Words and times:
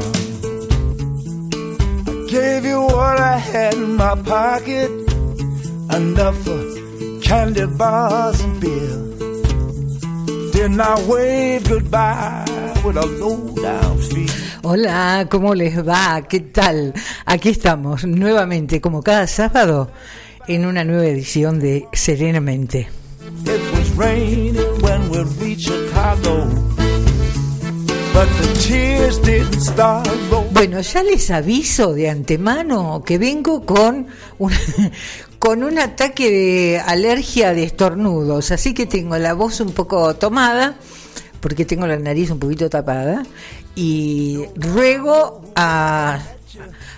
sound. 0.00 0.16
I 2.08 2.26
gave 2.28 2.64
you 2.64 2.80
what 2.80 3.18
I 3.20 3.36
had 3.36 3.74
in 3.74 3.96
my 3.96 4.14
pocket, 4.22 4.90
enough 5.92 6.36
for 6.44 7.20
candy 7.20 7.66
bars 7.66 8.40
and 8.40 8.60
beer. 8.60 8.96
Then 10.52 10.80
I 10.80 10.94
wave 11.08 11.68
goodbye 11.68 12.44
with 12.84 12.96
a 12.96 13.06
low 13.06 13.54
down 13.62 13.98
feel. 13.98 14.30
Hola, 14.62 15.26
¿cómo 15.30 15.54
les 15.54 15.76
va? 15.86 16.22
¿Qué 16.22 16.40
tal? 16.40 16.94
Aquí 17.26 17.50
estamos 17.50 18.04
nuevamente, 18.04 18.80
como 18.80 19.02
cada 19.02 19.26
sábado, 19.26 19.90
en 20.48 20.64
una 20.64 20.84
nueva 20.84 21.04
edición 21.04 21.60
de 21.60 21.86
Serenamente. 21.92 22.88
It 23.44 23.60
was 23.72 23.90
raining 23.96 24.56
when 24.80 25.10
we 25.10 25.22
reached 25.38 25.66
Chicago. 25.66 26.73
Bueno, 30.52 30.80
ya 30.80 31.02
les 31.02 31.30
aviso 31.30 31.92
de 31.94 32.08
antemano 32.08 33.02
que 33.04 33.18
vengo 33.18 33.66
con 33.66 34.06
un, 34.38 34.52
con 35.38 35.64
un 35.64 35.78
ataque 35.78 36.30
de 36.30 36.80
alergia 36.80 37.52
de 37.54 37.64
estornudos, 37.64 38.52
así 38.52 38.72
que 38.72 38.86
tengo 38.86 39.18
la 39.18 39.34
voz 39.34 39.60
un 39.60 39.72
poco 39.72 40.14
tomada 40.14 40.76
porque 41.40 41.64
tengo 41.64 41.86
la 41.86 41.98
nariz 41.98 42.30
un 42.30 42.38
poquito 42.38 42.70
tapada 42.70 43.24
y 43.74 44.44
ruego 44.54 45.42
a, 45.56 46.20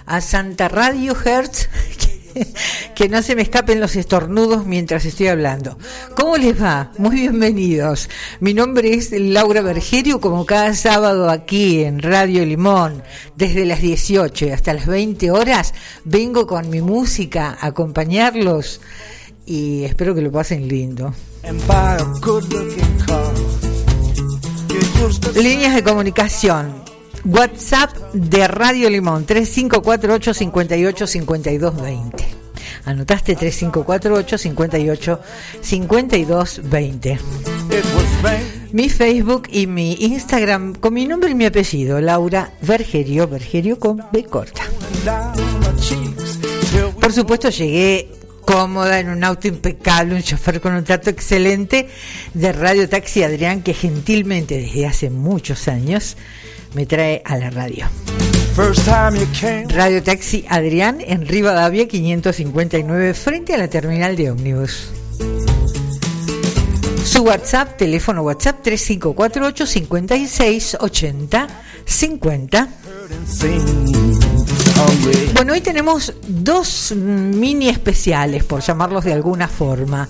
a 0.04 0.20
Santa 0.20 0.68
Radio 0.68 1.16
Hertz 1.24 1.68
que, 2.94 3.08
no 3.08 3.22
se 3.22 3.34
me 3.34 3.42
escapen 3.42 3.80
los 3.80 3.96
estornudos 3.96 4.66
mientras 4.66 5.04
estoy 5.04 5.28
hablando. 5.28 5.78
¿Cómo 6.16 6.36
les 6.36 6.60
va? 6.60 6.92
Muy 6.98 7.16
bienvenidos. 7.16 8.08
Mi 8.40 8.54
nombre 8.54 8.94
es 8.94 9.12
Laura 9.12 9.62
Bergerio, 9.62 10.20
como 10.20 10.44
cada 10.44 10.74
sábado 10.74 11.30
aquí 11.30 11.84
en 11.84 12.00
Radio 12.00 12.44
Limón, 12.44 13.02
desde 13.36 13.64
las 13.64 13.80
18 13.80 14.52
hasta 14.52 14.74
las 14.74 14.86
20 14.86 15.30
horas, 15.30 15.74
vengo 16.04 16.46
con 16.46 16.68
mi 16.70 16.80
música 16.80 17.56
a 17.60 17.66
acompañarlos 17.68 18.80
y 19.44 19.84
espero 19.84 20.14
que 20.14 20.22
lo 20.22 20.32
pasen 20.32 20.68
lindo. 20.68 21.14
Líneas 25.36 25.74
de 25.74 25.84
comunicación. 25.84 26.84
WhatsApp 27.24 27.90
de 28.12 28.46
Radio 28.46 28.88
Limón 28.88 29.26
3548 29.26 30.34
58 30.34 31.06
52 31.06 31.82
20. 31.82 32.35
Anotaste 32.86 33.34
3548 33.34 34.38
58 34.38 35.20
52 35.60 36.60
20. 36.62 37.10
it 37.10 37.84
was 37.94 38.22
rain. 38.22 38.68
Mi 38.72 38.88
Facebook 38.88 39.48
y 39.50 39.66
mi 39.66 39.94
Instagram 39.94 40.74
con 40.74 40.94
mi 40.94 41.06
nombre 41.06 41.30
y 41.30 41.34
mi 41.34 41.46
apellido, 41.46 42.00
Laura 42.00 42.52
Vergerio, 42.62 43.26
Vergerio 43.26 43.78
con 43.78 44.04
B 44.12 44.24
corta. 44.24 44.62
Por 47.00 47.12
supuesto 47.12 47.50
llegué 47.50 48.08
cómoda 48.44 49.00
en 49.00 49.08
un 49.08 49.24
auto 49.24 49.48
impecable, 49.48 50.14
un 50.14 50.22
chofer 50.22 50.60
con 50.60 50.74
un 50.74 50.84
trato 50.84 51.10
excelente 51.10 51.88
de 52.34 52.52
Radio 52.52 52.88
Taxi 52.88 53.22
Adrián 53.24 53.62
que 53.62 53.74
gentilmente 53.74 54.58
desde 54.58 54.86
hace 54.86 55.10
muchos 55.10 55.68
años 55.68 56.16
me 56.74 56.86
trae 56.86 57.22
a 57.24 57.36
la 57.36 57.50
radio. 57.50 57.86
First 58.56 58.86
time 58.86 59.14
you 59.14 59.26
came. 59.38 59.68
Radio 59.68 60.02
Taxi 60.02 60.46
Adrián 60.48 61.02
en 61.06 61.26
Rivadavia 61.26 61.86
559 61.86 63.12
frente 63.12 63.52
a 63.52 63.58
la 63.58 63.68
terminal 63.68 64.16
de 64.16 64.30
ómnibus. 64.30 64.88
Su 67.04 67.22
WhatsApp, 67.22 67.76
teléfono 67.76 68.22
WhatsApp 68.22 68.62
3548 68.62 69.66
56 69.66 70.78
80 70.80 71.48
50. 71.84 72.58
heard 72.58 73.12
and 73.12 73.28
seen. 73.28 73.60
Hungry. 74.76 75.32
Bueno, 75.34 75.52
hoy 75.52 75.60
tenemos 75.60 76.14
dos 76.26 76.94
mini 76.96 77.68
especiales, 77.68 78.42
por 78.44 78.62
llamarlos 78.62 79.04
de 79.04 79.12
alguna 79.12 79.48
forma, 79.48 80.08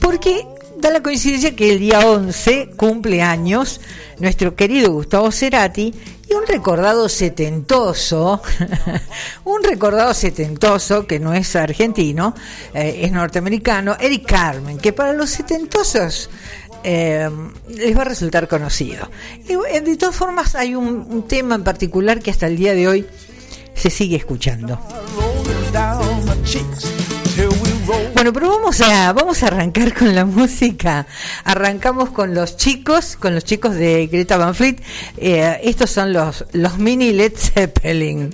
porque 0.00 0.46
da 0.78 0.90
la 0.90 1.02
coincidencia 1.02 1.54
que 1.54 1.72
el 1.72 1.78
día 1.78 2.00
11 2.00 2.70
cumple 2.76 3.22
años 3.22 3.80
nuestro 4.18 4.56
querido 4.56 4.92
Gustavo 4.92 5.30
Cerati 5.30 5.94
un 6.34 6.46
recordado 6.46 7.08
setentoso, 7.08 8.42
un 9.44 9.62
recordado 9.62 10.14
setentoso 10.14 11.06
que 11.06 11.18
no 11.18 11.34
es 11.34 11.54
argentino, 11.56 12.34
eh, 12.74 13.00
es 13.02 13.12
norteamericano, 13.12 13.96
Eric 13.98 14.26
Carmen, 14.26 14.78
que 14.78 14.92
para 14.92 15.12
los 15.12 15.30
setentosos 15.30 16.30
eh, 16.84 17.28
les 17.68 17.96
va 17.96 18.02
a 18.02 18.06
resultar 18.06 18.48
conocido. 18.48 19.08
Y, 19.48 19.52
eh, 19.52 19.80
de 19.80 19.96
todas 19.96 20.16
formas 20.16 20.54
hay 20.54 20.74
un 20.74 21.26
tema 21.28 21.54
en 21.54 21.64
particular 21.64 22.20
que 22.20 22.30
hasta 22.30 22.46
el 22.46 22.56
día 22.56 22.74
de 22.74 22.88
hoy 22.88 23.06
se 23.74 23.90
sigue 23.90 24.16
escuchando. 24.16 24.78
Bueno, 28.14 28.32
pero 28.32 28.50
vamos 28.50 28.80
a 28.80 29.12
vamos 29.12 29.42
a 29.42 29.46
arrancar 29.46 29.94
con 29.94 30.14
la 30.14 30.24
música. 30.24 31.06
Arrancamos 31.44 32.10
con 32.10 32.34
los 32.34 32.56
chicos, 32.56 33.16
con 33.16 33.34
los 33.34 33.44
chicos 33.44 33.74
de 33.74 34.06
Greta 34.06 34.36
Van 34.36 34.54
Fleet. 34.54 34.76
Eh, 35.16 35.60
estos 35.64 35.90
son 35.90 36.12
los 36.12 36.44
los 36.52 36.78
mini 36.78 37.12
Led 37.12 37.32
Zeppelin. 37.36 38.32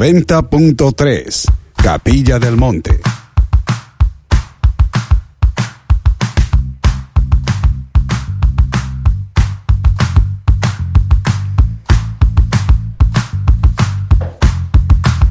90.3 0.00 1.44
Capilla 1.74 2.38
del 2.38 2.56
Monte. 2.56 3.00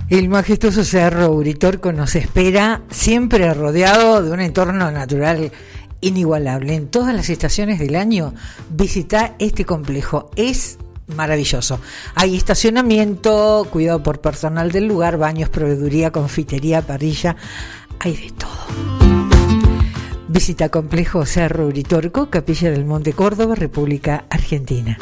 El 0.07 0.29
majestuoso 0.29 0.83
Cerro 0.83 1.31
Uritorco 1.31 1.91
nos 1.91 2.13
espera, 2.13 2.83
siempre 2.91 3.51
rodeado 3.55 4.21
de 4.21 4.29
un 4.29 4.39
entorno 4.39 4.91
natural 4.91 5.51
inigualable. 6.01 6.75
En 6.75 6.89
todas 6.89 7.15
las 7.15 7.31
estaciones 7.31 7.79
del 7.79 7.95
año 7.95 8.35
visita 8.69 9.33
este 9.39 9.65
complejo. 9.65 10.29
Es 10.35 10.77
maravilloso. 11.19 11.81
Hay 12.15 12.37
estacionamiento, 12.37 13.67
cuidado 13.69 14.01
por 14.01 14.21
personal 14.21 14.71
del 14.71 14.87
lugar, 14.87 15.17
baños, 15.17 15.49
proveeduría, 15.49 16.11
confitería, 16.11 16.81
parrilla, 16.81 17.35
hay 17.99 18.15
de 18.15 18.31
todo. 18.31 19.59
Visita 20.29 20.69
Complejo 20.69 21.25
Cerro 21.25 21.67
Uritorco, 21.67 22.29
Capilla 22.29 22.71
del 22.71 22.85
Monte 22.85 23.11
Córdoba, 23.11 23.55
República 23.55 24.23
Argentina. 24.29 24.97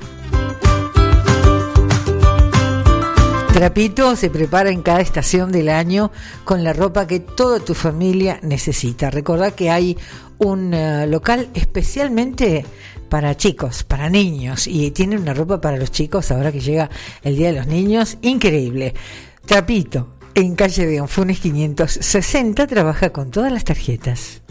Trapito 3.56 4.18
se 4.18 4.30
prepara 4.30 4.69
en 4.69 4.81
cada 4.81 5.00
estación 5.00 5.50
del 5.50 5.69
año 5.69 6.12
con 6.44 6.66
la 6.66 6.74
ropa 6.74 7.07
que 7.07 7.22
toda 7.22 7.62
tu 7.62 7.74
familia 7.74 8.38
necesita. 8.42 9.10
Recordá 9.10 9.52
que 9.52 9.69
hay 9.69 9.98
un 10.40 10.74
uh, 10.74 11.07
local 11.07 11.48
especialmente 11.54 12.66
para 13.07 13.38
chicos, 13.38 13.86
para 13.86 14.10
niños, 14.10 14.68
y 14.68 14.92
tiene 14.92 15.18
una 15.18 15.34
ropa 15.34 15.62
para 15.62 15.78
los 15.78 15.90
chicos 15.90 16.31
ahora 16.31 16.52
que 16.52 16.60
llega 16.60 16.90
el 17.24 17.38
Día 17.38 17.48
de 17.48 17.60
los 17.60 17.68
Niños, 17.68 18.18
increíble. 18.24 18.94
Trapito, 19.46 20.18
en 20.34 20.54
calle 20.56 20.86
de 20.86 21.00
Onfunes 21.00 21.40
560, 21.40 22.68
trabaja 22.68 23.12
con 23.12 23.31
todas 23.31 23.54
las 23.54 23.63
tarjetas. 23.63 24.42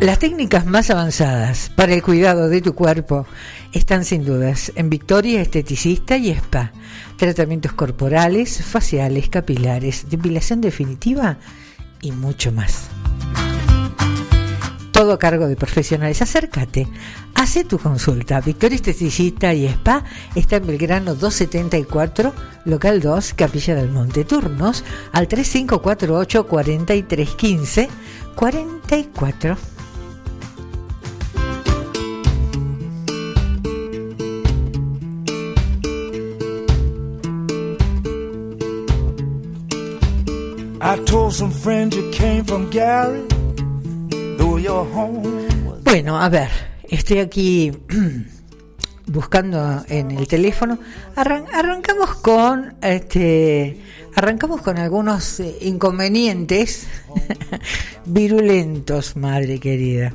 Las 0.00 0.18
técnicas 0.20 0.64
más 0.64 0.88
avanzadas 0.88 1.72
para 1.76 1.92
el 1.92 2.02
cuidado 2.02 2.48
de 2.48 2.62
tu 2.62 2.74
cuerpo 2.74 3.26
están 3.72 4.04
sin 4.04 4.24
dudas 4.24 4.72
en 4.74 4.90
Victoria 4.90 5.40
Esteticista 5.40 6.16
y 6.16 6.30
Spa. 6.30 6.72
Tratamientos 7.16 7.72
corporales, 7.72 8.62
faciales, 8.64 9.28
capilares, 9.28 10.06
depilación 10.08 10.60
definitiva 10.60 11.38
y 12.00 12.12
mucho 12.12 12.52
más 12.52 12.88
todo 14.98 15.12
a 15.12 15.18
cargo 15.20 15.46
de 15.46 15.54
profesionales. 15.54 16.22
Acércate, 16.22 16.88
hace 17.36 17.62
tu 17.62 17.78
consulta. 17.78 18.40
Victoria 18.40 18.74
Esteticista 18.74 19.54
y 19.54 19.64
Spa 19.66 20.02
está 20.34 20.56
en 20.56 20.66
Belgrano 20.66 21.14
274, 21.14 22.34
local 22.64 23.00
2, 23.00 23.34
Capilla 23.34 23.76
del 23.76 23.92
Monte. 23.92 24.24
Turnos 24.24 24.82
al 25.12 25.28
3548 25.28 26.48
4315 26.48 27.88
44. 28.34 29.77
Bueno, 45.84 46.18
a 46.18 46.30
ver, 46.30 46.48
estoy 46.88 47.18
aquí 47.18 47.70
buscando 49.06 49.84
en 49.90 50.12
el 50.12 50.26
teléfono. 50.26 50.78
arrancamos 51.14 52.14
con 52.22 52.74
este 52.80 53.78
arrancamos 54.14 54.62
con 54.62 54.78
algunos 54.78 55.40
eh, 55.40 55.58
inconvenientes 55.60 56.86
virulentos, 58.06 59.14
madre 59.14 59.60
querida. 59.60 60.14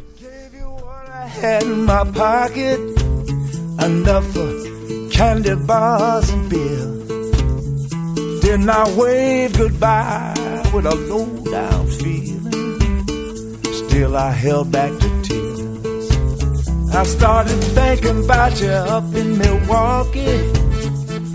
I 8.73 8.87
wave 8.97 9.53
goodbye 9.53 10.42
with 10.73 10.85
a 10.85 10.95
low 10.95 11.27
down 11.51 11.87
feeling. 11.87 13.61
Still, 13.71 14.17
I 14.17 14.31
held 14.31 14.71
back 14.71 14.91
the 14.91 15.09
tears. 15.27 16.95
I 16.95 17.03
started 17.03 17.59
thinking 17.77 18.23
about 18.25 18.59
you 18.59 18.69
up 18.69 19.13
in 19.13 19.37
Milwaukee. 19.37 20.39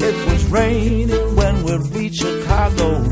It 0.09 0.16
was 0.28 0.45
raining 0.47 1.37
when 1.37 1.62
we 1.64 1.76
reached 1.97 2.21
Chicago. 2.21 3.02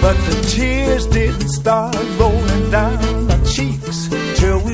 But 0.00 0.16
the 0.26 0.52
tears 0.54 1.06
didn't 1.06 1.48
start 1.48 1.96
rolling 2.18 2.70
down 2.70 3.26
my 3.26 3.38
cheeks. 3.44 4.08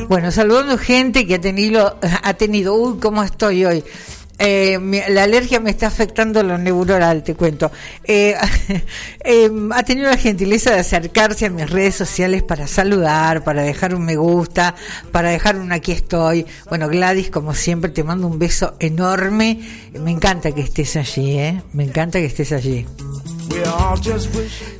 Bueno, 0.09 0.31
saludando 0.33 0.79
gente 0.79 1.27
que 1.27 1.35
ha 1.35 1.41
tenido, 1.41 1.99
ha 2.01 2.35
tenido, 2.35 2.75
uy, 2.75 2.99
cómo 2.99 3.23
estoy 3.23 3.65
hoy. 3.67 3.85
Eh, 4.39 4.79
la 5.09 5.25
alergia 5.25 5.59
me 5.59 5.71
está 5.71 5.89
afectando 5.89 6.43
lo 6.43 6.57
neuronal, 6.59 7.23
te 7.23 7.35
cuento. 7.35 7.71
Eh, 8.05 8.37
eh, 9.25 9.51
ha 9.73 9.83
tenido 9.83 10.09
la 10.11 10.17
gentileza 10.17 10.73
de 10.73 10.81
acercarse 10.81 11.47
a 11.47 11.51
mis 11.51 11.69
redes 11.69 11.97
sociales 11.97 12.43
para 12.43 12.67
saludar, 12.67 13.43
para 13.43 13.63
dejar 13.63 13.95
un 13.95 14.05
me 14.05 14.17
gusta, 14.17 14.75
para 15.11 15.31
dejar 15.31 15.57
un 15.57 15.73
aquí 15.73 15.93
estoy. 15.93 16.47
Bueno, 16.69 16.89
Gladys, 16.89 17.31
como 17.31 17.55
siempre, 17.55 17.91
te 17.91 18.05
mando 18.05 18.27
un 18.27 18.39
beso 18.39 18.75
enorme. 18.79 19.61
Me 20.01 20.11
encanta 20.11 20.53
que 20.53 20.63
estés 20.63 20.97
allí, 20.97 21.39
¿eh? 21.39 21.63
Me 21.73 21.85
encanta 21.85 22.19
que 22.21 22.27
estés 22.27 22.53
allí. 22.53 22.87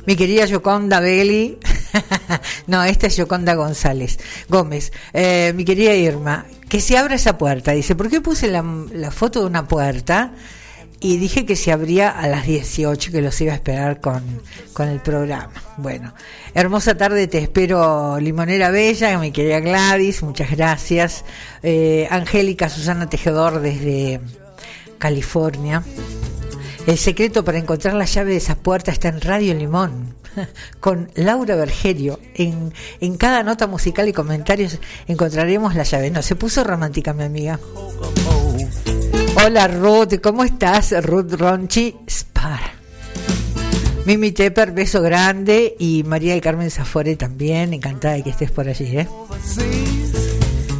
Mi 0.05 0.15
querida 0.15 0.45
Yoconda 0.45 0.99
Belli, 0.99 1.57
no, 2.67 2.83
esta 2.83 3.07
es 3.07 3.17
Yoconda 3.17 3.55
González, 3.55 4.19
Gómez, 4.47 4.91
eh, 5.13 5.53
mi 5.55 5.65
querida 5.65 5.93
Irma, 5.93 6.45
que 6.67 6.81
se 6.81 6.97
abra 6.97 7.15
esa 7.15 7.37
puerta. 7.37 7.71
Dice, 7.71 7.95
¿por 7.95 8.09
qué 8.09 8.21
puse 8.21 8.47
la, 8.47 8.63
foto 9.11 9.41
de 9.41 9.45
una 9.45 9.67
puerta? 9.67 10.31
Y 11.01 11.17
dije 11.17 11.45
que 11.45 11.55
se 11.55 11.71
abría 11.71 12.09
a 12.09 12.27
las 12.27 12.45
18, 12.45 13.11
que 13.11 13.21
los 13.21 13.39
iba 13.39 13.53
a 13.53 13.55
esperar 13.55 14.01
con, 14.01 14.21
con 14.73 14.89
el 14.89 14.99
programa. 14.99 15.53
Bueno, 15.77 16.13
hermosa 16.53 16.97
tarde, 16.97 17.27
te 17.27 17.37
espero, 17.37 18.19
Limonera 18.19 18.69
Bella, 18.69 19.17
mi 19.17 19.31
querida 19.31 19.61
Gladys, 19.61 20.23
muchas 20.23 20.51
gracias. 20.51 21.23
Eh, 21.63 22.05
Angélica 22.11 22.67
Susana 22.67 23.09
Tejedor 23.09 23.61
desde 23.61 24.19
California. 24.97 25.83
El 26.85 26.97
secreto 26.97 27.45
para 27.45 27.59
encontrar 27.59 27.93
la 27.93 28.05
llave 28.05 28.31
de 28.31 28.37
esa 28.37 28.55
puerta 28.55 28.91
está 28.91 29.07
en 29.07 29.21
Radio 29.21 29.53
Limón, 29.53 30.15
con 30.79 31.09
Laura 31.15 31.55
Bergerio. 31.55 32.19
En, 32.35 32.73
en 32.99 33.17
cada 33.17 33.43
nota 33.43 33.67
musical 33.67 34.07
y 34.07 34.13
comentarios 34.13 34.79
encontraremos 35.07 35.75
la 35.75 35.83
llave. 35.83 36.11
No, 36.11 36.21
se 36.21 36.35
puso 36.35 36.63
romántica 36.63 37.13
mi 37.13 37.23
amiga. 37.23 37.59
Hola 39.45 39.67
Ruth, 39.67 40.19
¿cómo 40.21 40.43
estás? 40.43 40.93
Ruth 41.03 41.33
Ronchi 41.33 41.95
Spar. 42.09 42.59
Mimi 44.05 44.31
Tepper, 44.31 44.71
beso 44.71 45.01
grande. 45.01 45.75
Y 45.79 46.03
María 46.03 46.33
del 46.33 46.41
Carmen 46.41 46.71
Zafore 46.71 47.15
también, 47.15 47.73
encantada 47.73 48.15
de 48.15 48.23
que 48.23 48.31
estés 48.31 48.51
por 48.51 48.67
allí. 48.67 48.97
¿eh? 48.97 49.07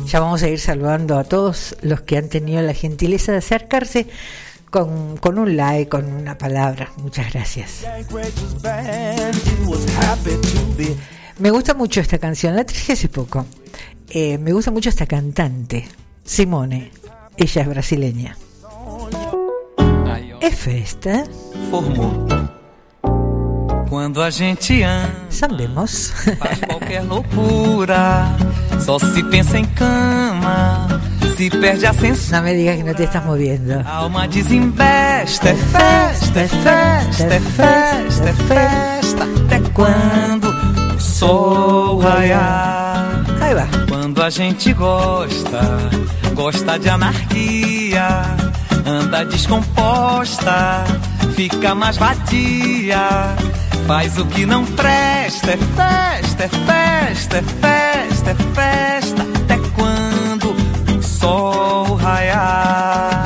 Ya 0.08 0.20
vamos 0.20 0.42
a 0.42 0.50
ir 0.50 0.60
saludando 0.60 1.20
a 1.20 1.24
todos 1.24 1.76
los 1.82 2.02
que 2.02 2.18
han 2.18 2.30
tenido 2.30 2.62
la 2.64 2.74
gentileza 2.74 3.32
de 3.32 3.38
acercarse 3.38 4.08
con, 4.70 5.18
con 5.18 5.38
un 5.40 5.56
like, 5.56 5.90
con 5.90 6.06
una 6.12 6.38
palabra. 6.38 6.92
Muchas 6.98 7.32
gracias. 7.34 7.86
Me 11.40 11.52
gusta 11.52 11.74
mucho 11.74 12.02
esta 12.02 12.18
canción, 12.18 12.56
la 12.56 12.66
traje 12.66 12.94
hace 12.94 13.08
poco. 13.08 13.46
Eh, 14.10 14.38
me 14.38 14.52
gusta 14.52 14.72
mucho 14.72 14.90
esta 14.90 15.06
cantante, 15.06 15.88
Simone. 16.24 16.92
Ella 17.38 17.62
es 17.62 17.68
brasileña. 17.68 18.38
É 20.42 20.52
festa. 20.52 21.24
Formou. 21.70 22.28
Quando 23.90 24.22
a 24.22 24.30
gente 24.32 24.84
ama, 24.84 25.10
Sabemos. 25.30 26.14
faz 26.40 26.60
qualquer 26.68 27.04
loucura. 27.04 28.38
Só 28.86 29.00
se 29.00 29.24
pensa 29.24 29.58
em 29.58 29.66
cama. 29.66 30.88
Se 31.40 31.50
perde 31.50 31.86
a 31.86 31.94
sensação. 31.94 32.40
No 32.40 32.46
me 32.46 32.54
digas 32.54 32.76
que 32.76 32.84
no 32.84 32.94
te 32.94 33.04
estás 33.04 33.24
moviendo. 33.24 33.82
Alma 33.86 34.28
desembesta, 34.28 35.50
é 35.50 35.56
festa, 35.56 36.40
é 36.42 36.48
festa, 36.50 37.34
é 37.34 37.40
festa, 37.40 38.30
é 38.30 38.34
festa. 38.34 39.24
Até 39.24 39.62
quando 39.74 40.50
o 40.96 41.00
sol 41.00 42.00
raiar. 42.00 43.24
Aí 43.40 43.54
vai. 43.54 43.70
Quando 43.88 44.22
a 44.22 44.30
gente 44.30 44.74
gosta, 44.74 45.62
gosta 46.34 46.78
de 46.78 46.90
anarquia, 46.90 48.26
anda 48.86 49.24
descomposta, 49.24 50.84
fica 51.36 51.74
mais 51.74 51.96
vadia. 51.96 53.34
Faz 53.88 54.18
o 54.18 54.26
que 54.26 54.46
não 54.46 54.66
presta, 54.66 55.52
é 55.52 55.58
festa, 55.58 56.44
é 56.44 56.50
festa, 56.50 57.38
é 57.38 57.42
festa, 57.42 58.30
é 58.32 58.36
festa, 58.54 59.39
sol 61.20 61.96
raiar. 61.96 63.26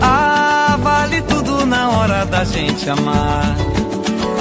Ah, 0.00 0.76
vale 0.80 1.22
tudo 1.22 1.66
na 1.66 1.90
hora 1.90 2.24
da 2.24 2.44
gente 2.44 2.88
amar. 2.88 3.54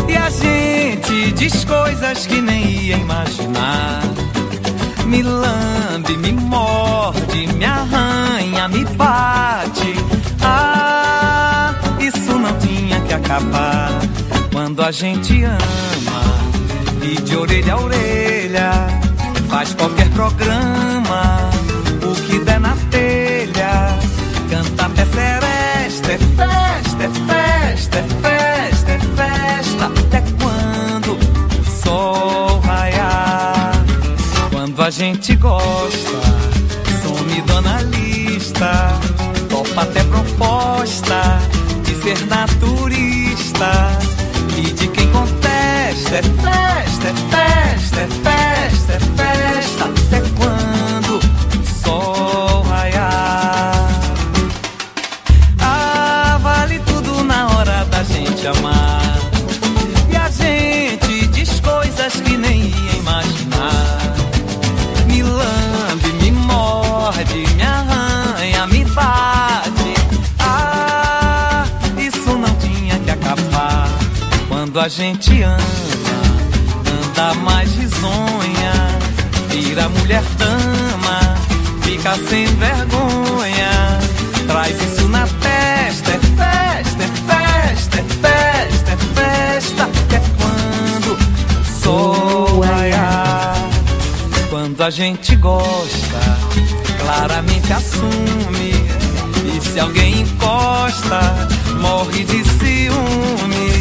E 0.07 0.15
a 0.15 0.29
gente 0.29 1.31
diz 1.33 1.65
coisas 1.65 2.25
que 2.25 2.41
nem 2.41 2.63
ia 2.65 2.97
imaginar. 2.97 4.01
Me 5.05 5.21
lambe, 5.21 6.17
me 6.17 6.31
morde, 6.31 7.47
me 7.47 7.65
arranha, 7.65 8.67
me 8.67 8.85
bate. 8.85 9.93
Ah, 10.41 11.73
isso 11.99 12.33
não 12.39 12.57
tinha 12.59 12.99
que 13.01 13.13
acabar. 13.13 13.91
Quando 14.51 14.81
a 14.81 14.91
gente 14.91 15.43
ama, 15.43 16.23
e 17.01 17.21
de 17.21 17.35
orelha 17.35 17.73
a 17.73 17.81
orelha, 17.81 18.71
faz 19.49 19.73
qualquer 19.73 20.09
programa, 20.11 21.52
gente 35.03 35.36
gosta, 35.36 36.22
some 37.03 37.41
dona 37.41 37.81
lista, 37.81 38.98
topa 39.50 39.81
até 39.81 40.01
proposta 40.05 41.41
de 41.83 41.93
ser 42.01 42.25
naturista. 42.27 44.00
E 44.55 44.62
de 44.62 44.88
quem 44.88 45.07
contesta 45.12 46.15
é 46.15 46.24
festa, 46.24 46.72
a 74.83 74.89
gente 74.89 75.41
ama, 75.41 75.57
anda 76.91 77.33
mais 77.35 77.73
risonha. 77.73 78.73
Vira 79.47 79.87
mulher 79.87 80.23
dama, 80.37 81.37
fica 81.83 82.17
sem 82.27 82.45
vergonha. 82.47 83.99
Traz 84.45 84.75
isso 84.81 85.07
na 85.07 85.25
testa, 85.25 86.11
é 86.11 86.19
festa, 86.19 87.03
é 87.03 87.07
festa, 87.07 87.97
é 87.97 88.03
festa, 88.03 88.91
é 88.91 88.97
festa. 89.15 89.89
Que 90.09 90.15
é 90.17 90.21
quando 91.81 92.59
raiar. 92.59 93.55
Quando 94.49 94.81
a 94.81 94.89
gente 94.89 95.33
gosta, 95.37 96.19
claramente 96.99 97.71
assume. 97.71 98.73
E 99.45 99.61
se 99.61 99.79
alguém 99.79 100.23
encosta, 100.23 101.21
morre 101.79 102.25
de 102.25 102.43
ciúme. 102.43 103.72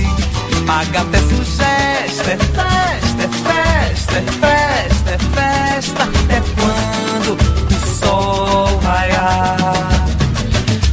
Paga 0.66 1.00
até 1.00 1.18
sugesta, 1.18 2.30
é 2.30 2.36
festa, 2.36 3.28
festa, 3.44 4.18
festa, 4.40 5.10
é 5.10 5.18
festa. 5.18 6.02
É 6.28 6.40
quando 6.56 7.32
o 7.34 7.78
sol 7.98 8.78
raiar. 8.82 9.56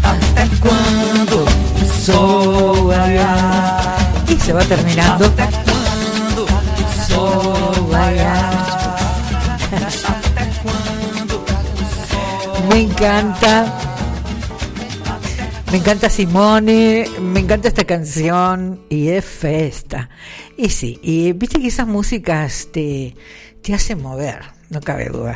Até 0.03 0.47
quando 0.59 1.45
o 1.45 1.85
sol 1.85 2.88
raiar. 2.88 3.97
Y 4.27 4.35
se 4.39 4.53
va 4.53 4.61
terminando. 4.65 5.25
Até 5.25 5.47
quando 5.65 6.43
o 6.43 6.47
sol 7.07 7.89
raiar. 7.91 8.97
Até 9.71 10.49
Me 12.73 12.81
encanta. 12.81 13.53
Me 15.71 15.77
encanta 15.77 16.09
Simone, 16.09 17.05
encanta 17.49 17.67
esta 17.67 17.83
canción 17.83 18.79
y 18.89 19.07
es 19.07 19.25
festa. 19.25 20.07
Y 20.55 20.69
sí, 20.69 20.99
y 21.01 21.31
viste 21.31 21.59
que 21.59 21.69
esas 21.69 21.87
músicas 21.87 22.67
te, 22.71 23.15
te 23.63 23.73
hacen 23.73 24.03
mover, 24.03 24.41
no 24.69 24.79
cabe 24.81 25.05
duda. 25.05 25.35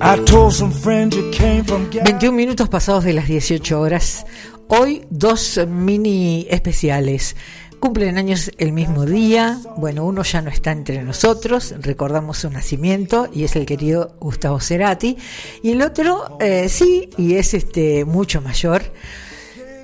I 0.00 0.24
told 0.24 0.52
some 0.52 0.72
friends 0.72 1.16
you 1.16 1.28
came 1.32 1.64
from 1.64 1.90
21 1.90 2.30
minutos 2.36 2.68
pasados 2.68 3.02
de 3.02 3.12
las 3.12 3.26
18 3.26 3.80
horas. 3.80 4.24
Hoy 4.68 5.04
dos 5.10 5.58
mini 5.66 6.46
especiales. 6.48 7.34
Cumplen 7.80 8.18
años 8.18 8.52
el 8.58 8.70
mismo 8.70 9.04
día. 9.04 9.58
Bueno, 9.78 10.04
uno 10.04 10.22
ya 10.22 10.40
no 10.42 10.50
está 10.50 10.70
entre 10.70 11.02
nosotros. 11.02 11.74
Recordamos 11.80 12.38
su 12.38 12.50
nacimiento 12.50 13.28
y 13.34 13.42
es 13.42 13.56
el 13.56 13.66
querido 13.66 14.14
Gustavo 14.20 14.60
Cerati. 14.60 15.16
Y 15.64 15.72
el 15.72 15.82
otro, 15.82 16.38
eh, 16.38 16.68
sí, 16.68 17.10
y 17.16 17.34
es 17.34 17.52
este 17.52 18.04
mucho 18.04 18.40
mayor. 18.40 18.82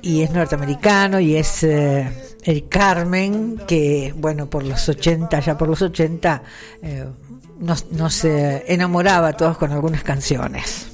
Y 0.05 0.21
es 0.21 0.31
norteamericano 0.31 1.19
y 1.19 1.35
es 1.35 1.63
eh, 1.63 2.09
el 2.43 2.69
Carmen, 2.69 3.61
que 3.67 4.13
bueno, 4.15 4.49
por 4.49 4.63
los 4.63 4.87
80, 4.87 5.39
ya 5.41 5.57
por 5.57 5.67
los 5.67 5.81
80, 5.81 6.43
eh, 6.81 7.05
nos, 7.59 7.91
nos 7.91 8.23
enamoraba 8.23 9.29
a 9.29 9.33
todos 9.33 9.57
con 9.57 9.71
algunas 9.71 10.03
canciones 10.03 10.87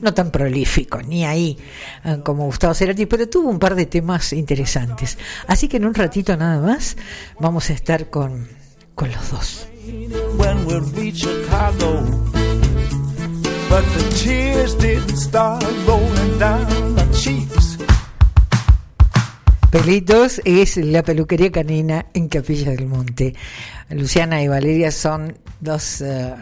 no 0.00 0.14
tan 0.14 0.30
prolífico, 0.30 1.02
ni 1.02 1.24
ahí 1.24 1.58
eh, 2.04 2.20
como 2.24 2.46
Gustavo 2.46 2.74
Cerati, 2.74 3.06
pero 3.06 3.28
tuvo 3.28 3.50
un 3.50 3.58
par 3.58 3.74
de 3.74 3.86
temas 3.86 4.32
interesantes. 4.32 5.18
Así 5.46 5.68
que 5.68 5.76
en 5.76 5.86
un 5.86 5.94
ratito 5.94 6.36
nada 6.36 6.60
más 6.60 6.96
vamos 7.38 7.70
a 7.70 7.72
estar 7.72 8.10
con, 8.10 8.48
con 8.94 9.10
los 9.10 9.30
dos. 9.30 9.66
when 10.36 10.66
Pelitos 19.70 20.40
es 20.44 20.78
la 20.78 21.04
peluquería 21.04 21.52
canina 21.52 22.06
en 22.12 22.28
Capilla 22.28 22.72
del 22.72 22.86
Monte. 22.86 23.36
Luciana 23.90 24.42
y 24.42 24.48
Valeria 24.48 24.90
son 24.90 25.38
dos 25.60 26.00
eh, 26.00 26.34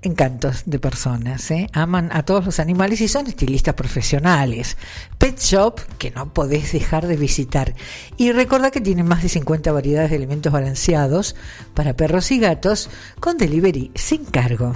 encantos 0.00 0.62
de 0.64 0.78
personas. 0.78 1.50
¿eh? 1.50 1.68
Aman 1.74 2.08
a 2.12 2.22
todos 2.22 2.46
los 2.46 2.58
animales 2.58 3.02
y 3.02 3.08
son 3.08 3.26
estilistas 3.26 3.74
profesionales. 3.74 4.78
Pet 5.18 5.38
Shop, 5.38 5.80
que 5.98 6.10
no 6.12 6.32
podés 6.32 6.72
dejar 6.72 7.06
de 7.06 7.16
visitar. 7.16 7.74
Y 8.16 8.32
recuerda 8.32 8.70
que 8.70 8.80
tienen 8.80 9.06
más 9.06 9.22
de 9.22 9.28
50 9.28 9.70
variedades 9.72 10.08
de 10.08 10.16
alimentos 10.16 10.50
balanceados 10.50 11.36
para 11.74 11.94
perros 11.94 12.30
y 12.30 12.38
gatos 12.38 12.88
con 13.20 13.36
delivery 13.36 13.90
sin 13.94 14.24
cargo. 14.24 14.72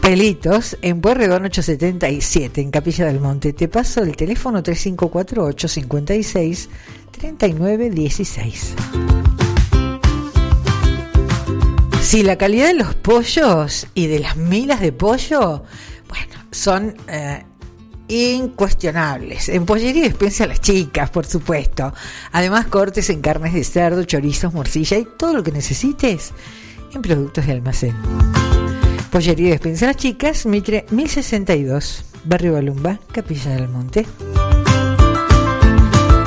Pelitos 0.00 0.76
en 0.82 1.00
Pueyrredón 1.00 1.44
877 1.44 2.60
en 2.60 2.70
Capilla 2.70 3.06
del 3.06 3.20
Monte. 3.20 3.52
Te 3.52 3.68
paso 3.68 4.02
el 4.02 4.16
teléfono 4.16 4.62
3548 4.62 5.68
56 5.68 6.68
39 7.10 7.90
16. 7.90 8.74
Si 12.00 12.22
la 12.22 12.36
calidad 12.36 12.68
de 12.68 12.74
los 12.74 12.94
pollos 12.94 13.86
y 13.94 14.06
de 14.06 14.20
las 14.20 14.36
milas 14.36 14.80
de 14.80 14.92
pollo, 14.92 15.64
bueno, 16.08 16.34
son 16.50 16.96
eh, 17.06 17.44
incuestionables. 18.08 19.50
En 19.50 19.66
pollería 19.66 20.04
despensa 20.04 20.44
a 20.44 20.46
las 20.46 20.60
chicas, 20.60 21.10
por 21.10 21.26
supuesto. 21.26 21.92
Además, 22.32 22.66
cortes 22.66 23.10
en 23.10 23.20
carnes 23.20 23.52
de 23.52 23.64
cerdo, 23.64 24.04
chorizos, 24.04 24.54
morcilla 24.54 24.96
y 24.96 25.06
todo 25.18 25.34
lo 25.34 25.42
que 25.42 25.52
necesites 25.52 26.32
en 26.94 27.02
productos 27.02 27.46
de 27.46 27.52
almacén. 27.52 27.94
Pollería 29.10 29.50
despensa 29.50 29.86
a 29.86 29.88
las 29.88 29.96
chicas, 29.96 30.44
Mitre 30.44 30.84
1062, 30.90 32.04
Barrio 32.24 32.52
Balumba, 32.52 32.98
Capilla 33.10 33.52
del 33.52 33.68
Monte. 33.68 34.06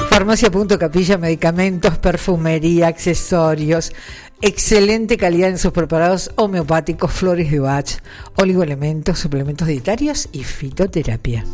Farmacia 0.09 0.51
Punto 0.51 0.77
Capilla, 0.79 1.17
medicamentos, 1.17 1.97
perfumería, 1.99 2.87
accesorios, 2.87 3.93
excelente 4.41 5.15
calidad 5.15 5.49
en 5.49 5.57
sus 5.57 5.71
preparados 5.71 6.31
homeopáticos, 6.35 7.11
flores 7.11 7.51
de 7.51 7.59
Bach, 7.59 8.01
oligoelementos, 8.35 9.19
suplementos 9.19 9.67
dietarios 9.67 10.27
y 10.31 10.43
fitoterapia. 10.43 11.45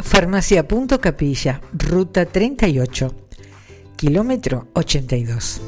Farmacia 0.00 0.68
Punto 0.68 1.00
Capilla, 1.00 1.60
ruta 1.72 2.26
38, 2.26 3.14
kilómetro 3.96 4.68
82. 4.74 5.60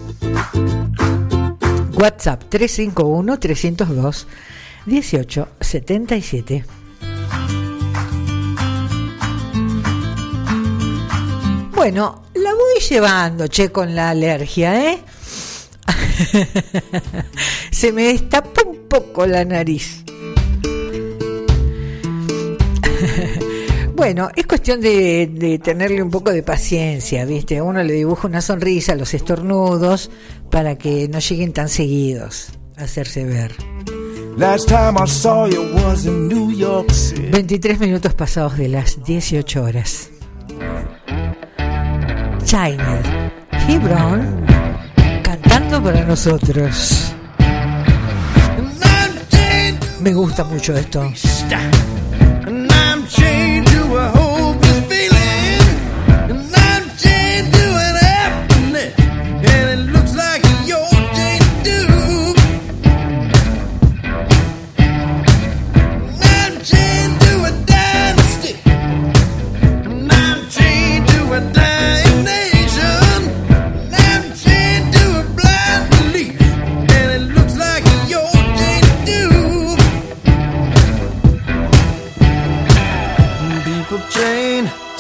WhatsApp 1.99 2.45
351 2.49 3.39
302 3.39 4.27
1877. 4.85 6.65
Bueno, 11.75 12.25
la 12.35 12.55
voy 12.55 12.81
llevando, 12.89 13.49
che, 13.49 13.71
con 13.73 13.95
la 13.95 14.11
alergia, 14.11 14.93
¿eh? 14.93 15.03
Se 17.71 17.93
me 17.93 18.05
destapa 18.05 18.63
un 18.65 18.87
poco 18.89 19.27
la 19.27 19.45
nariz. 19.45 20.05
Bueno, 23.99 24.31
es 24.37 24.47
cuestión 24.47 24.81
de, 24.81 25.61
tenerle 25.61 26.01
un 26.01 26.11
poco 26.11 26.31
de 26.31 26.45
paciencia, 26.45 27.25
¿viste? 27.25 27.61
Uno 27.61 27.83
le 27.83 27.95
dibuja 27.95 28.29
una 28.29 28.41
sonrisa 28.41 28.93
a 28.93 28.95
los 28.95 29.13
estornudos 29.13 30.09
para 30.53 30.79
que 30.79 31.09
no 31.09 31.19
lleguen 31.19 31.53
tan 31.53 31.69
seguidos 31.69 32.51
a 32.77 32.85
hacerse 32.85 33.25
ver. 33.25 33.57
23 37.33 37.81
minutos 37.81 38.15
pasados 38.15 38.57
de 38.57 38.69
las 38.69 39.03
18 39.03 39.65
horas. 39.65 40.11
China, 42.45 43.03
Hebron, 43.69 44.47
cantando 45.25 45.83
para 45.83 46.05
nosotros. 46.05 47.13
Me 50.01 50.15
gusta 50.15 50.45
mucho 50.45 50.77
esto. 50.77 51.13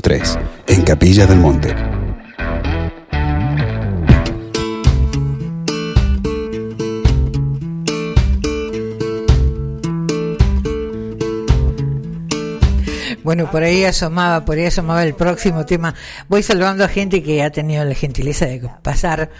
90.3 0.00 0.38
en 0.68 0.82
Capilla 0.82 1.26
del 1.26 1.38
Monte. 1.38 1.74
Bueno, 13.24 13.50
por 13.50 13.62
ahí 13.62 13.84
asomaba, 13.84 14.44
por 14.44 14.56
ahí 14.56 14.66
asomaba 14.66 15.02
el 15.02 15.14
próximo 15.14 15.66
tema. 15.66 15.94
Voy 16.28 16.42
saludando 16.42 16.84
a 16.84 16.88
gente 16.88 17.22
que 17.22 17.42
ha 17.42 17.50
tenido 17.50 17.84
la 17.84 17.94
gentileza 17.94 18.46
de 18.46 18.70
pasar 18.82 19.30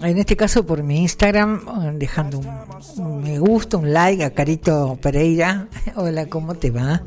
en 0.00 0.18
este 0.18 0.36
caso 0.36 0.64
por 0.64 0.82
mi 0.82 1.02
Instagram, 1.02 1.98
dejando 1.98 2.40
un, 2.40 3.22
me 3.22 3.38
gusta, 3.38 3.76
un 3.76 3.92
like 3.92 4.24
a 4.24 4.30
Carito 4.30 4.98
Pereira. 5.00 5.68
Hola, 5.96 6.26
¿cómo 6.26 6.54
te 6.54 6.70
va? 6.70 7.02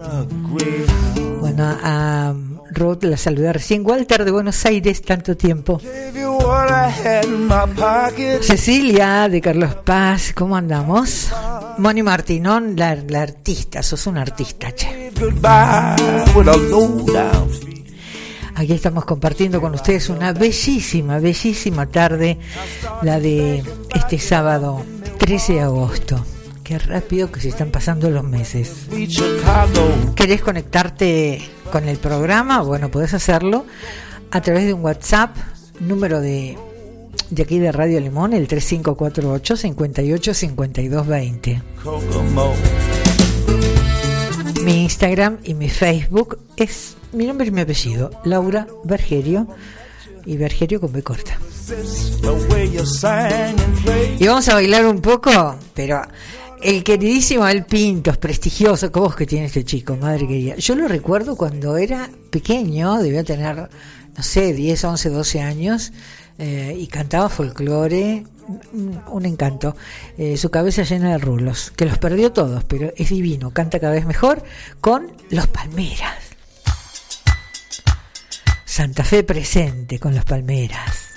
Bueno, 1.41 1.77
a 1.83 2.33
Ruth 2.75 3.03
la 3.03 3.17
saludé 3.17 3.53
recién. 3.53 3.85
Walter 3.85 4.25
de 4.25 4.31
Buenos 4.31 4.65
Aires, 4.65 5.01
tanto 5.01 5.35
tiempo. 5.35 5.81
Cecilia 8.41 9.29
de 9.29 9.41
Carlos 9.41 9.75
Paz, 9.75 10.33
¿cómo 10.33 10.55
andamos? 10.55 11.31
Moni 11.77 12.03
Martinón, 12.03 12.75
la, 12.75 12.95
la 12.95 13.21
artista, 13.21 13.81
sos 13.81 14.05
un 14.07 14.17
artista, 14.17 14.71
che. 14.73 15.11
Aquí 18.57 18.71
estamos 18.71 19.03
compartiendo 19.05 19.59
con 19.59 19.73
ustedes 19.73 20.09
una 20.09 20.31
bellísima, 20.31 21.19
bellísima 21.19 21.87
tarde, 21.87 22.37
la 23.01 23.19
de 23.19 23.63
este 23.93 24.17
sábado 24.19 24.85
13 25.17 25.53
de 25.53 25.61
agosto. 25.61 26.25
Qué 26.65 26.79
rápido 26.79 27.31
que 27.31 27.39
se 27.39 27.49
están 27.49 27.69
pasando 27.69 28.09
los 28.09 28.23
meses. 28.23 28.87
¿Querés 30.15 30.41
conectarte 30.41 31.39
con 31.71 31.87
el 31.87 31.97
programa? 31.97 32.63
Bueno, 32.63 32.89
podés 32.89 33.13
hacerlo 33.13 33.67
a 34.31 34.41
través 34.41 34.65
de 34.65 34.73
un 34.73 34.83
WhatsApp, 34.83 35.37
número 35.79 36.21
de 36.21 36.57
de 37.29 37.43
aquí 37.43 37.59
de 37.59 37.71
Radio 37.71 37.99
Limón, 37.99 38.33
el 38.33 38.47
3548 38.47 39.57
58 39.57 40.31
Kokomo. 41.83 42.53
Mi 44.63 44.83
Instagram 44.83 45.37
y 45.43 45.53
mi 45.53 45.69
Facebook 45.69 46.39
es 46.57 46.97
mi 47.13 47.27
nombre 47.27 47.45
y 47.45 47.51
mi 47.51 47.61
apellido, 47.61 48.09
Laura 48.23 48.65
Bergerio, 48.83 49.47
y 50.25 50.35
Bergerio 50.37 50.81
con 50.81 50.91
B 50.91 51.03
corta. 51.03 51.37
Y 54.17 54.27
vamos 54.27 54.49
a 54.49 54.53
bailar 54.55 54.87
un 54.87 55.01
poco, 55.01 55.55
pero 55.75 56.01
el 56.61 56.83
queridísimo 56.83 57.47
El 57.47 57.65
Pintos, 57.65 58.17
prestigioso, 58.17 58.91
¿cómo 58.91 59.09
es 59.09 59.15
que 59.15 59.25
tiene 59.25 59.45
este 59.45 59.63
chico? 59.63 59.95
Madre 59.95 60.27
querida. 60.27 60.55
Yo 60.55 60.75
lo 60.75 60.87
recuerdo 60.87 61.35
cuando 61.35 61.77
era 61.77 62.09
pequeño, 62.29 63.01
debía 63.01 63.23
tener, 63.23 63.69
no 64.15 64.23
sé, 64.23 64.53
10, 64.53 64.83
11, 64.83 65.09
12 65.09 65.41
años, 65.41 65.93
eh, 66.37 66.75
y 66.77 66.87
cantaba 66.87 67.29
folclore, 67.29 68.25
un, 68.73 69.01
un 69.07 69.25
encanto. 69.25 69.75
Eh, 70.17 70.37
su 70.37 70.49
cabeza 70.49 70.83
llena 70.83 71.11
de 71.11 71.17
rulos, 71.17 71.71
que 71.75 71.85
los 71.85 71.97
perdió 71.97 72.31
todos, 72.31 72.63
pero 72.63 72.91
es 72.95 73.09
divino, 73.09 73.51
canta 73.51 73.79
cada 73.79 73.93
vez 73.93 74.05
mejor 74.05 74.43
con 74.81 75.11
Los 75.29 75.47
Palmeras. 75.47 76.15
Santa 78.65 79.03
Fe 79.03 79.23
presente 79.23 79.99
con 79.99 80.13
Los 80.13 80.25
Palmeras. 80.25 81.14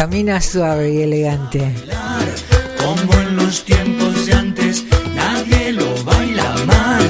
Camina 0.00 0.40
suave 0.40 0.94
y 0.94 1.02
elegante. 1.02 1.74
Como 2.82 3.12
en 3.20 3.36
los 3.36 3.62
tiempos 3.66 4.24
de 4.24 4.32
antes, 4.32 4.82
nadie 5.14 5.72
lo 5.74 5.94
baila 6.04 6.54
mal. 6.64 7.06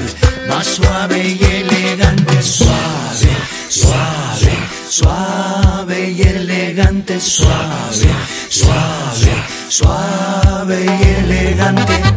Más 0.49 0.67
suave 0.67 1.25
y 1.25 1.41
elegante, 1.41 2.41
suave, 2.41 3.31
suave, 3.69 4.51
suave 4.89 6.09
y 6.09 6.21
elegante, 6.21 7.17
suave, 7.21 8.11
suave, 8.49 9.45
suave 9.69 10.85
y 10.85 11.23
elegante. 11.23 12.10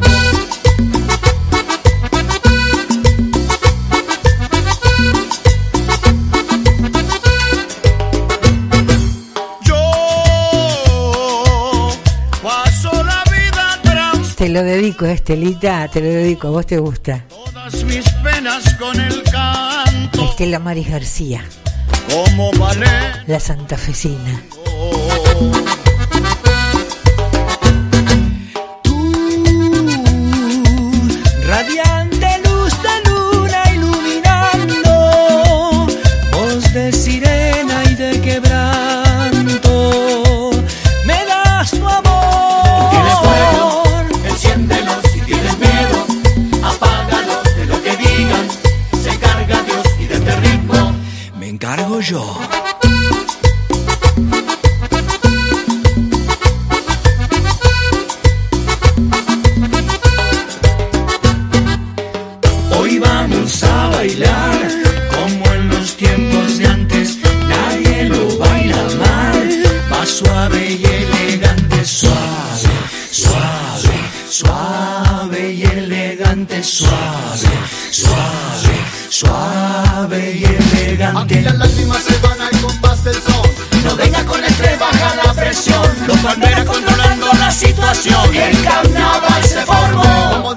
Dedico, 14.95 15.07
Estelita, 15.07 15.89
te 15.89 16.01
lo 16.01 16.07
dedico, 16.07 16.49
a 16.49 16.51
vos 16.51 16.67
te 16.67 16.79
gusta. 16.79 17.25
todas 17.29 17.85
mis 17.85 18.09
penas 18.23 18.75
con 18.75 18.99
el 19.01 19.23
canto, 19.25 20.25
Estela 20.31 20.59
Maris 20.59 20.89
García, 20.89 21.45
como 22.11 22.53
ballet. 22.53 23.25
la 23.27 23.41
santafesina. 23.41 24.41
Radiante 24.65 25.84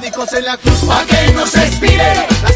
discos 0.08 0.34
en 0.34 0.46
la 0.46 0.56
cruz, 0.58 0.80
pa' 0.88 1.06
que 1.06 1.34
no 1.34 1.46
se 1.46 1.66
expire. 1.66 2.47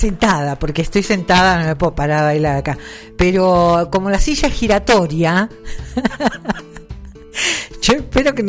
Sentada, 0.00 0.58
porque 0.58 0.80
estoy 0.80 1.02
sentada, 1.02 1.60
no 1.60 1.66
me 1.66 1.76
puedo 1.76 1.94
parar 1.94 2.20
a 2.20 2.24
bailar 2.24 2.56
acá. 2.56 2.78
Pero 3.18 3.88
como 3.92 4.08
la 4.08 4.18
silla 4.18 4.48
es 4.48 4.54
giratoria, 4.54 5.50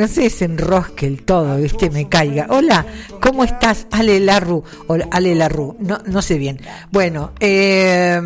no 0.02 0.08
se 0.08 0.22
desenrosque 0.22 1.06
el 1.06 1.22
todo, 1.22 1.58
¿viste? 1.58 1.92
Me 1.92 2.10
caiga. 2.10 2.48
Hola, 2.50 2.86
¿cómo 3.22 3.44
estás? 3.44 3.86
Ale 3.92 4.20
Larru. 4.20 4.64
Ale 5.12 5.36
Larru. 5.36 5.76
No, 5.80 6.00
no 6.08 6.24
sé 6.24 6.40
bien. 6.40 6.60
Bueno, 6.92 7.34
eh, 7.40 8.20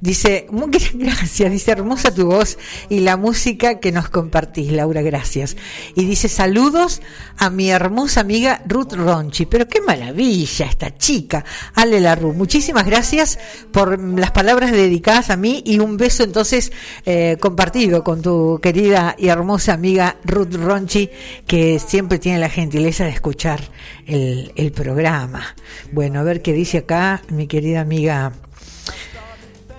dice, 0.00 0.46
gra- 0.48 0.90
gracias, 0.94 1.50
dice, 1.50 1.72
hermosa 1.72 2.14
tu 2.14 2.26
voz 2.26 2.56
y 2.88 3.00
la 3.00 3.16
música 3.16 3.80
que 3.80 3.90
nos 3.90 4.08
compartís, 4.10 4.70
Laura, 4.70 5.02
gracias. 5.02 5.56
Y 5.96 6.04
dice, 6.04 6.28
saludos 6.28 7.02
a 7.36 7.50
mi 7.50 7.68
hermosa 7.70 8.20
amiga 8.20 8.62
Ruth 8.66 8.92
Ronchi. 8.92 9.46
Pero 9.46 9.66
qué 9.66 9.80
maravilla 9.80 10.66
esta 10.66 10.96
chica, 10.96 11.44
Ale 11.74 12.00
Larru. 12.00 12.32
Muchísimas 12.32 12.86
gracias 12.86 13.40
por 13.72 13.98
las 14.18 14.30
palabras 14.30 14.70
dedicadas 14.70 15.30
a 15.30 15.36
mí 15.36 15.64
y 15.66 15.80
un 15.80 15.96
beso 15.96 16.22
entonces 16.22 16.70
eh, 17.04 17.36
compartido 17.40 18.04
con 18.04 18.22
tu 18.22 18.60
querida 18.62 19.16
y 19.18 19.26
hermosa 19.26 19.72
amiga 19.72 20.16
Ruth 20.24 20.54
Ronchi, 20.54 21.07
que 21.46 21.78
siempre 21.78 22.18
tiene 22.18 22.38
la 22.38 22.48
gentileza 22.48 23.04
de 23.04 23.10
escuchar 23.10 23.60
el, 24.06 24.72
programa. 24.74 25.54
Bueno, 25.92 26.20
a 26.20 26.22
ver 26.22 26.42
qué 26.42 26.52
dice 26.52 26.78
acá 26.78 27.22
mi 27.30 27.46
querida 27.46 27.80
amiga 27.80 28.32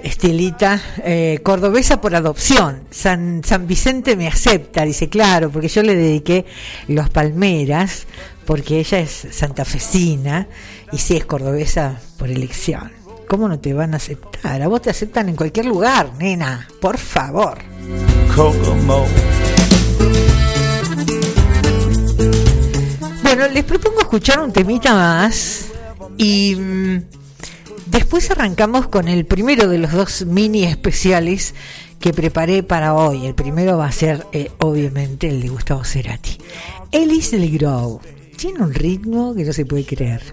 Estelita, 0.04 0.82
eh, 1.04 1.40
cordobesa 1.44 2.00
por 2.00 2.16
adopción. 2.16 2.84
San, 2.90 3.44
San 3.44 3.68
Vicente 3.68 4.16
me 4.16 4.28
acepta, 4.28 4.86
dice, 4.86 5.10
claro, 5.10 5.50
porque 5.50 5.68
yo 5.68 5.84
le 5.84 5.96
dediqué 5.96 6.46
los 6.88 7.10
palmeras, 7.10 8.08
porque 8.46 8.80
ella 8.80 9.00
es 9.00 9.28
santafesina 9.32 10.48
y 10.92 10.98
sí 10.98 11.18
es 11.18 11.26
cordobesa 11.26 12.00
por 12.18 12.30
elección. 12.30 12.92
¿Cómo 13.30 13.48
no 13.48 13.60
te 13.60 13.74
van 13.74 13.94
a 13.94 13.98
aceptar? 13.98 14.62
A 14.62 14.68
vos 14.68 14.82
te 14.82 14.90
aceptan 14.90 15.30
en 15.30 15.36
cualquier 15.36 15.68
lugar, 15.68 16.14
nena, 16.18 16.68
por 16.82 16.98
favor. 16.98 17.60
Kokomo. 18.36 19.06
Bueno, 23.32 23.48
les 23.48 23.64
propongo 23.64 24.00
escuchar 24.00 24.40
un 24.40 24.52
temita 24.52 24.92
más 24.92 25.68
y 26.18 26.56
mm, 26.56 27.04
después 27.86 28.32
arrancamos 28.32 28.88
con 28.88 29.08
el 29.08 29.28
primero 29.28 29.68
de 29.68 29.78
los 29.78 29.92
dos 29.92 30.26
mini 30.26 30.64
especiales 30.64 31.54
que 32.00 32.12
preparé 32.12 32.64
para 32.64 32.96
hoy. 32.96 33.28
El 33.28 33.36
primero 33.36 33.78
va 33.78 33.86
a 33.86 33.92
ser, 33.92 34.26
eh, 34.32 34.50
obviamente, 34.58 35.30
el 35.30 35.44
de 35.44 35.50
Gustavo 35.50 35.84
Cerati. 35.84 36.40
Ellis 36.92 37.30
del 37.30 37.56
Grove. 37.56 38.00
Tiene 38.36 38.62
un 38.64 38.74
ritmo 38.74 39.36
que 39.36 39.44
no 39.44 39.54
se 39.54 39.64
puede 39.64 39.86
creer. 39.86 40.24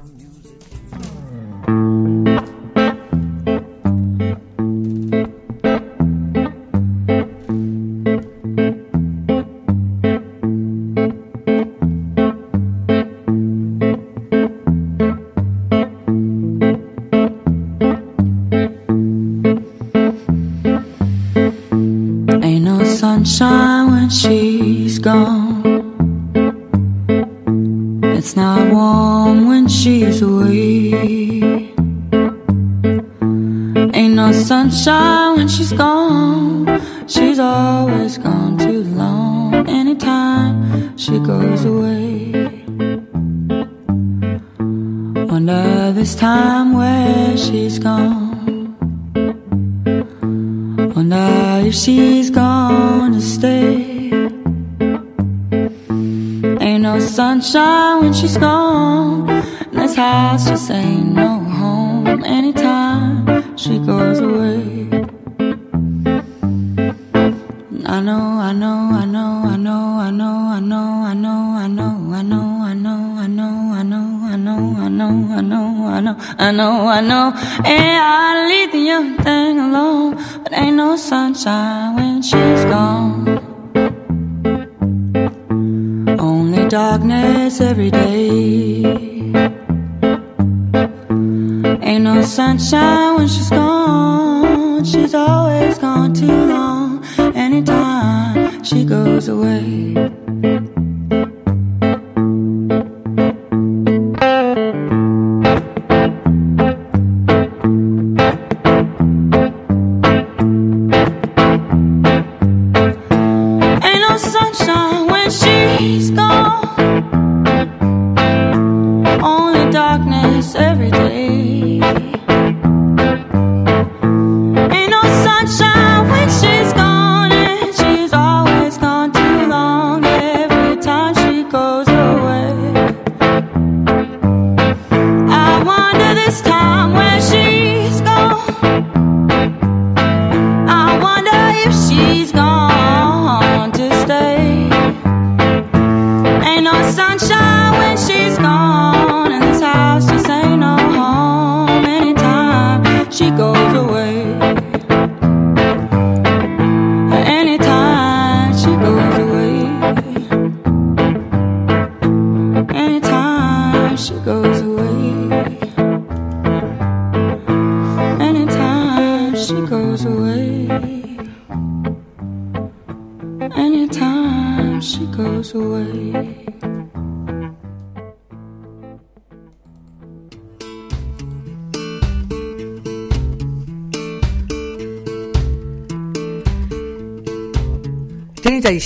Time 46.26 46.56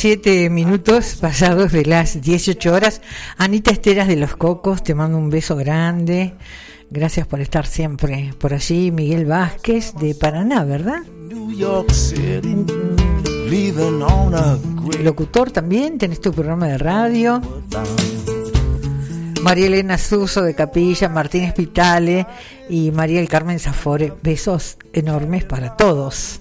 37 0.00 0.48
minutos 0.48 1.18
pasados 1.20 1.72
de 1.72 1.84
las 1.84 2.22
18 2.22 2.72
horas. 2.72 3.02
Anita 3.36 3.70
Esteras 3.70 4.08
de 4.08 4.16
Los 4.16 4.34
Cocos, 4.34 4.82
te 4.82 4.94
mando 4.94 5.18
un 5.18 5.28
beso 5.28 5.56
grande. 5.56 6.32
Gracias 6.88 7.26
por 7.26 7.42
estar 7.42 7.66
siempre 7.66 8.32
por 8.38 8.54
allí. 8.54 8.90
Miguel 8.90 9.26
Vázquez 9.26 9.92
de 10.00 10.14
Paraná, 10.14 10.64
¿verdad? 10.64 11.02
New 11.28 11.52
York 11.52 11.92
City, 11.92 12.56
leaving 13.46 14.00
on 14.00 14.34
a 14.34 14.58
great 14.82 15.04
Locutor 15.04 15.50
también, 15.50 15.98
tenés 15.98 16.22
tu 16.22 16.32
programa 16.32 16.68
de 16.68 16.78
radio. 16.78 17.42
María 19.42 19.66
Elena 19.66 19.98
Suso 19.98 20.40
de 20.40 20.54
Capilla, 20.54 21.10
Martínez 21.10 21.52
Pitale 21.52 22.26
y 22.70 22.90
María 22.90 23.20
el 23.20 23.28
Carmen 23.28 23.58
Zafore. 23.58 24.14
Besos 24.22 24.78
enormes 24.94 25.44
para 25.44 25.76
todos. 25.76 26.40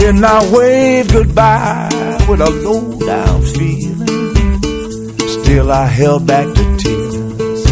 Then 0.00 0.24
I 0.24 0.50
waved 0.50 1.12
goodbye 1.12 1.90
with 2.26 2.40
a 2.40 2.48
low 2.64 2.98
down 3.06 3.42
feeling. 3.42 4.62
Still, 5.36 5.70
I 5.70 5.86
held 5.86 6.26
back 6.26 6.46
the 6.56 6.64
tears. 6.80 7.62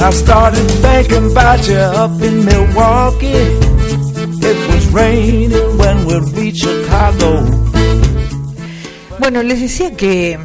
I 0.00 0.10
started 0.12 0.66
thinking 0.80 1.30
about 1.30 1.68
you 1.68 1.76
up 1.76 2.22
in 2.22 2.44
Milwaukee. 2.46 3.44
It 4.48 4.58
was 4.70 4.86
raining 4.94 5.76
when 5.76 6.06
we 6.06 6.14
reached 6.40 6.64
Chicago. 6.64 7.44
Bueno, 9.18 9.42
les 9.42 9.60
decía 9.60 9.94
que 9.94 10.38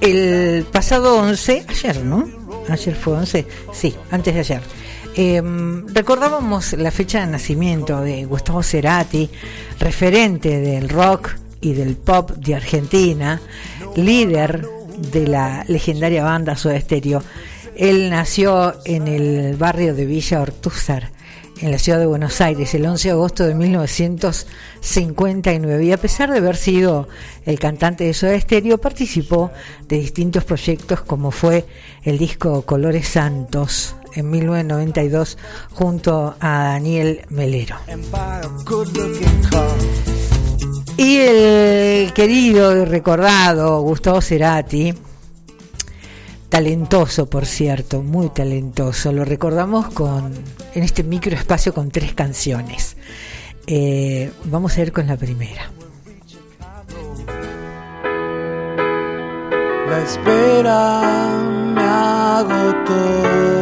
el 0.00 0.64
pasado 0.64 1.16
11, 1.18 1.64
ayer, 1.68 2.04
¿no? 2.04 2.28
Ayer 2.68 2.96
fue 2.96 3.14
11, 3.18 3.46
sí, 3.72 3.94
antes 4.10 4.34
de 4.34 4.40
ayer. 4.40 4.62
Eh, 5.14 5.42
recordábamos 5.88 6.72
la 6.72 6.90
fecha 6.90 7.20
de 7.20 7.26
nacimiento 7.26 8.00
de 8.00 8.24
Gustavo 8.24 8.62
Cerati, 8.62 9.28
referente 9.78 10.58
del 10.58 10.88
rock 10.88 11.36
y 11.60 11.74
del 11.74 11.96
pop 11.96 12.30
de 12.30 12.54
Argentina, 12.54 13.38
líder 13.94 14.66
de 15.12 15.26
la 15.26 15.66
legendaria 15.68 16.24
banda 16.24 16.56
Soda 16.56 16.80
Stereo. 16.80 17.22
Él 17.76 18.08
nació 18.08 18.74
en 18.86 19.06
el 19.06 19.54
barrio 19.56 19.94
de 19.94 20.06
Villa 20.06 20.40
Ortúzar, 20.40 21.10
en 21.60 21.70
la 21.70 21.78
ciudad 21.78 21.98
de 21.98 22.06
Buenos 22.06 22.40
Aires 22.40 22.72
el 22.74 22.86
11 22.86 23.08
de 23.08 23.12
agosto 23.12 23.46
de 23.46 23.54
1959 23.54 25.84
y 25.84 25.92
a 25.92 25.98
pesar 25.98 26.30
de 26.30 26.38
haber 26.38 26.56
sido 26.56 27.06
el 27.44 27.58
cantante 27.58 28.04
de 28.04 28.14
Soda 28.14 28.40
Stereo 28.40 28.78
participó 28.78 29.50
de 29.88 29.98
distintos 29.98 30.44
proyectos 30.44 31.02
como 31.02 31.30
fue 31.30 31.66
el 32.02 32.16
disco 32.18 32.62
Colores 32.62 33.08
Santos 33.08 33.94
en 34.14 34.30
1992 34.30 35.38
junto 35.72 36.34
a 36.40 36.64
Daniel 36.64 37.22
Melero. 37.30 37.76
Y 40.96 41.16
el 41.16 42.12
querido 42.12 42.76
y 42.76 42.84
recordado 42.84 43.80
Gustavo 43.80 44.20
Cerati, 44.20 44.94
talentoso 46.48 47.28
por 47.28 47.46
cierto, 47.46 48.02
muy 48.02 48.28
talentoso, 48.30 49.12
lo 49.12 49.24
recordamos 49.24 49.88
con 49.88 50.32
en 50.74 50.82
este 50.82 51.02
microespacio 51.02 51.74
con 51.74 51.90
tres 51.90 52.14
canciones. 52.14 52.96
Eh, 53.66 54.30
vamos 54.44 54.76
a 54.76 54.82
ir 54.82 54.92
con 54.92 55.06
la 55.06 55.16
primera. 55.16 55.70
La 59.88 60.02
espera 60.02 61.02
me 61.74 61.82
agotó. 61.82 63.61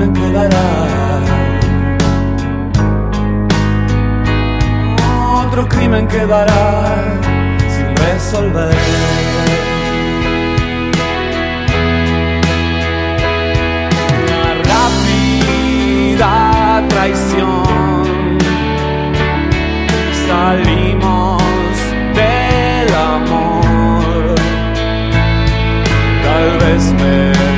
Crimen 0.00 0.12
quedará. 0.14 0.66
Otro 5.44 5.68
crimen 5.68 6.06
quedará 6.08 7.18
sin 7.68 7.96
resolver. 7.96 8.76
Una 14.22 14.54
rápida 14.70 16.32
traición. 16.88 18.38
Salimos 20.26 21.42
del 22.14 22.94
amor. 22.94 24.34
Tal 26.24 26.48
vez 26.58 26.82
me 26.94 27.49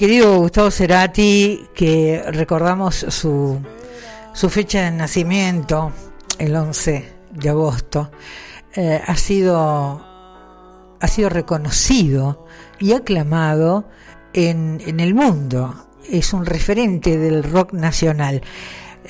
querido 0.00 0.38
Gustavo 0.38 0.70
Cerati, 0.70 1.66
que 1.74 2.22
recordamos 2.28 3.04
su, 3.10 3.60
su 4.32 4.48
fecha 4.48 4.84
de 4.84 4.92
nacimiento, 4.92 5.92
el 6.38 6.56
11 6.56 7.12
de 7.32 7.48
agosto, 7.50 8.10
eh, 8.74 8.98
ha 9.06 9.16
sido 9.18 10.02
ha 10.98 11.06
sido 11.06 11.28
reconocido 11.28 12.46
y 12.78 12.94
aclamado 12.94 13.90
en, 14.32 14.80
en 14.86 15.00
el 15.00 15.12
mundo. 15.14 15.88
Es 16.10 16.32
un 16.32 16.46
referente 16.46 17.18
del 17.18 17.42
rock 17.42 17.74
nacional. 17.74 18.40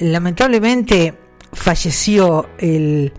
Lamentablemente 0.00 1.14
falleció 1.52 2.48
el, 2.58 3.12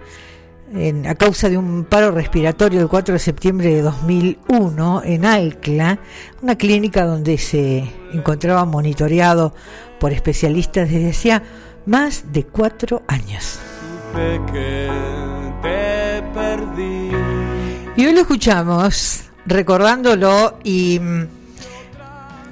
en- 0.73 1.05
a 1.07 1.15
causa 1.15 1.49
de 1.49 1.57
un 1.57 1.83
paro 1.85 2.11
respiratorio 2.11 2.81
el 2.81 2.87
4 2.87 3.13
de 3.13 3.19
septiembre 3.19 3.73
de 3.73 3.81
2001 3.81 5.01
en 5.03 5.25
Alcla, 5.25 5.99
una 6.41 6.55
clínica 6.57 7.05
donde 7.05 7.37
se 7.37 7.83
encontraba 8.13 8.65
monitoreado 8.65 9.53
por 9.99 10.11
especialistas 10.13 10.89
desde 10.89 11.09
hacía 11.09 11.43
más 11.85 12.25
de 12.31 12.45
cuatro 12.45 13.03
años. 13.07 13.59
Y 17.95 18.05
hoy 18.05 18.13
lo 18.13 18.21
escuchamos 18.21 19.21
recordándolo 19.45 20.59
y 20.63 20.99
mm, 20.99 21.27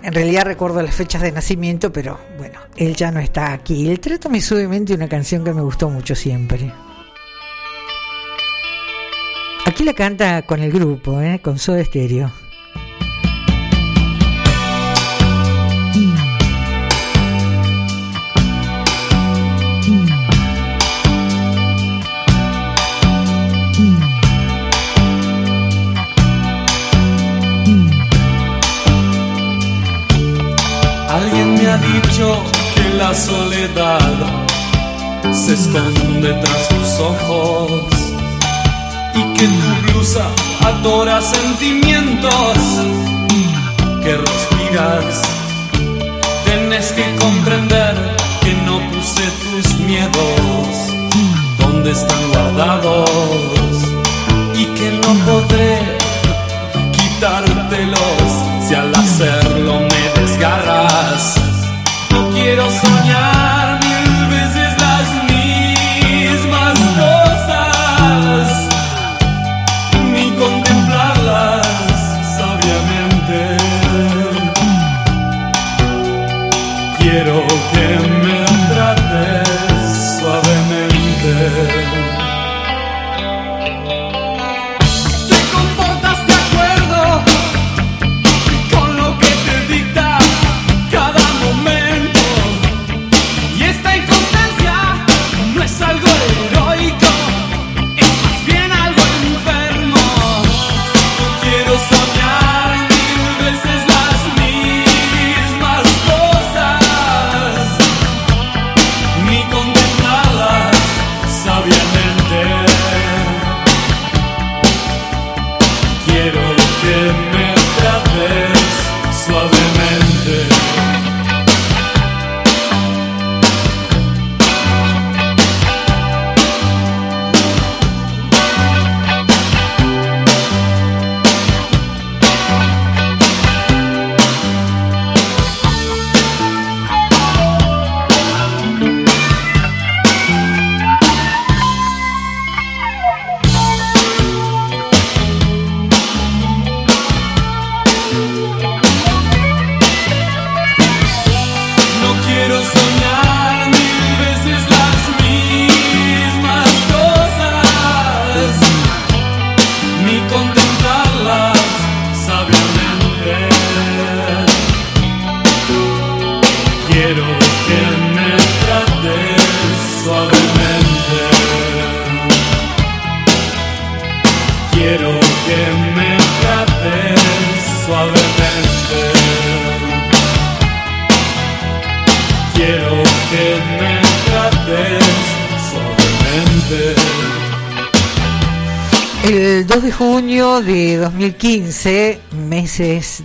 en 0.03 0.13
realidad 0.13 0.43
recuerdo 0.45 0.81
las 0.81 0.95
fechas 0.95 1.21
de 1.21 1.31
nacimiento, 1.31 1.91
pero 1.91 2.19
bueno, 2.37 2.59
él 2.75 2.95
ya 2.95 3.11
no 3.11 3.19
está 3.19 3.53
aquí. 3.53 3.89
El 3.89 3.99
Trátame 3.99 4.41
suavemente 4.41 4.93
una 4.93 5.07
canción 5.09 5.43
que 5.43 5.53
me 5.53 5.61
gustó 5.61 5.89
mucho 5.89 6.15
siempre. 6.15 6.71
Aquí 9.79 9.85
la 9.85 9.93
canta 9.93 10.41
con 10.41 10.61
el 10.61 10.73
grupo, 10.73 11.21
¿eh? 11.21 11.39
con 11.41 11.57
Soda 11.57 11.81
Stereo. 11.85 12.29
Alguien 31.07 31.53
me 31.53 31.67
ha 31.67 31.77
dicho 31.77 32.43
que 32.75 32.97
la 32.97 33.15
soledad 33.15 33.99
se 35.31 35.53
esconde 35.53 36.33
tras 36.33 36.67
tus 36.67 36.99
ojos 36.99 37.98
y 39.15 39.21
que 39.33 39.47
tu 39.47 39.91
blusa 39.91 40.25
adora 40.65 41.21
sentimientos. 41.21 42.57
Que 44.03 44.17
respiras. 44.17 45.21
Tienes 46.45 46.91
que 46.93 47.15
comprender 47.15 47.95
que 48.41 48.53
no 48.65 48.79
puse 48.91 49.25
tus 49.43 49.79
miedos. 49.79 50.67
Donde 51.59 51.91
están 51.91 52.29
guardados 52.29 53.09
y 54.55 54.65
que 54.65 54.91
no 54.91 55.13
podré 55.25 55.79
quitártelos 56.91 58.28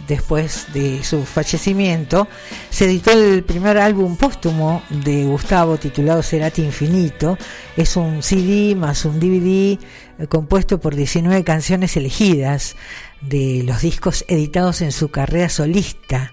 después 0.07 0.66
de 0.72 1.02
su 1.05 1.24
fallecimiento, 1.24 2.28
se 2.70 2.86
editó 2.86 3.12
el 3.12 3.42
primer 3.44 3.78
álbum 3.78 4.16
póstumo 4.16 4.82
de 4.90 5.24
Gustavo 5.24 5.76
titulado 5.76 6.22
Cerati 6.22 6.62
Infinito. 6.62 7.38
Es 7.76 7.96
un 7.96 8.22
CD 8.22 8.74
más 8.74 9.05
un 9.05 9.18
DVD 9.18 9.78
eh, 10.18 10.26
compuesto 10.28 10.80
por 10.80 10.94
19 10.94 11.44
canciones 11.44 11.96
elegidas 11.96 12.76
de 13.20 13.62
los 13.64 13.82
discos 13.82 14.24
editados 14.28 14.80
en 14.82 14.92
su 14.92 15.11
carrera 15.11 15.48
solista. 15.48 16.32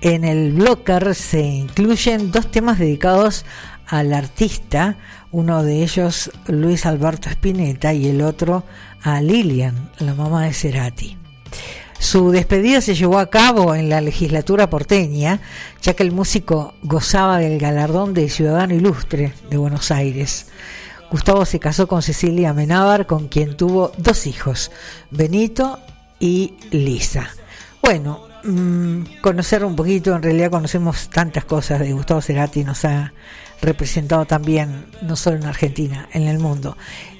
En 0.00 0.24
el 0.24 0.52
blocker 0.52 1.14
se 1.14 1.42
incluyen 1.42 2.32
dos 2.32 2.50
temas 2.50 2.78
dedicados 2.78 3.44
al 3.86 4.12
artista, 4.12 4.96
uno 5.30 5.62
de 5.62 5.82
ellos 5.82 6.30
Luis 6.46 6.86
Alberto 6.86 7.28
Spinetta 7.28 7.92
y 7.92 8.08
el 8.08 8.22
otro 8.22 8.64
a 9.02 9.20
Lilian, 9.20 9.90
la 9.98 10.14
mamá 10.14 10.44
de 10.44 10.54
Cerati. 10.54 11.16
Su 12.02 12.32
despedida 12.32 12.80
se 12.80 12.96
llevó 12.96 13.20
a 13.20 13.30
cabo 13.30 13.76
en 13.76 13.88
la 13.88 14.00
legislatura 14.00 14.68
porteña, 14.68 15.40
ya 15.82 15.94
que 15.94 16.02
el 16.02 16.10
músico 16.10 16.74
gozaba 16.82 17.38
del 17.38 17.60
galardón 17.60 18.12
de 18.12 18.28
Ciudadano 18.28 18.74
Ilustre 18.74 19.32
de 19.48 19.56
Buenos 19.56 19.92
Aires. 19.92 20.48
Gustavo 21.12 21.44
se 21.44 21.60
casó 21.60 21.86
con 21.86 22.02
Cecilia 22.02 22.52
Menábar, 22.54 23.06
con 23.06 23.28
quien 23.28 23.56
tuvo 23.56 23.92
dos 23.98 24.26
hijos, 24.26 24.72
Benito 25.12 25.78
y 26.18 26.54
Lisa. 26.72 27.30
Bueno, 27.80 28.26
mm, 28.42 29.20
conocer 29.20 29.64
un 29.64 29.76
poquito, 29.76 30.12
en 30.16 30.24
realidad 30.24 30.50
conocemos 30.50 31.08
tantas 31.08 31.44
cosas 31.44 31.78
de 31.78 31.92
Gustavo 31.92 32.20
Cerati, 32.20 32.64
nos 32.64 32.84
ha 32.84 33.12
representado 33.60 34.24
también, 34.24 34.86
no 35.02 35.14
solo 35.14 35.36
en 35.36 35.46
Argentina, 35.46 36.08
en 36.12 36.24
el 36.24 36.40
mundo. 36.40 36.76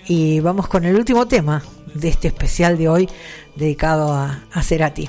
Y 0.08 0.40
vamos 0.40 0.66
con 0.66 0.84
el 0.84 0.96
último 0.96 1.28
tema 1.28 1.62
de 1.94 2.08
este 2.08 2.28
especial 2.28 2.78
de 2.78 2.88
hoy 2.88 3.08
dedicado 3.56 4.12
a, 4.12 4.44
a 4.52 4.62
Cerati, 4.62 5.08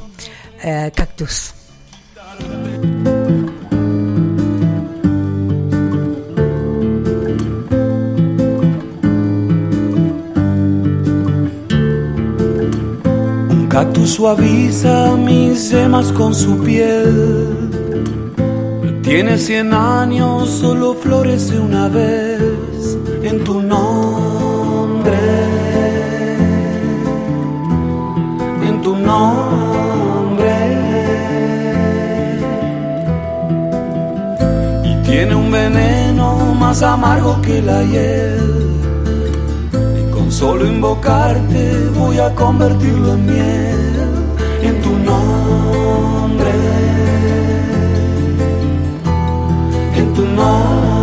eh, 0.63 0.91
Cactus. 0.95 1.53
Un 13.49 13.67
cactus 13.69 14.09
suaviza 14.11 15.15
mis 15.17 15.69
yemas 15.71 16.11
con 16.11 16.33
su 16.33 16.61
piel. 16.63 17.69
Tiene 19.03 19.37
cien 19.37 19.73
años, 19.73 20.49
solo 20.49 20.95
florece 20.95 21.59
una 21.59 21.87
vez 21.89 22.39
en 23.23 23.43
tu 23.43 23.61
nombre. 23.61 24.02
Nombre. 29.13 30.55
Y 34.89 34.91
tiene 35.07 35.35
un 35.35 35.51
veneno 35.51 36.27
más 36.61 36.81
amargo 36.81 37.41
que 37.41 37.61
la 37.61 37.79
hiel. 37.91 38.49
Y 40.01 40.03
con 40.13 40.31
solo 40.31 40.65
invocarte 40.65 41.63
voy 41.99 42.17
a 42.19 42.33
convertirlo 42.35 43.13
en 43.13 43.25
miel, 43.25 44.01
en 44.69 44.75
tu 44.81 44.91
nombre, 45.09 46.53
en 49.99 50.13
tu 50.15 50.23
nombre. 50.39 51.02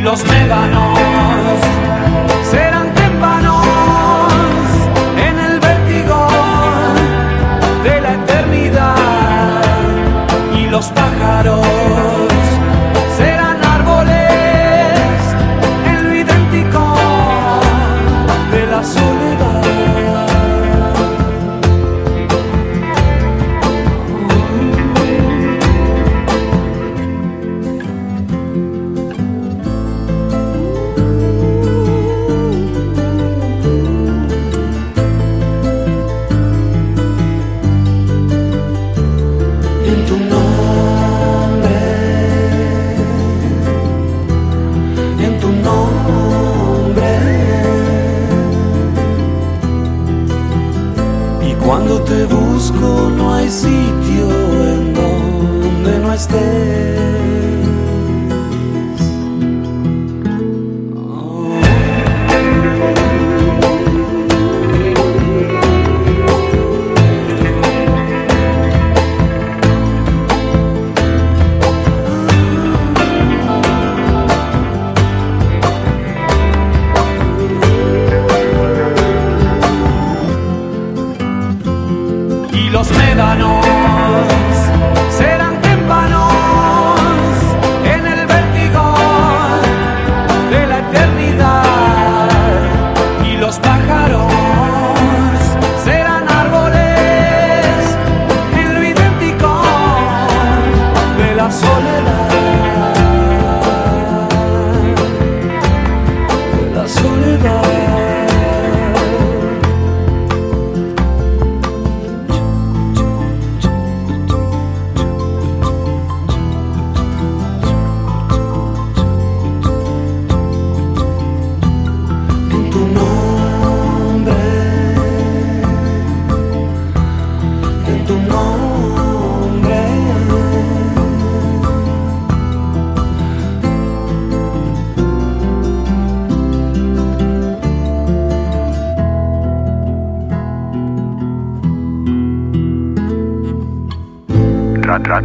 Los 0.00 0.24
médanos 0.24 1.19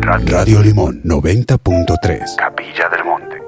Ra- 0.05 0.17
ra- 0.17 0.17
ra- 0.19 0.31
Radio 0.37 0.61
Limón 0.61 1.01
90.3. 1.03 2.35
Capilla 2.37 2.89
del 2.89 3.03
Monte. 3.03 3.41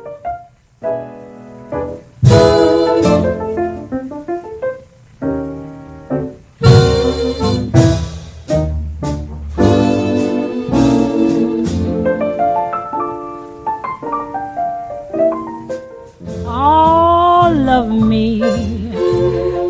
All 16.45 17.67
of 17.69 17.87
me. 17.87 18.41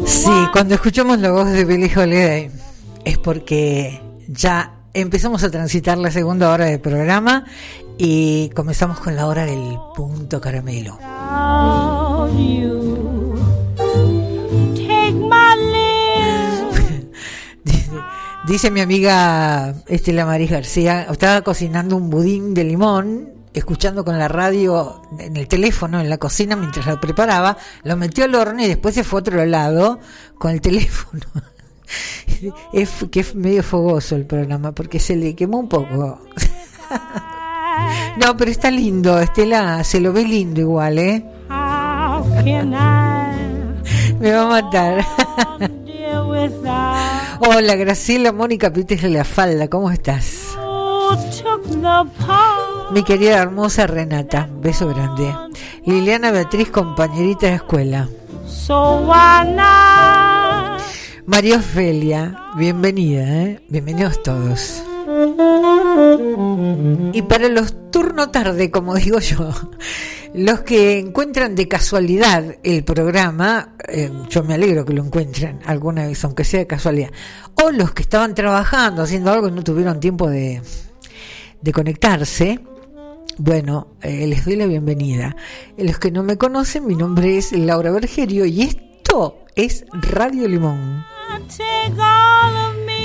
Sí, 0.06 0.32
cuando 0.52 0.76
escuchamos 0.76 1.20
la 1.20 1.32
voz 1.32 1.50
de 1.52 1.66
Billie 1.66 1.92
Holiday 1.96 2.50
es 3.06 3.18
porque 3.18 4.02
ya 4.28 4.74
empezamos 5.02 5.44
a 5.44 5.52
transitar 5.52 5.98
la 5.98 6.12
segunda 6.12 6.52
hora 6.52 6.66
del 6.66 6.80
programa 6.80 7.46
y 7.98 8.50
comenzamos 8.56 9.00
con 9.00 9.16
la 9.16 9.28
hora 9.28 9.46
del 9.46 9.78
punto 9.96 10.42
caramelo. 10.42 10.98
Dice 18.48 18.72
mi 18.72 18.82
amiga 18.82 19.76
Estela 19.88 20.26
Maris 20.26 20.50
García, 20.50 21.04
estaba 21.12 21.42
cocinando 21.44 21.96
un 21.96 22.10
budín 22.10 22.56
de 22.56 22.64
limón, 22.64 23.34
escuchando 23.54 24.04
con 24.04 24.18
la 24.18 24.28
radio 24.28 25.04
en 25.20 25.38
el 25.38 25.48
teléfono 25.48 26.00
en 26.00 26.10
la 26.10 26.18
cocina 26.18 26.56
mientras 26.56 26.88
lo 26.88 27.00
preparaba, 27.00 27.58
lo 27.84 27.98
metió 27.98 28.24
al 28.24 28.34
horno 28.34 28.64
y 28.64 28.68
después 28.68 28.96
se 28.96 29.04
fue 29.04 29.20
a 29.20 29.22
otro 29.22 29.46
lado 29.46 30.00
con 30.40 30.52
el 30.52 30.62
teléfono. 30.62 31.22
es 32.74 33.06
que 33.12 33.22
es 33.22 33.36
medio 33.36 33.64
fogoso 33.64 34.16
el 34.16 34.26
programa 34.26 34.72
porque 34.72 35.00
se 35.00 35.16
le 35.16 35.36
quemó 35.36 35.60
un 35.60 35.70
poco. 35.70 36.20
no, 38.18 38.38
pero 38.38 38.52
está 38.52 38.72
lindo, 38.72 39.20
Estela, 39.20 39.84
se 39.84 40.00
lo 40.00 40.14
ve 40.14 40.24
lindo 40.24 40.62
igual, 40.62 41.00
¿eh? 41.00 41.26
Me 44.20 44.32
va 44.32 44.42
a 44.42 44.48
matar. 44.48 45.06
Hola, 47.40 47.76
Graciela 47.76 48.32
Mónica 48.32 48.74
Pites 48.74 49.02
de 49.02 49.10
la 49.10 49.24
Falda, 49.24 49.70
¿cómo 49.70 49.92
estás? 49.92 50.58
Mi 52.92 53.04
querida 53.04 53.38
hermosa 53.38 53.88
Renata, 53.88 54.50
beso 54.60 54.90
grande. 54.90 55.34
Liliana 55.86 56.32
Beatriz, 56.32 56.70
compañerita 56.70 57.48
de 57.48 57.56
escuela. 57.56 58.10
So? 58.48 59.06
María 61.28 61.58
Ofelia, 61.58 62.40
bienvenida, 62.56 63.44
¿eh? 63.44 63.62
bienvenidos 63.68 64.24
todos. 64.24 64.82
Y 67.12 67.22
para 67.24 67.50
los 67.50 67.92
turno 67.92 68.30
tarde, 68.32 68.72
como 68.72 68.96
digo 68.96 69.20
yo, 69.20 69.52
los 70.34 70.62
que 70.62 71.00
encuentran 71.00 71.54
de 71.54 71.68
casualidad 71.68 72.56
el 72.64 72.86
programa, 72.86 73.76
eh, 73.90 74.10
yo 74.30 74.46
me 74.46 74.54
alegro 74.54 74.86
que 74.86 74.94
lo 74.94 75.04
encuentren 75.04 75.60
alguna 75.66 76.08
vez, 76.08 76.24
aunque 76.24 76.46
sea 76.46 76.62
de 76.62 76.68
casualidad, 76.68 77.12
o 77.56 77.72
los 77.72 77.92
que 77.92 78.04
estaban 78.04 78.34
trabajando, 78.34 79.02
haciendo 79.02 79.30
algo 79.34 79.50
y 79.50 79.52
no 79.52 79.66
tuvieron 79.66 80.00
tiempo 80.00 80.30
de, 80.30 80.62
de 81.62 81.72
conectarse, 81.74 82.62
Bueno, 83.38 83.98
eh, 84.02 84.26
les 84.28 84.46
doy 84.46 84.56
la 84.56 84.66
bienvenida. 84.66 85.36
Los 85.78 86.00
que 86.00 86.10
no 86.10 86.24
me 86.24 86.38
conocen, 86.38 86.88
mi 86.88 86.96
nombre 86.96 87.38
es 87.38 87.52
Laura 87.52 87.92
Bergerio 87.92 88.46
y 88.46 88.62
esto 88.62 89.46
es 89.56 89.86
Radio 89.92 90.48
Limón. 90.48 91.17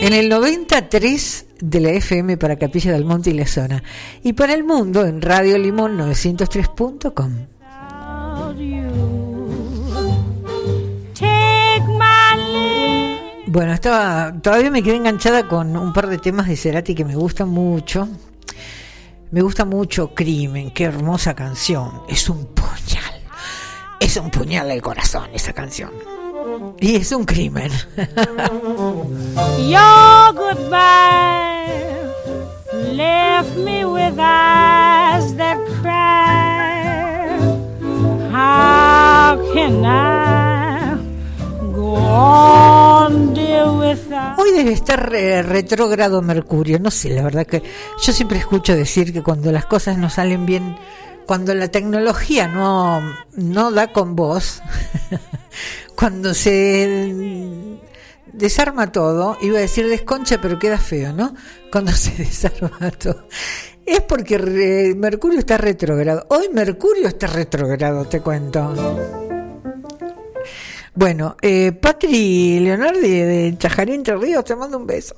En 0.01 0.13
el 0.13 0.29
93 0.29 1.47
de 1.61 1.81
la 1.81 1.91
FM 1.91 2.37
para 2.37 2.57
Capilla 2.57 2.93
del 2.93 3.05
Monte 3.05 3.31
y 3.31 3.35
la 3.35 3.47
zona. 3.47 3.83
Y 4.23 4.33
para 4.33 4.55
el 4.55 4.65
mundo 4.65 5.07
en 5.07 5.23
Radio 5.23 5.59
Limón 5.59 5.97
903.com. 5.97 7.47
Bueno, 13.47 13.75
estaba, 13.75 14.33
todavía 14.41 14.71
me 14.71 14.83
quedé 14.83 14.97
enganchada 14.97 15.47
con 15.47 15.77
un 15.77 15.93
par 15.93 16.09
de 16.09 16.17
temas 16.19 16.49
de 16.49 16.57
Cerati 16.57 16.95
que 16.95 17.05
me 17.05 17.15
gustan 17.15 17.51
mucho. 17.51 18.09
Me 19.31 19.43
gusta 19.43 19.65
mucho 19.65 20.15
Crimen, 20.15 20.71
qué 20.71 20.85
hermosa 20.85 21.35
canción. 21.35 22.03
Es 22.09 22.29
un 22.29 22.47
puñal. 22.47 23.23
Es 24.01 24.17
un 24.17 24.31
puñal 24.31 24.71
al 24.71 24.81
corazón 24.81 25.29
esa 25.33 25.53
canción. 25.53 26.22
Y 26.81 26.97
es 26.97 27.13
un 27.13 27.25
crimen. 27.25 27.71
Your 29.59 30.33
goodbye 30.35 32.03
left 32.93 33.57
me 33.57 33.85
with 33.85 34.19
eyes 34.19 35.37
that 35.37 35.59
cry. 35.81 37.39
How 38.33 39.39
can 39.55 39.85
I 39.85 40.97
go 41.73 41.95
on, 41.97 43.35
dear, 43.35 43.71
without 43.73 44.39
Hoy 44.39 44.53
debe 44.53 44.73
estar 44.73 45.15
eh, 45.15 45.43
retrógrado 45.43 46.23
Mercurio. 46.23 46.79
No 46.79 46.91
sé, 46.91 47.11
la 47.11 47.23
verdad 47.23 47.47
que 47.47 47.63
yo 48.03 48.13
siempre 48.13 48.39
escucho 48.39 48.75
decir 48.75 49.13
que 49.13 49.23
cuando 49.23 49.53
las 49.53 49.67
cosas 49.67 49.99
no 49.99 50.11
salen 50.11 50.47
bien, 50.47 50.77
cuando 51.27 51.55
la 51.55 51.69
tecnología 51.69 52.49
no, 52.49 53.01
no 53.37 53.71
da 53.71 53.93
con 53.93 54.17
vos, 54.17 54.63
cuando 55.97 56.35
se 56.35 57.79
desarma 58.33 58.91
todo, 58.91 59.37
iba 59.43 59.59
a 59.59 59.61
decir 59.61 59.89
desconcha, 59.89 60.41
pero 60.41 60.59
queda 60.59 60.79
feo, 60.79 61.13
¿no? 61.13 61.35
Cuando 61.71 61.93
se 61.93 62.15
desarma 62.15 62.91
todo. 62.91 63.27
Es 63.85 64.01
porque 64.03 64.95
Mercurio 64.97 65.41
está 65.41 65.59
retrógrado. 65.59 66.27
Hoy 66.29 66.49
Mercurio 66.53 67.09
está 67.09 67.27
retrógrado, 67.27 68.05
te 68.05 68.21
cuento. 68.21 68.73
Bueno, 70.95 71.37
eh, 71.41 71.73
Patri 71.73 72.61
Leonardi 72.61 73.09
de 73.09 73.55
Chajarí 73.59 73.95
Entre 73.95 74.15
Ríos, 74.17 74.45
te 74.45 74.55
mando 74.55 74.79
un 74.79 74.87
beso. 74.87 75.17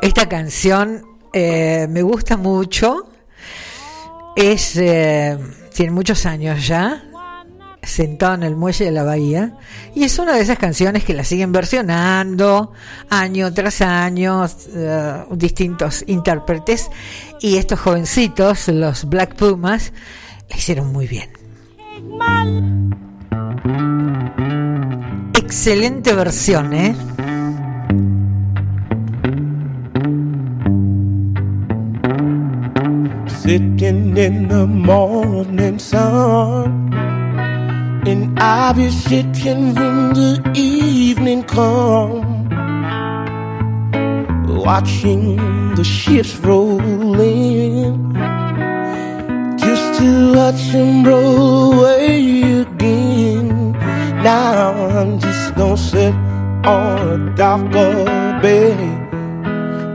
Esta 0.00 0.28
canción 0.28 1.04
eh, 1.32 1.86
me 1.90 2.02
gusta 2.02 2.36
mucho. 2.36 3.10
Es, 4.36 4.76
eh, 4.76 5.36
tiene 5.74 5.90
muchos 5.90 6.24
años 6.26 6.66
ya, 6.66 7.07
sentado 7.82 8.34
en 8.34 8.42
el 8.42 8.56
muelle 8.56 8.84
de 8.84 8.90
la 8.90 9.02
bahía. 9.02 9.54
Y 9.94 10.04
es 10.04 10.18
una 10.18 10.34
de 10.34 10.42
esas 10.42 10.58
canciones 10.58 11.04
que 11.04 11.14
la 11.14 11.24
siguen 11.24 11.52
versionando 11.52 12.72
año 13.10 13.52
tras 13.52 13.80
año, 13.80 14.46
eh, 14.74 15.24
distintos 15.32 16.04
intérpretes. 16.06 16.90
Y 17.40 17.56
estos 17.56 17.80
jovencitos, 17.80 18.68
los 18.68 19.04
Black 19.04 19.34
Pumas, 19.34 19.92
la 20.48 20.56
hicieron 20.56 20.92
muy 20.92 21.06
bien. 21.06 21.30
Excelente 25.34 26.14
versión, 26.14 26.72
¿eh? 26.74 26.94
Sitting 33.48 34.14
in 34.18 34.48
the 34.48 34.66
morning 34.66 35.78
sun, 35.78 36.90
and 38.08 38.40
I'll 38.40 38.72
be 38.72 38.90
sitting 38.90 39.74
when 39.74 40.14
the 40.14 40.52
evening 40.54 41.42
come, 41.44 42.48
watching 44.64 45.36
the 45.74 45.84
ships 45.84 46.34
roll 46.36 47.20
in, 47.20 48.14
just 49.58 50.00
to 50.00 50.32
watch 50.34 50.72
them 50.72 51.04
roll 51.04 51.74
away 51.74 52.62
again. 52.62 53.72
Now 54.22 54.72
I'm 54.72 55.18
just 55.18 55.54
gonna 55.54 55.76
sit 55.76 56.14
on 56.64 57.28
a 57.28 57.34
darker 57.36 58.04
bed 58.40 58.78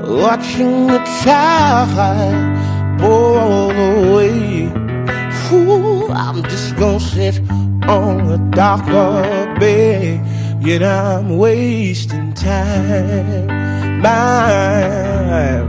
watching 0.08 0.88
the 0.88 1.00
tide 1.24 3.02
roll 3.02 3.72
away. 3.72 4.70
Fool, 5.50 6.12
I'm 6.12 6.44
just 6.44 6.76
gonna 6.78 7.00
sit 7.00 7.42
on 7.90 8.32
a 8.32 8.38
darker 8.52 9.56
bed, 9.60 10.22
yet 10.62 10.84
I'm 10.84 11.38
wasting 11.38 12.34
time. 12.34 13.48
My, 14.02 15.62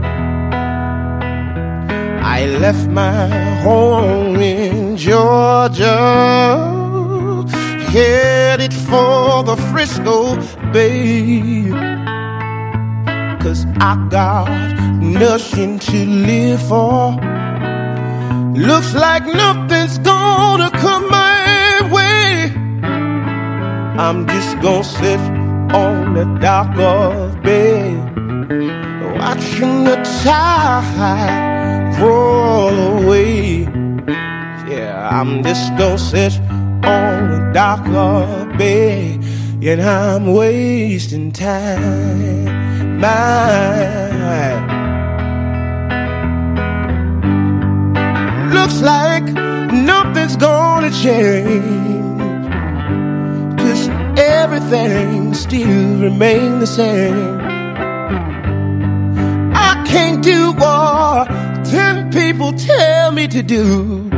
I 2.21 2.45
left 2.45 2.87
my 2.89 3.27
home 3.61 4.35
in 4.37 4.97
Georgia, 4.97 5.85
headed 7.87 8.73
for 8.73 9.43
the 9.43 9.55
Frisco 9.71 10.35
Bay. 10.71 11.69
Cause 13.41 13.65
I 13.79 14.07
got 14.09 14.49
nothing 15.01 15.79
to 15.79 16.05
live 16.05 16.61
for. 16.67 17.11
Looks 18.55 18.95
like 18.95 19.25
nothing's 19.25 19.97
gonna 19.99 20.71
come 20.71 21.09
my. 21.09 21.34
I'm 23.97 24.27
just 24.27 24.59
gonna 24.59 24.83
sit 24.83 25.19
on 25.73 26.15
the 26.15 26.25
dock 26.41 26.77
of 26.77 27.41
bed, 27.41 27.95
watching 29.17 29.85
the 29.85 29.95
tide 30.21 31.97
roll 32.01 33.03
away. 33.03 33.61
Yeah, 34.67 35.09
I'm 35.09 35.43
just 35.43 35.69
gonna 35.77 35.97
sit 35.97 36.39
on 36.83 37.29
the 37.31 37.51
dock 37.53 37.87
of 37.87 38.57
bed, 38.57 39.23
and 39.63 39.81
I'm 39.81 40.33
wasting 40.33 41.31
time. 41.31 42.99
My 42.99 43.95
looks 48.53 48.81
like 48.81 49.23
nothing's 49.71 50.35
gonna 50.35 50.91
change. 50.91 51.94
Everything 54.17 55.33
still 55.33 55.99
remain 55.99 56.59
the 56.59 56.67
same. 56.67 57.39
I 59.53 59.83
can't 59.87 60.23
do 60.23 60.53
what 60.53 61.27
ten 61.65 62.11
people 62.11 62.53
tell 62.53 63.11
me 63.11 63.27
to 63.27 63.43
do. 63.43 64.09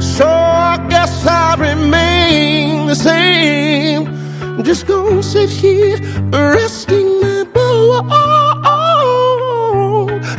So 0.00 0.26
I 0.26 0.84
guess 0.90 1.26
I 1.26 1.54
remain 1.54 2.86
the 2.86 2.94
same. 2.94 4.06
I'm 4.40 4.64
just 4.64 4.86
gonna 4.86 5.22
sit 5.22 5.50
here 5.50 5.98
resting 6.30 7.20
my 7.20 7.44
bones 7.54 7.86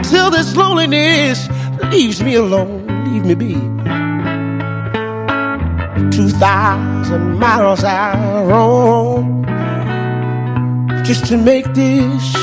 till 0.10 0.30
this 0.32 0.56
loneliness 0.56 1.48
leaves 1.92 2.22
me 2.22 2.36
alone. 2.36 2.86
Leave 3.06 3.26
me 3.26 3.36
be. 3.36 4.07
Two 6.12 6.30
thousand 6.30 7.40
miles 7.40 7.84
I 7.84 8.44
roam 8.44 9.46
just 11.04 11.26
to 11.28 11.38
make 11.38 11.66
this 11.74 12.34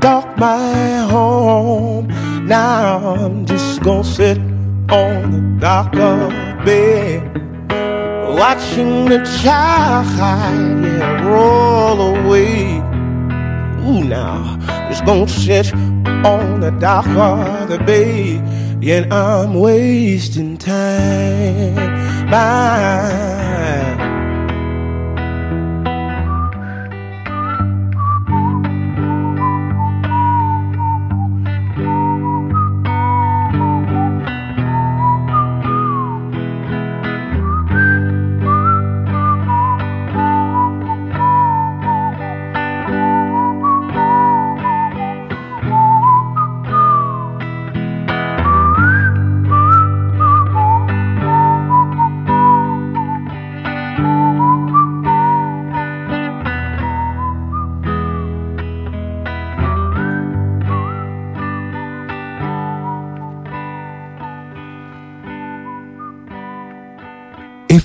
dark 0.00 0.36
my 0.38 1.06
home. 1.10 2.08
Now 2.46 3.14
I'm 3.14 3.46
just 3.46 3.82
gonna 3.82 4.04
sit 4.04 4.38
on 4.90 5.30
the 5.30 5.40
dock 5.60 5.94
of 5.96 6.30
bed, 6.64 7.22
watching 8.38 9.06
the 9.06 9.18
tide 9.42 10.84
yeah, 10.84 11.26
roll 11.26 12.00
away. 12.00 12.78
Ooh, 13.86 14.04
now 14.04 14.56
just 14.88 15.04
gonna 15.04 15.28
sit 15.28 15.72
on 15.74 16.60
the 16.60 16.70
dock 16.78 17.06
of 17.06 17.68
the 17.68 17.78
bay, 17.78 18.40
yet 18.80 19.12
I'm 19.12 19.54
wasting 19.54 20.56
time. 20.56 21.95
My 22.28 23.35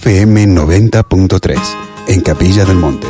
FM 0.04 0.48
90.3 0.48 1.60
en 2.08 2.22
Capilla 2.22 2.66
del 2.66 2.78
Monte. 2.78 3.08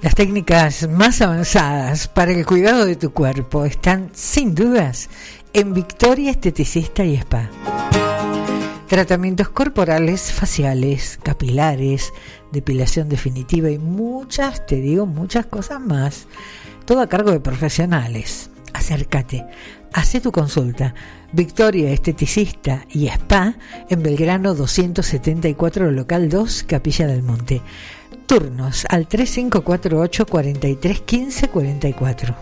Las 0.00 0.14
técnicas 0.14 0.88
más 0.88 1.20
avanzadas 1.20 2.06
para 2.06 2.30
el 2.30 2.46
cuidado 2.46 2.86
de 2.86 2.94
tu 2.94 3.12
cuerpo 3.12 3.64
están 3.64 4.10
sin 4.14 4.54
dudas 4.54 5.10
en 5.52 5.74
Victoria 5.74 6.30
Esteticista 6.30 7.04
y 7.04 7.16
Spa. 7.16 7.50
Tratamientos 8.88 9.48
corporales, 9.48 10.30
faciales, 10.30 11.18
capilares, 11.22 12.12
depilación 12.52 13.08
definitiva 13.08 13.70
y 13.70 13.78
muchas, 13.78 14.66
te 14.66 14.76
digo, 14.76 15.06
muchas 15.06 15.46
cosas 15.46 15.80
más. 15.80 16.26
Todo 16.84 17.00
a 17.00 17.08
cargo 17.08 17.30
de 17.30 17.40
profesionales. 17.40 18.50
Acércate, 18.74 19.46
hace 19.92 20.20
tu 20.20 20.32
consulta. 20.32 20.94
Victoria 21.32 21.90
Esteticista 21.90 22.84
y 22.90 23.06
Spa 23.06 23.56
en 23.88 24.02
Belgrano 24.02 24.54
274, 24.54 25.90
local 25.90 26.28
2, 26.28 26.64
Capilla 26.64 27.06
del 27.06 27.22
Monte. 27.22 27.62
Turnos 28.26 28.84
al 28.90 29.08
3548 29.08 30.26
43 30.26 31.00
15 31.00 31.48
44. 31.48 32.34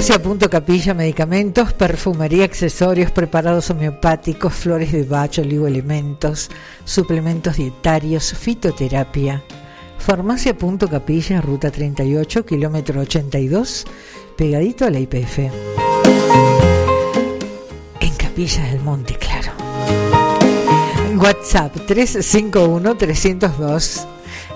Farmacia 0.00 0.22
Punto 0.22 0.48
Capilla, 0.48 0.94
medicamentos, 0.94 1.74
perfumería, 1.74 2.46
accesorios, 2.46 3.10
preparados 3.10 3.68
homeopáticos, 3.68 4.54
flores 4.54 4.92
de 4.92 5.02
bacho, 5.02 5.42
oligoelementos, 5.42 6.48
suplementos 6.86 7.58
dietarios, 7.58 8.32
fitoterapia. 8.32 9.44
Farmacia 9.98 10.56
Punto 10.56 10.88
Capilla, 10.88 11.42
ruta 11.42 11.70
38, 11.70 12.46
kilómetro 12.46 13.02
82, 13.02 13.84
pegadito 14.38 14.86
a 14.86 14.90
la 14.90 15.00
IPF. 15.00 15.38
En 18.00 18.14
Capilla 18.16 18.64
del 18.70 18.80
Monte, 18.80 19.18
claro. 19.18 19.52
WhatsApp 21.18 21.76
351 21.86 22.96
302 22.96 24.06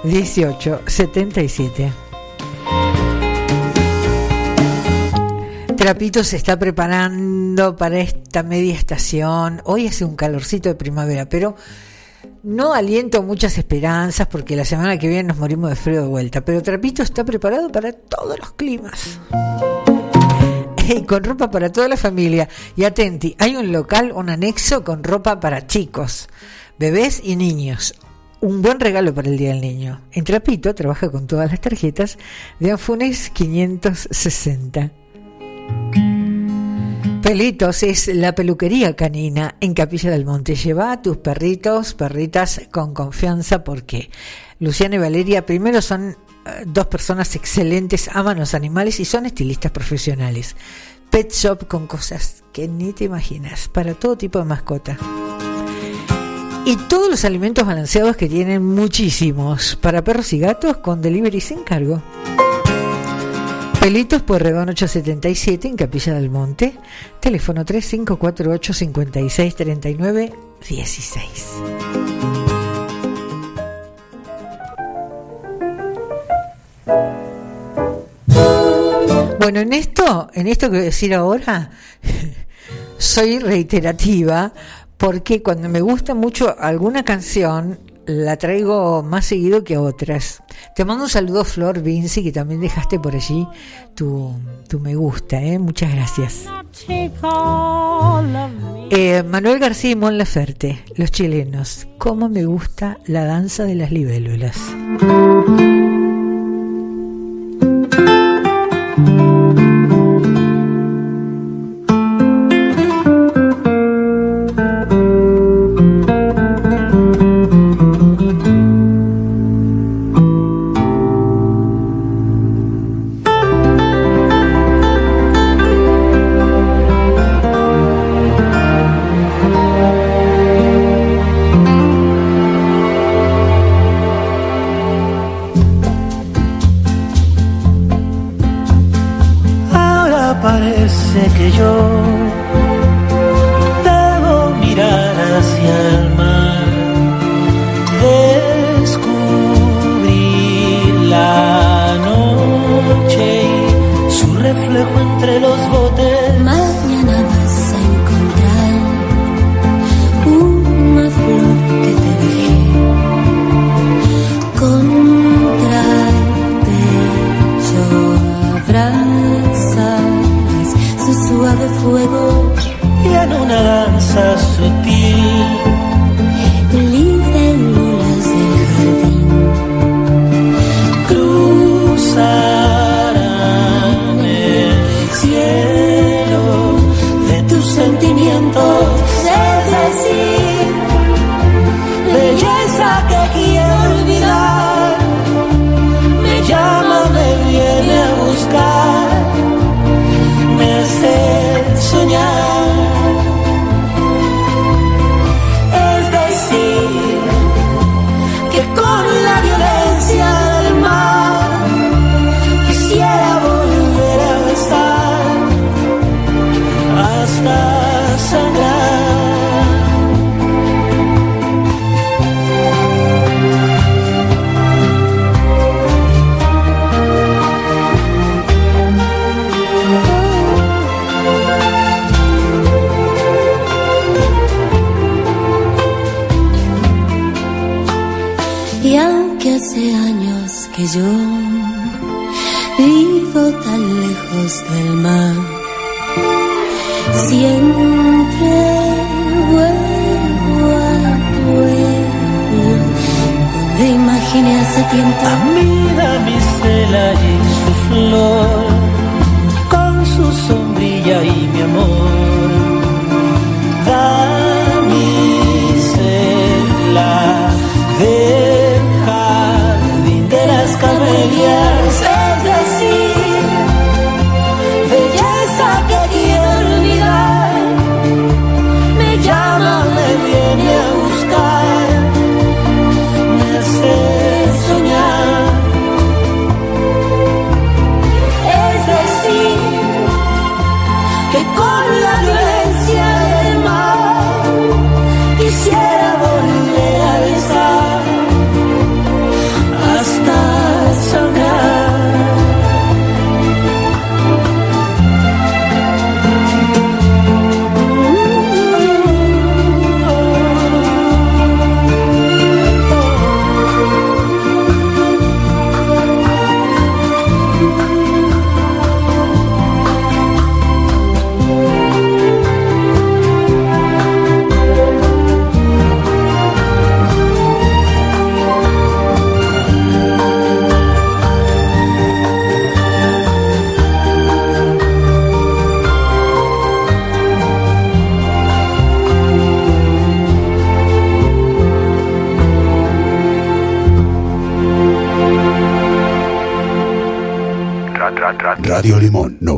1877. 0.05 2.13
Trapito 5.85 6.24
se 6.24 6.37
está 6.37 6.59
preparando 6.59 7.76
para 7.76 7.99
esta 7.99 8.43
media 8.43 8.72
estación. 8.74 9.61
Hoy 9.66 9.87
hace 9.87 10.07
un 10.07 10.16
calorcito 10.16 10.70
de 10.70 10.76
primavera, 10.76 11.28
pero 11.28 11.57
no 12.43 12.72
aliento 12.72 13.22
muchas 13.22 13.59
esperanzas 13.59 14.26
porque 14.28 14.57
la 14.57 14.64
semana 14.64 14.99
que 14.99 15.09
viene 15.09 15.24
nos 15.24 15.37
morimos 15.37 15.68
de 15.68 15.76
frío 15.76 16.01
de 16.01 16.09
vuelta. 16.09 16.43
Pero 16.43 16.62
Trapito 16.62 17.03
está 17.03 17.22
preparado 17.22 17.70
para 17.70 17.93
todos 17.93 18.39
los 18.39 18.53
climas. 18.53 19.20
Y 20.89 21.03
con 21.03 21.22
ropa 21.22 21.51
para 21.51 21.70
toda 21.70 21.87
la 21.89 21.99
familia. 21.99 22.49
Y 22.76 22.85
atenti, 22.85 23.37
hay 23.39 23.55
un 23.55 23.70
local, 23.70 24.11
un 24.14 24.30
anexo 24.30 24.85
con 24.85 25.05
ropa 25.05 25.39
para 25.39 25.66
chicos, 25.66 26.30
bebés 26.78 27.20
y 27.22 27.37
niños. 27.37 27.95
Un 28.41 28.62
buen 28.62 28.80
regalo 28.80 29.14
para 29.14 29.28
el 29.28 29.37
Día 29.37 29.51
del 29.51 29.61
Niño. 29.61 30.01
En 30.12 30.24
Trapito 30.24 30.74
trabaja 30.74 31.11
con 31.11 31.26
todas 31.26 31.51
las 31.51 31.61
tarjetas 31.61 32.16
de 32.59 32.70
Anfunes 32.70 33.28
560. 33.28 35.03
Pelitos 37.22 37.82
es 37.82 38.08
la 38.08 38.34
peluquería 38.34 38.94
canina 38.94 39.56
en 39.60 39.72
Capilla 39.72 40.10
del 40.10 40.26
Monte. 40.26 40.54
Lleva 40.54 40.92
a 40.92 41.00
tus 41.00 41.16
perritos, 41.16 41.94
perritas 41.94 42.60
con 42.70 42.92
confianza 42.92 43.64
porque 43.64 44.10
Luciana 44.60 44.96
y 44.96 44.98
Valeria 44.98 45.46
primero 45.46 45.80
son 45.80 46.10
eh, 46.10 46.64
dos 46.66 46.86
personas 46.86 47.34
excelentes, 47.34 48.10
aman 48.12 48.38
los 48.38 48.52
animales 48.52 49.00
y 49.00 49.06
son 49.06 49.24
estilistas 49.24 49.72
profesionales. 49.72 50.54
Pet 51.10 51.32
shop 51.32 51.66
con 51.66 51.86
cosas 51.86 52.44
que 52.52 52.68
ni 52.68 52.92
te 52.92 53.04
imaginas, 53.04 53.68
para 53.68 53.94
todo 53.94 54.16
tipo 54.18 54.38
de 54.38 54.44
mascota. 54.44 54.98
Y 56.66 56.76
todos 56.88 57.08
los 57.08 57.24
alimentos 57.24 57.66
balanceados 57.66 58.16
que 58.16 58.28
tienen 58.28 58.64
muchísimos 58.64 59.76
para 59.76 60.04
perros 60.04 60.32
y 60.34 60.38
gatos 60.38 60.76
con 60.76 61.00
delivery 61.00 61.40
sin 61.40 61.62
cargo. 61.62 62.02
Pelitos 63.85 64.22
Puerredón 64.22 64.70
877 64.70 65.68
en 65.68 65.76
Capilla 65.76 66.14
del 66.14 66.30
Monte. 66.30 66.72
Teléfono 67.20 67.66
3548 67.66 68.72
56 68.72 69.57
39 69.57 70.32
16. 70.66 71.28
Bueno, 79.39 79.61
en 79.61 79.74
esto, 79.74 80.30
en 80.32 80.47
esto 80.47 80.70
que 80.70 80.76
voy 80.76 80.78
a 80.78 80.85
decir 80.85 81.12
ahora, 81.12 81.70
soy 82.97 83.39
reiterativa 83.39 84.55
porque 84.97 85.43
cuando 85.43 85.68
me 85.68 85.82
gusta 85.82 86.14
mucho 86.14 86.59
alguna 86.59 87.05
canción, 87.05 87.78
la 88.07 88.36
traigo 88.36 89.02
más 89.02 89.26
seguido 89.26 89.64
que 89.64 89.76
otras. 89.76 90.42
Te 90.74 90.84
mando 90.84 91.05
un 91.05 91.11
saludo, 91.11 91.44
Flor 91.44 91.82
Vinci, 91.82 92.22
que 92.22 92.32
también 92.32 92.61
dejaste 92.61 92.98
por 92.98 93.14
allí 93.14 93.46
tu, 93.94 94.32
tu 94.68 94.80
me 94.80 94.94
gusta, 94.94 95.40
¿eh? 95.40 95.59
muchas 95.59 95.92
gracias. 95.92 96.44
Eh, 98.90 99.22
Manuel 99.22 99.59
García 99.59 99.92
y 99.92 99.96
Mon 99.96 100.18
Laferte, 100.18 100.84
los 100.96 101.11
chilenos, 101.11 101.86
cómo 101.98 102.28
me 102.28 102.44
gusta 102.44 102.98
la 103.07 103.24
danza 103.24 103.64
de 103.64 103.74
las 103.74 103.90
libélulas. 103.90 104.57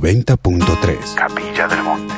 90.3. 0.06 1.14
Capilla 1.16 1.66
del 1.66 1.82
Monte. 1.82 2.14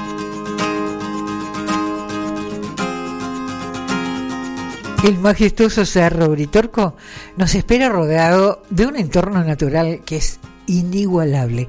El 5.04 5.18
majestuoso 5.20 5.86
Cerro 5.86 6.26
Uritorco 6.26 6.96
nos 7.38 7.54
espera 7.54 7.88
rodeado 7.88 8.60
de 8.68 8.84
un 8.84 8.96
entorno 8.96 9.42
natural 9.42 10.02
que 10.04 10.16
es 10.16 10.38
inigualable. 10.66 11.66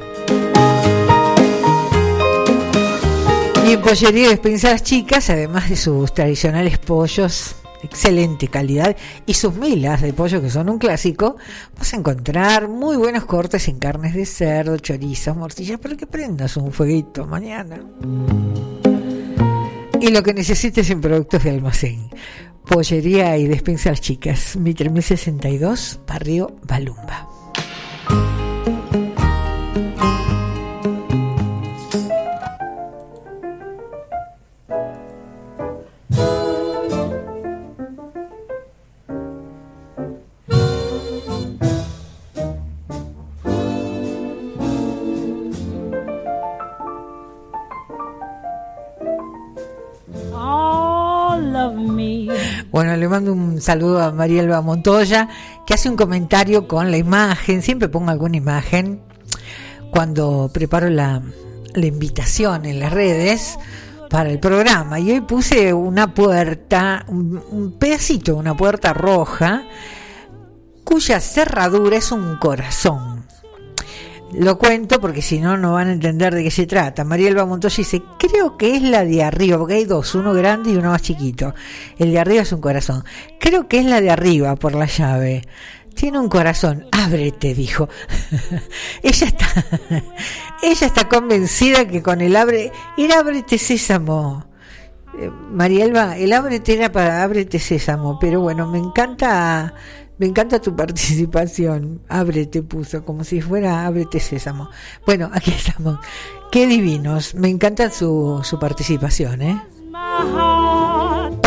Y 3.69 3.73
en 3.73 3.81
Pollería 3.81 4.31
Despensa 4.31 4.71
Las 4.71 4.83
Chicas, 4.83 5.31
además 5.31 5.71
de 5.71 5.77
sus 5.77 6.13
tradicionales 6.13 6.79
pollos, 6.79 7.55
excelente 7.87 8.49
calidad, 8.49 8.97
y 9.25 9.35
sus 9.35 9.55
milas 9.55 10.03
de 10.03 10.13
pollo 10.13 10.41
que 10.43 10.51
son 10.51 10.69
un 10.69 10.79
clásico, 10.79 11.37
vas 11.79 11.93
a 11.93 11.97
encontrar 11.97 12.69
muy 12.69 12.97
buenos 12.97 13.25
cortes 13.25 13.69
en 13.69 13.79
carnes 13.79 14.15
de 14.15 14.27
cerdo, 14.27 14.77
chorizos, 14.79 15.37
morcillas, 15.37 15.81
para 15.81 15.97
que 15.97 16.07
prendas 16.07 16.57
un 16.57 16.73
fueguito 16.73 17.27
mañana. 17.27 17.81
Y 20.01 20.11
lo 20.11 20.23
que 20.23 20.35
necesites 20.35 20.91
en 20.91 21.01
productos 21.01 21.43
de 21.43 21.51
almacén. 21.51 22.11
Pollería 22.67 23.37
y 23.39 23.47
Despensa 23.47 23.91
Las 23.91 24.01
Chicas, 24.01 24.57
Mitre 24.57 24.91
1062, 24.91 26.01
Barrio 26.07 26.57
Balumba. 26.67 27.29
Mando 53.17 53.33
un 53.33 53.63
saludo 53.63 54.03
a 54.03 54.13
Marielba 54.13 54.61
Montoya, 54.61 55.31
que 55.67 55.73
hace 55.73 55.89
un 55.89 55.97
comentario 55.97 56.69
con 56.69 56.91
la 56.91 56.99
imagen, 56.99 57.63
siempre 57.63 57.89
pongo 57.89 58.11
alguna 58.11 58.37
imagen 58.37 59.01
cuando 59.91 60.51
preparo 60.53 60.91
la, 60.91 61.23
invitación 61.75 62.67
en 62.67 62.79
las 62.79 62.93
redes 62.93 63.59
para 64.11 64.29
el 64.29 64.39
programa. 64.39 65.01
Y 65.01 65.13
hoy 65.13 65.23
puse 65.23 65.73
una 65.73 66.13
puerta, 66.13 67.07
un, 67.09 67.43
un 67.51 67.79
pedacito 67.79 68.33
de 68.33 68.39
una 68.39 68.55
puerta 68.55 68.93
roja, 68.93 69.65
cuya 70.85 71.19
cerradura 71.19 71.97
es 71.97 72.13
un 72.13 72.37
corazón. 72.37 73.16
Lo 74.33 74.59
cuento 74.59 75.01
porque 75.01 75.23
si 75.23 75.41
no, 75.41 75.57
no 75.57 75.75
van 75.75 75.89
a 75.89 75.93
entender 75.93 76.35
de 76.35 76.43
qué 76.43 76.51
se 76.51 76.67
trata. 76.67 77.05
Marielba 77.05 77.47
Montoya 77.47 77.77
dice, 77.77 78.03
creo 78.19 78.57
que 78.57 78.77
es 78.77 78.83
la 78.83 79.05
de 79.05 79.23
arriba, 79.23 79.57
porque 79.59 79.75
hay 79.75 79.85
dos, 79.85 80.15
uno 80.15 80.33
grande 80.35 80.73
y 80.73 80.77
uno 80.77 80.91
más 80.91 81.03
chiquito. 81.03 81.55
El 81.97 82.11
de 82.11 82.19
arriba 82.19 82.43
es 82.43 82.53
un 82.53 82.61
corazón. 82.61 83.05
Creo 83.39 83.69
que 83.69 83.79
es 83.79 83.87
la 83.87 84.01
de 84.01 84.11
arriba 84.11 84.57
por 84.57 84.75
la 84.75 84.87
llave. 84.87 85.43
Tiene 85.95 86.19
un 86.19 86.29
corazón, 86.29 86.87
ábrete, 86.93 87.55
dijo. 87.55 87.89
ella 89.03 89.27
está, 89.27 89.47
ella 90.63 90.87
está 90.87 91.09
convencida 91.09 91.87
que 91.87 92.03
con 92.03 92.21
el 92.21 92.37
abre, 92.37 92.73
era 92.99 93.21
ábrete 93.21 93.59
sésamo. 93.59 94.45
Eh, 95.19 95.31
Marielba, 95.53 96.19
el 96.19 96.33
ábrete 96.33 96.75
era 96.75 96.93
para 96.93 97.23
ábrete 97.23 97.59
sésamo, 97.59 98.19
pero 98.19 98.41
bueno, 98.41 98.67
me 98.67 98.79
encanta 98.79 99.73
me 100.19 100.27
encanta 100.27 100.61
tu 100.61 100.75
participación. 100.75 102.01
Ábrete 102.09 102.63
puso, 102.63 103.05
como 103.05 103.25
si 103.25 103.41
fuera 103.41 103.87
ábrete 103.87 104.21
sésamo. 104.21 104.71
Bueno, 105.05 105.31
aquí 105.33 105.51
estamos. 105.51 105.99
Qué 106.51 106.67
divinos. 106.67 107.35
Me 107.35 107.49
encanta 107.49 107.91
su, 107.91 108.41
su 108.43 108.59
participación, 108.59 109.43
¿eh? 109.43 109.63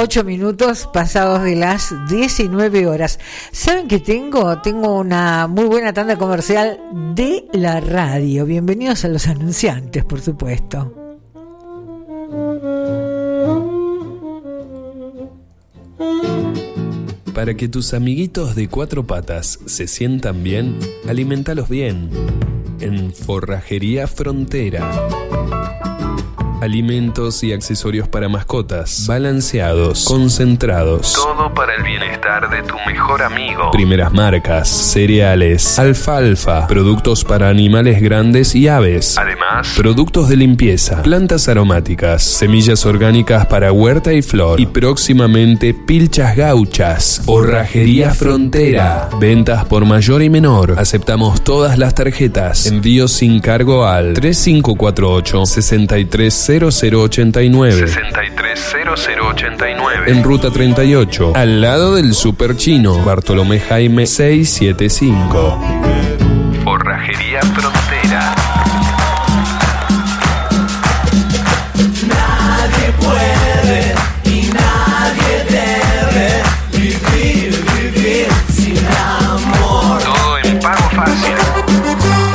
Ocho 0.02 0.24
minutos 0.24 0.88
pasados 0.94 1.44
de 1.44 1.56
las 1.56 1.94
19 2.10 2.88
horas. 2.88 3.20
¿Saben 3.52 3.88
que 3.88 4.00
tengo? 4.00 4.62
Tengo 4.62 4.98
una 4.98 5.48
muy 5.48 5.66
buena 5.66 5.92
tanda 5.92 6.18
comercial 6.18 6.80
de 7.16 7.48
la 7.54 7.80
radio. 7.80 8.46
Bienvenidos 8.46 9.04
a 9.04 9.10
los 9.10 9.28
anunciantes, 9.28 10.06
por 10.06 10.22
supuesto. 10.22 11.09
Para 17.40 17.54
que 17.54 17.70
tus 17.70 17.94
amiguitos 17.94 18.54
de 18.54 18.68
cuatro 18.68 19.08
patas 19.08 19.60
se 19.66 19.88
sientan 19.88 20.44
bien, 20.44 20.78
alimentalos 21.08 21.70
bien. 21.70 22.10
En 22.82 23.14
Forrajería 23.14 24.08
Frontera. 24.08 24.92
Alimentos 26.62 27.44
y 27.44 27.54
accesorios 27.54 28.08
para 28.08 28.28
mascotas, 28.28 29.06
balanceados, 29.08 30.06
concentrados. 30.06 31.14
Todo 31.14 31.54
para 31.54 31.76
el 31.76 31.84
bienestar 31.84 32.50
de 32.50 32.62
tu 32.64 32.76
mejor 32.86 33.22
amigo. 33.22 33.72
Primeras 33.72 34.12
marcas, 34.12 34.68
cereales, 34.68 35.80
alfalfa, 35.80 36.68
productos 36.68 37.24
para 37.24 37.48
animales 37.50 38.02
grandes 38.02 38.56
y 38.56 38.68
aves. 38.68 39.18
Además, 39.18 39.74
productos 39.78 40.28
de 40.28 40.36
limpieza, 40.36 41.02
plantas 41.02 41.48
aromáticas, 41.48 42.24
semillas 42.24 42.86
orgánicas 42.86 43.46
para 43.46 43.72
huerta 43.72 44.12
y 44.12 44.22
flor 44.22 44.60
y 44.60 44.66
próximamente 44.66 45.74
pilchas 45.74 46.36
gauchas. 46.36 47.22
Forrajería 47.26 48.12
Frontera. 48.12 49.10
Ventas 49.20 49.64
por 49.66 49.86
mayor 49.86 50.22
y 50.24 50.30
menor. 50.30 50.76
Aceptamos 50.78 51.42
todas 51.42 51.78
las 51.78 51.96
tarjetas. 51.96 52.66
Envío 52.66 53.08
sin 53.08 53.40
cargo 53.40 53.86
al 53.86 54.14
3548 54.14 55.46
630089. 56.50 57.88
630089. 57.88 60.12
En 60.12 60.24
ruta 60.24 60.50
38, 60.50 61.34
al 61.36 61.62
lado 61.62 61.94
del 61.96 62.16
Super 62.16 62.58
Chino, 62.58 63.04
Bartolomé 63.04 63.60
Jaime 63.60 64.08
675. 64.08 65.62
Forrajería 66.64 67.42
Frontera. 67.42 67.79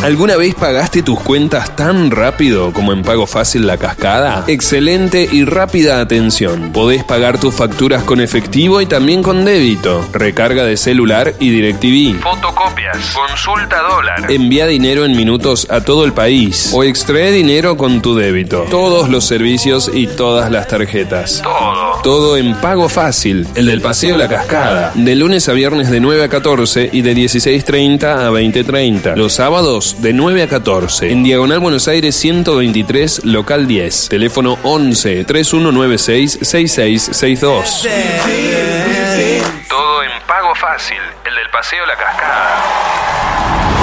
¿Alguna 0.05 0.36
vez 0.36 0.55
pagaste 0.55 1.02
tus 1.02 1.18
cuentas 1.18 1.76
tan 1.76 2.11
rápido 2.11 2.74
como 2.74 2.92
en 2.92 3.00
Pago 3.00 3.26
Fácil 3.26 3.66
La 3.66 3.78
Cascada? 3.78 4.44
Excelente 4.48 5.26
y 5.32 5.46
rápida 5.46 5.98
atención. 5.98 6.72
Podés 6.72 7.02
pagar 7.05 7.40
tus 7.40 7.55
facturas 7.55 8.02
con 8.02 8.20
efectivo 8.20 8.82
y 8.82 8.86
también 8.86 9.22
con 9.22 9.46
débito. 9.46 10.07
Recarga 10.12 10.64
de 10.64 10.76
celular 10.76 11.32
y 11.40 11.48
DirecTV. 11.48 12.20
Fotocopias. 12.20 12.98
Consulta 13.14 13.80
dólar. 13.80 14.30
Envía 14.30 14.66
dinero 14.66 15.07
en 15.07 15.16
minutos 15.16 15.66
a 15.70 15.80
todo 15.80 16.05
el 16.05 16.12
país. 16.12 16.68
O 16.74 16.84
extrae 16.84 17.32
dinero 17.32 17.78
con 17.78 18.02
tu 18.02 18.14
débito. 18.14 18.66
Todos 18.68 19.09
los 19.09 19.24
servicios 19.24 19.90
y 19.90 20.07
todas 20.07 20.50
las 20.50 20.68
tarjetas. 20.68 21.40
Todo. 21.42 22.02
Todo 22.02 22.36
en 22.36 22.55
Pago 22.57 22.90
Fácil. 22.90 23.48
El 23.55 23.64
del 23.64 23.80
Paseo 23.80 24.18
La 24.18 24.28
Cascada. 24.28 24.92
De 24.94 25.14
lunes 25.14 25.48
a 25.48 25.55
viernes 25.55 25.88
de 25.90 26.00
9 26.00 26.24
a 26.24 26.28
14 26.28 26.90
y 26.92 27.00
de 27.00 27.16
16.30 27.16 28.05
a 28.05 28.30
20.30. 28.30 29.16
Los 29.16 29.32
sábados 29.32 29.93
de 29.99 30.12
9 30.12 30.42
a 30.42 30.49
14. 30.49 31.11
En 31.11 31.22
Diagonal 31.22 31.61
Buenos 31.61 31.88
Aires 31.88 32.14
123, 32.16 33.24
local 33.24 33.66
10. 33.66 34.09
Teléfono 34.09 34.59
11 34.62 35.24
3196 35.24 36.38
6662. 36.42 37.88
Todo 39.68 40.03
en 40.03 40.11
pago 40.26 40.55
fácil. 40.55 40.99
El 41.24 41.34
del 41.34 41.51
Paseo 41.51 41.86
La 41.86 41.97
Cascada. 41.97 42.62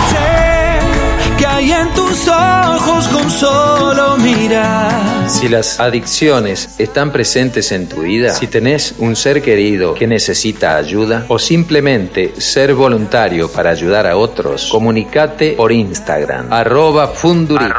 Sé 0.09 1.37
que 1.37 1.45
hay 1.45 1.71
en 1.71 1.93
tus 1.93 2.27
ojos 2.27 3.07
con 3.07 3.29
solo 3.29 4.17
mirar. 4.17 5.10
Si 5.31 5.47
las 5.47 5.79
adicciones 5.79 6.75
están 6.77 7.11
presentes 7.11 7.71
en 7.71 7.87
tu 7.87 8.01
vida, 8.01 8.33
si 8.33 8.47
tenés 8.47 8.95
un 8.99 9.15
ser 9.15 9.41
querido 9.41 9.93
que 9.93 10.05
necesita 10.05 10.75
ayuda 10.75 11.25
o 11.29 11.39
simplemente 11.39 12.39
ser 12.39 12.73
voluntario 12.73 13.49
para 13.49 13.69
ayudar 13.71 14.07
a 14.07 14.17
otros, 14.17 14.67
comunicate 14.69 15.53
por 15.53 15.71
Instagram, 15.71 16.51
arroba 16.51 17.07
fundurit. 17.07 17.71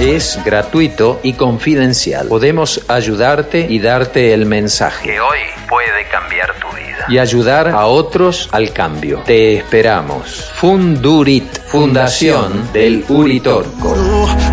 Es 0.00 0.38
gratuito 0.44 1.20
y 1.22 1.34
confidencial. 1.34 2.26
Podemos 2.28 2.84
ayudarte 2.88 3.66
y 3.68 3.78
darte 3.78 4.34
el 4.34 4.46
mensaje. 4.46 5.20
hoy 5.20 5.38
puede 5.68 6.08
cambiar 6.10 6.52
tu 6.54 6.66
vida. 6.68 6.69
Y 7.10 7.18
ayudar 7.18 7.68
a 7.68 7.86
otros 7.86 8.48
al 8.52 8.72
cambio. 8.72 9.22
Te 9.26 9.56
esperamos. 9.56 10.50
Fundurit, 10.54 11.58
Fundación 11.66 12.72
del 12.72 13.04
Uritorco. 13.08 13.94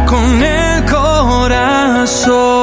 Con 0.08 0.44
el 0.44 0.84
corazón. 0.86 2.57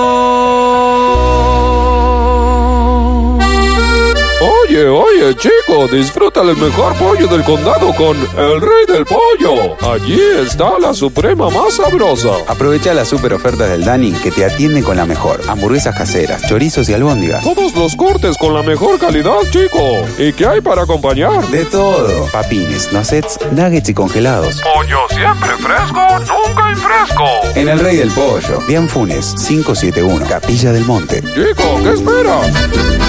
Oye, 4.74 4.88
oye, 4.88 5.36
chico, 5.36 5.86
disfruta 5.86 6.42
el 6.42 6.56
mejor 6.56 6.96
pollo 6.96 7.28
del 7.28 7.44
condado 7.44 7.94
con 7.94 8.16
el 8.16 8.60
rey 8.60 8.86
del 8.88 9.04
pollo. 9.06 9.76
Allí 9.88 10.20
está 10.44 10.80
la 10.80 10.92
suprema 10.92 11.48
más 11.48 11.74
sabrosa. 11.74 12.30
Aprovecha 12.48 12.92
las 12.92 13.06
super 13.06 13.34
ofertas 13.34 13.68
del 13.68 13.84
Dani 13.84 14.10
que 14.14 14.32
te 14.32 14.44
atiende 14.44 14.82
con 14.82 14.96
la 14.96 15.06
mejor. 15.06 15.42
Hamburguesas 15.46 15.96
caseras, 15.96 16.42
chorizos 16.48 16.88
y 16.88 16.94
albóndigas. 16.94 17.44
Todos 17.44 17.72
los 17.76 17.94
cortes 17.94 18.36
con 18.36 18.52
la 18.52 18.64
mejor 18.64 18.98
calidad, 18.98 19.38
chico. 19.52 19.78
¿Y 20.18 20.32
qué 20.32 20.44
hay 20.44 20.60
para 20.60 20.82
acompañar? 20.82 21.46
De 21.50 21.64
todo. 21.66 22.26
Papines, 22.32 22.92
nuggets, 22.92 23.38
nuggets 23.52 23.90
y 23.90 23.94
congelados. 23.94 24.60
Pollo 24.60 25.06
siempre 25.08 25.50
fresco, 25.50 26.00
nunca 26.18 26.70
infresco. 26.72 27.24
En 27.54 27.68
el 27.68 27.78
Rey 27.78 27.98
del 27.98 28.10
Pollo, 28.10 28.60
Dian 28.66 28.88
Funes, 28.88 29.36
571, 29.36 30.26
Capilla 30.28 30.72
del 30.72 30.84
Monte. 30.84 31.22
Chico, 31.22 31.80
¿qué 31.80 31.90
esperas? 31.90 33.03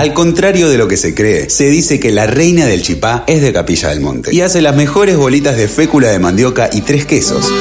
Al 0.00 0.14
contrario 0.14 0.70
de 0.70 0.78
lo 0.78 0.88
que 0.88 0.96
se 0.96 1.14
cree, 1.14 1.50
se 1.50 1.68
dice 1.68 2.00
que 2.00 2.10
la 2.10 2.26
reina 2.26 2.64
del 2.64 2.80
chipá 2.80 3.22
es 3.26 3.42
de 3.42 3.52
Capilla 3.52 3.90
del 3.90 4.00
Monte 4.00 4.34
y 4.34 4.40
hace 4.40 4.62
las 4.62 4.74
mejores 4.74 5.18
bolitas 5.18 5.58
de 5.58 5.68
fécula 5.68 6.08
de 6.08 6.18
mandioca 6.18 6.70
y 6.72 6.80
tres 6.80 7.04
quesos. 7.04 7.52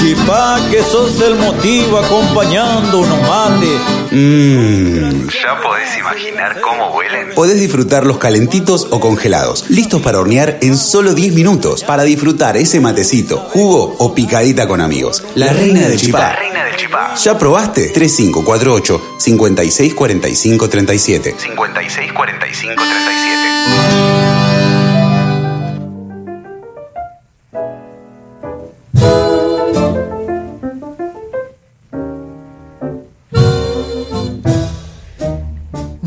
Chipá, 0.00 0.58
que 0.70 0.82
sos 0.82 1.20
el 1.20 1.34
motivo 1.34 1.98
acompañando 1.98 3.00
unos 3.00 3.20
mate. 3.20 3.66
Mmm. 4.10 5.28
Ya 5.28 5.60
podés 5.60 5.94
imaginar 5.98 6.58
cómo 6.62 6.96
huelen. 6.96 7.34
Podés 7.34 7.60
disfrutarlos 7.60 8.16
calentitos 8.16 8.88
o 8.92 8.98
congelados, 8.98 9.68
listos 9.68 10.00
para 10.00 10.18
hornear 10.18 10.56
en 10.62 10.78
solo 10.78 11.12
10 11.12 11.34
minutos, 11.34 11.84
para 11.84 12.04
disfrutar 12.04 12.56
ese 12.56 12.80
matecito, 12.80 13.40
jugo 13.50 13.94
o 13.98 14.14
picadita 14.14 14.66
con 14.66 14.80
amigos. 14.80 15.22
La 15.34 15.52
reina 15.52 15.80
del 15.86 15.98
chipá. 15.98 16.34
reina 16.34 16.64
del 16.64 16.76
chipá. 16.76 17.14
¿Ya 17.16 17.36
probaste? 17.36 17.90
3548 17.90 19.16
5645 19.18 20.68
37. 20.70 21.36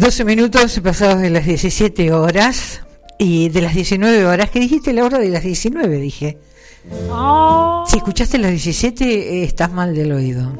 12 0.04 0.26
minutos 0.26 0.82
pasados 0.82 1.22
de 1.22 1.30
las 1.30 1.45
17 1.45 2.12
horas 2.12 2.82
y 3.18 3.47
de 3.47 3.62
las 3.62 3.74
19 3.74 4.26
horas. 4.26 4.49
¿Qué 4.49 4.60
dijiste 4.60 4.91
la 4.91 5.06
hora 5.06 5.18
de 5.18 5.30
las 5.30 5.43
19? 5.43 5.97
Dije. 5.97 6.38
Si 7.88 7.95
escuchaste 7.95 8.38
las 8.38 8.51
17, 8.51 9.06
eh, 9.06 9.43
estás 9.45 9.72
mal 9.72 9.95
del 9.95 10.12
oído. 10.12 10.51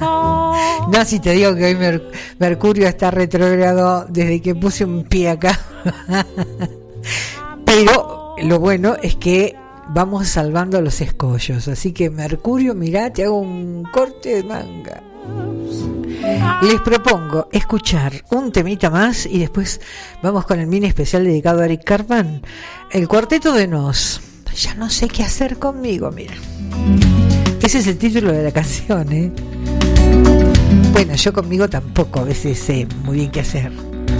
no, 0.00 1.04
si 1.04 1.18
te 1.18 1.32
digo 1.32 1.56
que 1.56 1.64
hoy 1.64 2.00
Mercurio 2.38 2.86
está 2.86 3.10
retrogrado 3.10 4.06
desde 4.08 4.40
que 4.40 4.54
puse 4.54 4.84
un 4.84 5.02
pie 5.02 5.30
acá. 5.30 5.58
Pero 7.66 8.36
lo 8.40 8.60
bueno 8.60 8.94
es 9.02 9.16
que 9.16 9.56
vamos 9.88 10.28
salvando 10.28 10.80
los 10.80 11.00
escollos. 11.00 11.66
Así 11.66 11.90
que 11.90 12.08
Mercurio, 12.08 12.76
mirá, 12.76 13.12
te 13.12 13.24
hago 13.24 13.40
un 13.40 13.82
corte 13.82 14.36
de 14.36 14.44
manga. 14.44 15.02
Les 16.62 16.80
propongo 16.80 17.48
escuchar 17.52 18.12
un 18.30 18.52
temita 18.52 18.90
más 18.90 19.26
y 19.26 19.38
después 19.38 19.80
vamos 20.22 20.46
con 20.46 20.60
el 20.60 20.66
mini 20.66 20.86
especial 20.86 21.24
dedicado 21.24 21.60
a 21.60 21.64
Eric 21.64 21.84
Carman. 21.84 22.42
El 22.90 23.08
cuarteto 23.08 23.52
de 23.52 23.66
Nos. 23.66 24.20
Ya 24.56 24.74
no 24.74 24.90
sé 24.90 25.08
qué 25.08 25.22
hacer 25.22 25.58
conmigo, 25.58 26.10
mira. 26.12 26.34
Ese 27.60 27.78
es 27.78 27.86
el 27.86 27.98
título 27.98 28.32
de 28.32 28.44
la 28.44 28.52
canción, 28.52 29.12
¿eh? 29.12 29.32
Bueno, 30.92 31.14
yo 31.14 31.32
conmigo 31.32 31.68
tampoco 31.68 32.20
a 32.20 32.24
veces 32.24 32.58
sé 32.58 32.86
muy 33.04 33.16
bien 33.16 33.30
qué 33.30 33.40
hacer. 33.40 33.91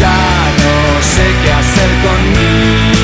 ya 0.00 0.18
no 0.62 1.02
sé 1.02 1.26
qué 1.42 1.52
hacer 1.52 1.90
conmigo. 2.04 2.96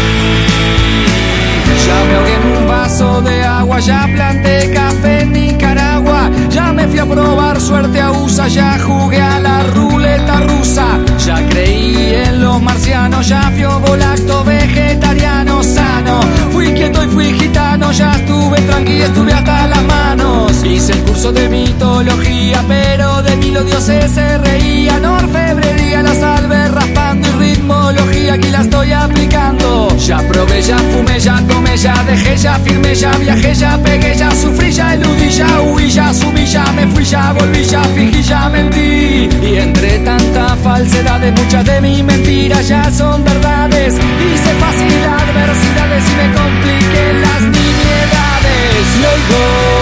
Ya 1.86 1.98
me 2.04 2.34
en 2.34 2.42
un 2.58 2.68
vaso 2.68 3.20
de 3.22 3.42
agua, 3.42 3.80
ya 3.80 4.08
planté 4.14 4.70
café 4.72 5.22
en 5.22 5.32
Nicaragua, 5.32 6.30
ya 6.48 6.72
me 6.72 6.86
fui 6.86 6.98
a 6.98 7.06
probar 7.06 7.60
suerte 7.60 8.00
a 8.00 8.12
USA, 8.12 8.46
ya 8.46 8.78
jugué 8.78 9.20
a 9.20 9.40
la 9.40 9.62
ruleta 9.74 10.40
rusa, 10.40 10.86
ya 11.18 11.36
creí 11.48 12.14
en 12.26 12.40
los 12.42 12.62
marcianos, 12.62 13.26
ya 13.26 13.50
fui 13.50 13.64
volacto 13.64 14.44
vegetariano 14.44 15.62
sano, 15.62 16.20
fui 16.52 16.72
quieto 16.72 17.02
y 17.02 17.08
fui 17.08 17.32
gitano, 17.32 17.90
ya 17.90 18.12
estuve 18.12 18.60
tranquilo, 18.60 19.04
estuve 19.06 19.32
hasta 19.32 19.66
las 19.66 19.82
manos, 19.82 20.31
hice 20.64 20.92
el 20.92 21.00
curso 21.00 21.32
de 21.32 21.48
mitología, 21.48 22.62
pero 22.68 23.22
de 23.22 23.36
mí 23.36 23.50
los 23.50 23.64
dioses 23.64 24.10
se 24.12 24.38
reían, 24.38 25.04
orfebrería, 25.04 26.02
la 26.02 26.14
salve 26.14 26.68
raspando 26.68 27.28
y 27.28 27.32
ritmología, 27.32 28.34
aquí 28.34 28.48
la 28.50 28.60
estoy 28.60 28.92
aplicando, 28.92 29.88
ya 29.96 30.18
probé, 30.28 30.62
ya 30.62 30.78
fumé, 30.78 31.18
ya 31.18 31.42
tomé, 31.48 31.76
ya 31.76 31.94
dejé, 32.04 32.36
ya 32.36 32.54
firmé, 32.58 32.94
ya 32.94 33.10
viajé, 33.18 33.54
ya 33.54 33.78
pegué, 33.78 34.14
ya 34.14 34.30
sufrí, 34.30 34.72
ya 34.72 34.94
eludí, 34.94 35.30
ya 35.30 35.60
huí, 35.62 35.90
ya 35.90 36.10
asumí, 36.10 36.44
ya 36.46 36.64
me 36.72 36.86
fui, 36.88 37.04
ya 37.04 37.32
volví, 37.32 37.64
ya 37.64 37.82
fingí, 37.94 38.22
ya 38.22 38.48
mentí. 38.48 39.28
Y 39.42 39.56
entre 39.56 39.98
tanta 40.00 40.56
falsedad, 40.62 41.20
muchas 41.36 41.64
de 41.64 41.80
mis 41.80 42.04
mentiras 42.04 42.68
ya 42.68 42.90
son 42.90 43.24
verdades. 43.24 43.94
Hice 43.94 44.54
fácil 44.60 45.04
adversidades 45.04 46.04
y 46.10 46.14
me 46.16 46.34
compliqué 46.34 47.12
las 47.24 47.42
nimiedades. 47.42 48.86
Y 48.98 49.04
oigo 49.04 49.81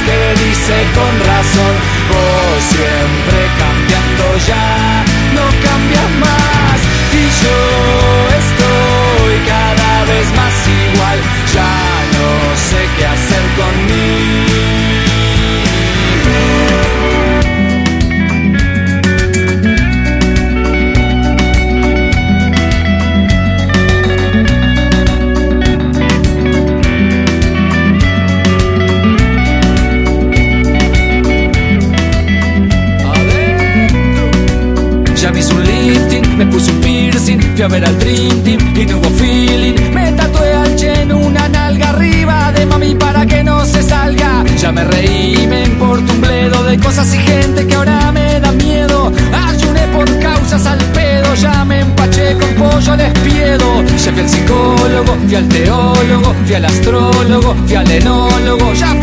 que 0.00 0.44
dice 0.44 0.74
con 0.94 1.18
razón, 1.26 1.74
vos 2.08 2.62
siempre 2.64 3.51
al 57.22 57.32
astrólogo, 57.32 57.54
fui 57.66 57.76
al 57.76 57.90
enólogo. 57.90 58.72
Ya 58.74 58.94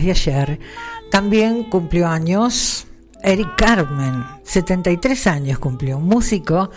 de 0.00 0.10
ayer, 0.10 0.60
también 1.10 1.64
cumplió 1.64 2.08
años 2.08 2.86
Eric 3.24 3.56
Carmen, 3.56 4.22
73 4.44 5.26
años 5.26 5.58
cumplió, 5.58 5.98
músico 5.98 6.70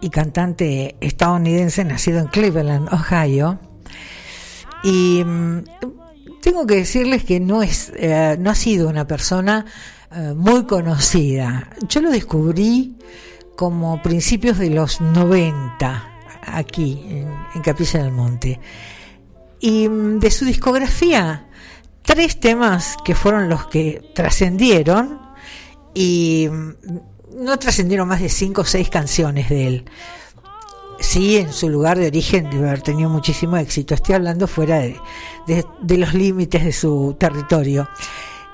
y 0.00 0.10
cantante 0.10 0.96
estadounidense 1.00 1.84
nacido 1.84 2.18
en 2.18 2.26
Cleveland, 2.26 2.92
Ohio. 2.92 3.60
Y 4.82 5.22
mm, 5.24 5.64
tengo 6.42 6.66
que 6.66 6.74
decirles 6.76 7.24
que 7.24 7.38
no 7.38 7.62
es, 7.62 7.92
eh, 7.94 8.36
no 8.38 8.50
ha 8.50 8.54
sido 8.56 8.88
una 8.88 9.06
persona 9.06 9.64
eh, 10.10 10.34
muy 10.36 10.64
conocida. 10.64 11.70
Yo 11.88 12.02
lo 12.02 12.10
descubrí 12.10 12.96
como 13.56 14.02
principios 14.02 14.58
de 14.58 14.70
los 14.70 15.00
90 15.00 16.10
aquí 16.42 17.04
en, 17.08 17.32
en 17.54 17.62
Capilla 17.62 18.02
del 18.02 18.12
Monte. 18.12 18.58
Y 19.60 19.88
mm, 19.88 20.18
de 20.18 20.30
su 20.32 20.44
discografía, 20.44 21.46
tres 22.04 22.38
temas 22.38 22.96
que 23.04 23.14
fueron 23.14 23.48
los 23.48 23.66
que 23.66 24.12
trascendieron 24.14 25.20
y 25.94 26.48
mm, 26.50 27.44
no 27.44 27.58
trascendieron 27.58 28.06
más 28.08 28.20
de 28.20 28.28
cinco 28.28 28.60
o 28.62 28.64
seis 28.64 28.88
canciones 28.90 29.48
de 29.48 29.66
él. 29.66 29.84
Sí, 31.00 31.36
en 31.38 31.52
su 31.52 31.68
lugar 31.68 31.98
de 31.98 32.06
origen 32.06 32.48
debe 32.50 32.68
haber 32.68 32.82
tenido 32.82 33.10
muchísimo 33.10 33.56
éxito. 33.56 33.94
Estoy 33.94 34.14
hablando 34.14 34.46
fuera 34.46 34.78
de, 34.78 34.96
de- 35.46 35.98
los 35.98 36.14
límites 36.14 36.64
de 36.64 36.72
su 36.72 37.16
territorio. 37.18 37.88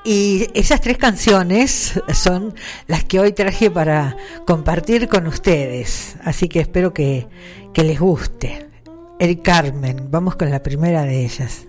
Y 0.05 0.48
esas 0.55 0.81
tres 0.81 0.97
canciones 0.97 2.01
son 2.14 2.55
las 2.86 3.05
que 3.05 3.20
hoy 3.20 3.32
traje 3.32 3.70
para 3.70 4.16
compartir 4.47 5.09
con 5.09 5.27
ustedes. 5.27 6.16
Así 6.24 6.48
que 6.48 6.60
espero 6.60 6.94
que, 6.94 7.28
que 7.74 7.85
les 7.85 8.01
guste. 8.01 8.66
El 9.18 9.43
Carmen. 9.43 10.09
Vamos 10.10 10.36
con 10.36 10.51
la 10.51 10.62
primera 10.62 11.02
de 11.02 11.24
ellas. 11.27 11.66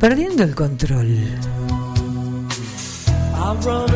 Perdiendo 0.00 0.44
el 0.44 0.54
control. 0.54 1.06
I 3.34 3.54
run 3.62 3.90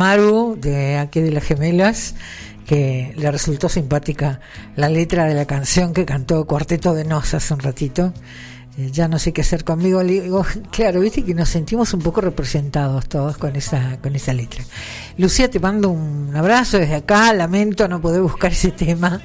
Maru 0.00 0.56
de 0.58 0.96
aquí 0.96 1.20
de 1.20 1.30
las 1.30 1.44
gemelas, 1.44 2.14
que 2.64 3.12
le 3.18 3.30
resultó 3.30 3.68
simpática 3.68 4.40
la 4.74 4.88
letra 4.88 5.26
de 5.26 5.34
la 5.34 5.44
canción 5.44 5.92
que 5.92 6.06
cantó 6.06 6.46
Cuarteto 6.46 6.94
de 6.94 7.04
Nos 7.04 7.34
hace 7.34 7.52
un 7.52 7.60
ratito. 7.60 8.14
Eh, 8.78 8.88
Ya 8.90 9.08
no 9.08 9.18
sé 9.18 9.34
qué 9.34 9.42
hacer 9.42 9.62
conmigo. 9.62 10.00
Claro, 10.70 11.00
viste 11.00 11.22
que 11.22 11.34
nos 11.34 11.50
sentimos 11.50 11.92
un 11.92 12.00
poco 12.00 12.22
representados 12.22 13.10
todos 13.10 13.36
con 13.36 13.56
esa, 13.56 13.98
con 14.00 14.16
esa 14.16 14.32
letra. 14.32 14.64
Lucía, 15.18 15.50
te 15.50 15.60
mando 15.60 15.90
un 15.90 16.34
abrazo 16.34 16.78
desde 16.78 16.94
acá. 16.94 17.34
Lamento 17.34 17.86
no 17.86 18.00
poder 18.00 18.22
buscar 18.22 18.52
ese 18.52 18.70
tema. 18.70 19.20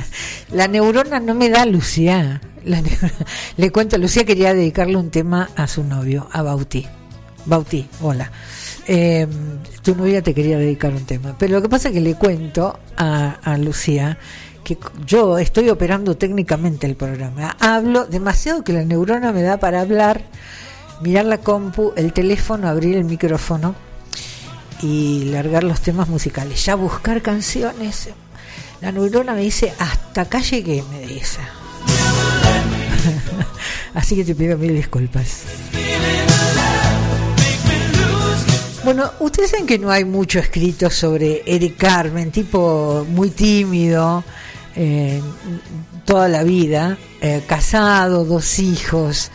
La 0.52 0.68
neurona 0.68 1.20
no 1.20 1.34
me 1.34 1.50
da, 1.50 1.66
Lucía. 1.66 2.40
Le 3.58 3.70
cuento, 3.70 3.98
Lucía 3.98 4.24
quería 4.24 4.54
dedicarle 4.54 4.96
un 4.96 5.10
tema 5.10 5.50
a 5.54 5.66
su 5.66 5.84
novio, 5.84 6.30
a 6.32 6.40
Bauti. 6.40 6.86
Bauti, 7.44 7.86
hola. 8.00 8.32
Eh, 8.86 9.26
tu 9.82 9.94
novia 9.94 10.22
te 10.22 10.34
quería 10.34 10.58
dedicar 10.58 10.92
un 10.92 11.04
tema. 11.04 11.36
Pero 11.38 11.54
lo 11.54 11.62
que 11.62 11.68
pasa 11.68 11.88
es 11.88 11.94
que 11.94 12.00
le 12.00 12.14
cuento 12.14 12.78
a, 12.96 13.38
a 13.42 13.58
Lucía 13.58 14.18
que 14.64 14.78
yo 15.06 15.38
estoy 15.38 15.68
operando 15.68 16.16
técnicamente 16.16 16.86
el 16.86 16.96
programa. 16.96 17.56
Hablo 17.60 18.06
demasiado 18.06 18.64
que 18.64 18.72
la 18.72 18.84
neurona 18.84 19.32
me 19.32 19.42
da 19.42 19.58
para 19.58 19.82
hablar, 19.82 20.22
mirar 21.02 21.26
la 21.26 21.38
compu, 21.38 21.92
el 21.96 22.12
teléfono, 22.12 22.68
abrir 22.68 22.96
el 22.96 23.04
micrófono 23.04 23.74
y 24.82 25.24
largar 25.26 25.64
los 25.64 25.80
temas 25.80 26.08
musicales. 26.08 26.64
Ya 26.64 26.74
buscar 26.74 27.22
canciones. 27.22 28.08
La 28.80 28.90
neurona 28.90 29.34
me 29.34 29.42
dice, 29.42 29.72
hasta 29.78 30.22
acá 30.22 30.40
llegué, 30.40 30.82
me 30.90 31.06
dice. 31.06 31.40
Así 33.94 34.16
que 34.16 34.24
te 34.24 34.34
pido 34.34 34.58
mil 34.58 34.74
disculpas. 34.74 35.42
Bueno, 38.84 39.12
ustedes 39.20 39.52
saben 39.52 39.66
que 39.66 39.78
no 39.78 39.90
hay 39.90 40.04
mucho 40.04 40.38
escrito 40.38 40.90
sobre 40.90 41.42
Eric 41.46 41.78
Carmen, 41.78 42.30
tipo 42.30 43.06
muy 43.08 43.30
tímido, 43.30 44.22
eh, 44.76 45.22
toda 46.04 46.28
la 46.28 46.42
vida, 46.42 46.98
eh, 47.22 47.42
casado, 47.46 48.26
dos 48.26 48.58
hijos, 48.58 49.30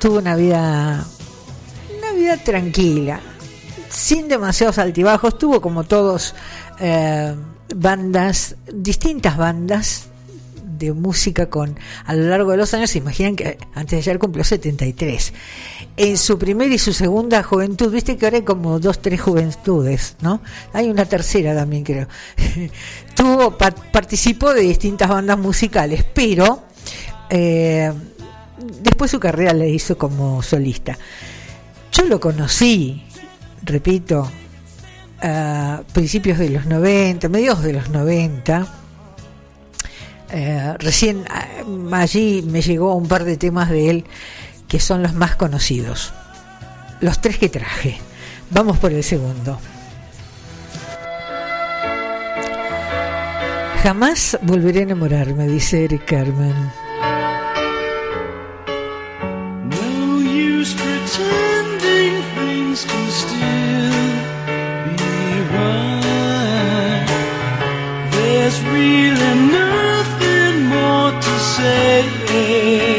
tuvo 0.00 0.18
una 0.18 0.34
vida, 0.34 1.06
una 1.96 2.12
vida 2.12 2.36
tranquila, 2.38 3.20
sin 3.88 4.26
demasiados 4.26 4.78
altibajos, 4.78 5.38
tuvo 5.38 5.60
como 5.60 5.84
todos 5.84 6.34
eh, 6.80 7.36
bandas, 7.72 8.56
distintas 8.66 9.36
bandas 9.36 10.08
de 10.78 10.92
música 10.92 11.48
con 11.50 11.78
a 12.04 12.14
lo 12.14 12.28
largo 12.28 12.50
de 12.52 12.56
los 12.56 12.72
años, 12.74 12.90
se 12.90 12.98
imaginan 12.98 13.36
que 13.36 13.58
antes 13.74 13.90
de 13.92 13.96
ayer 13.98 14.18
cumplió 14.18 14.44
73. 14.44 15.32
En 15.96 16.16
su 16.18 16.38
primera 16.38 16.74
y 16.74 16.78
su 16.78 16.92
segunda 16.92 17.42
juventud, 17.42 17.92
viste 17.92 18.16
que 18.16 18.26
ahora 18.26 18.38
hay 18.38 18.42
como 18.44 18.80
dos, 18.80 19.00
tres 19.00 19.20
juventudes, 19.20 20.16
¿no? 20.20 20.40
Hay 20.72 20.90
una 20.90 21.04
tercera 21.04 21.54
también 21.54 21.84
creo. 21.84 22.08
Tuvo, 23.14 23.56
pa- 23.56 23.70
participó 23.70 24.52
de 24.54 24.62
distintas 24.62 25.08
bandas 25.08 25.38
musicales, 25.38 26.04
pero 26.14 26.64
eh, 27.30 27.92
después 28.82 29.10
su 29.10 29.20
carrera 29.20 29.52
la 29.54 29.66
hizo 29.66 29.96
como 29.96 30.42
solista. 30.42 30.98
Yo 31.92 32.06
lo 32.06 32.18
conocí, 32.18 33.04
repito, 33.62 34.28
a 35.22 35.82
principios 35.92 36.38
de 36.38 36.50
los 36.50 36.66
90, 36.66 37.28
mediados 37.28 37.62
de 37.62 37.72
los 37.74 37.88
90. 37.90 38.80
Eh, 40.30 40.74
recién 40.78 41.24
ah, 41.30 41.46
allí 41.92 42.42
me 42.42 42.62
llegó 42.62 42.94
un 42.94 43.08
par 43.08 43.24
de 43.24 43.36
temas 43.36 43.70
de 43.70 43.90
él 43.90 44.04
que 44.68 44.80
son 44.80 45.02
los 45.02 45.14
más 45.14 45.36
conocidos. 45.36 46.12
Los 47.00 47.20
tres 47.20 47.38
que 47.38 47.48
traje. 47.48 47.98
Vamos 48.50 48.78
por 48.78 48.92
el 48.92 49.04
segundo. 49.04 49.58
Jamás 53.82 54.38
volveré 54.42 54.80
a 54.80 54.82
enamorarme, 54.84 55.46
dice 55.46 55.84
Eric 55.84 56.06
Carmen. 56.06 56.54
To 68.84 69.13
say. 71.56 72.93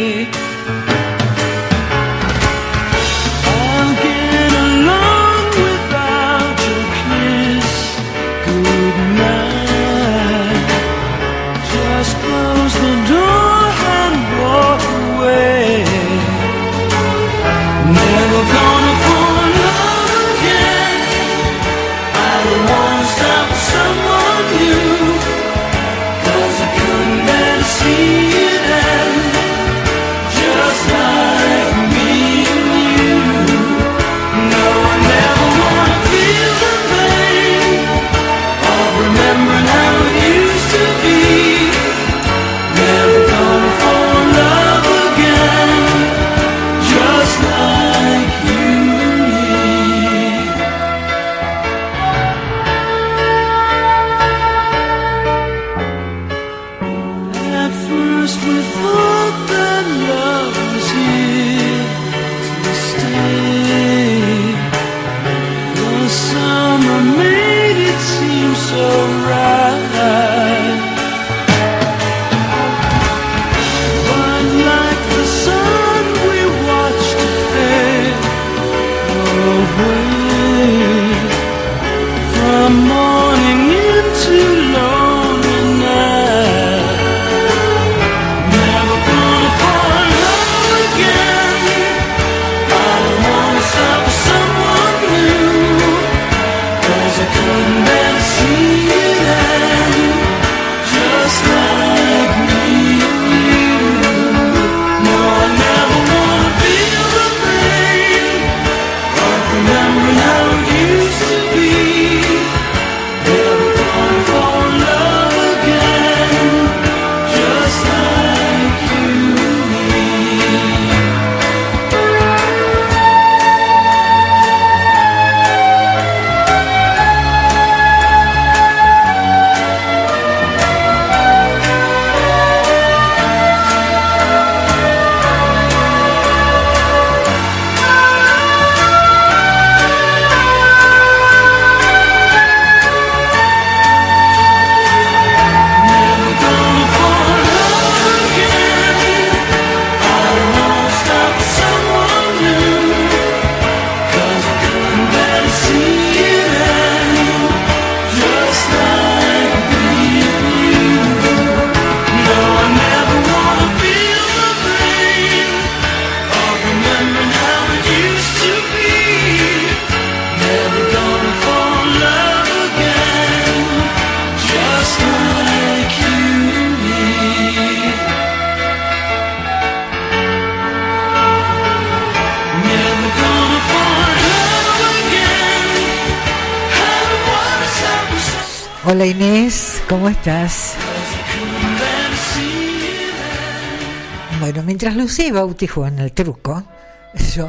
Lucía 195.16 195.28
y 195.30 195.32
Bauti 195.32 195.70
el 195.98 196.12
truco, 196.12 196.62
yo, 197.36 197.48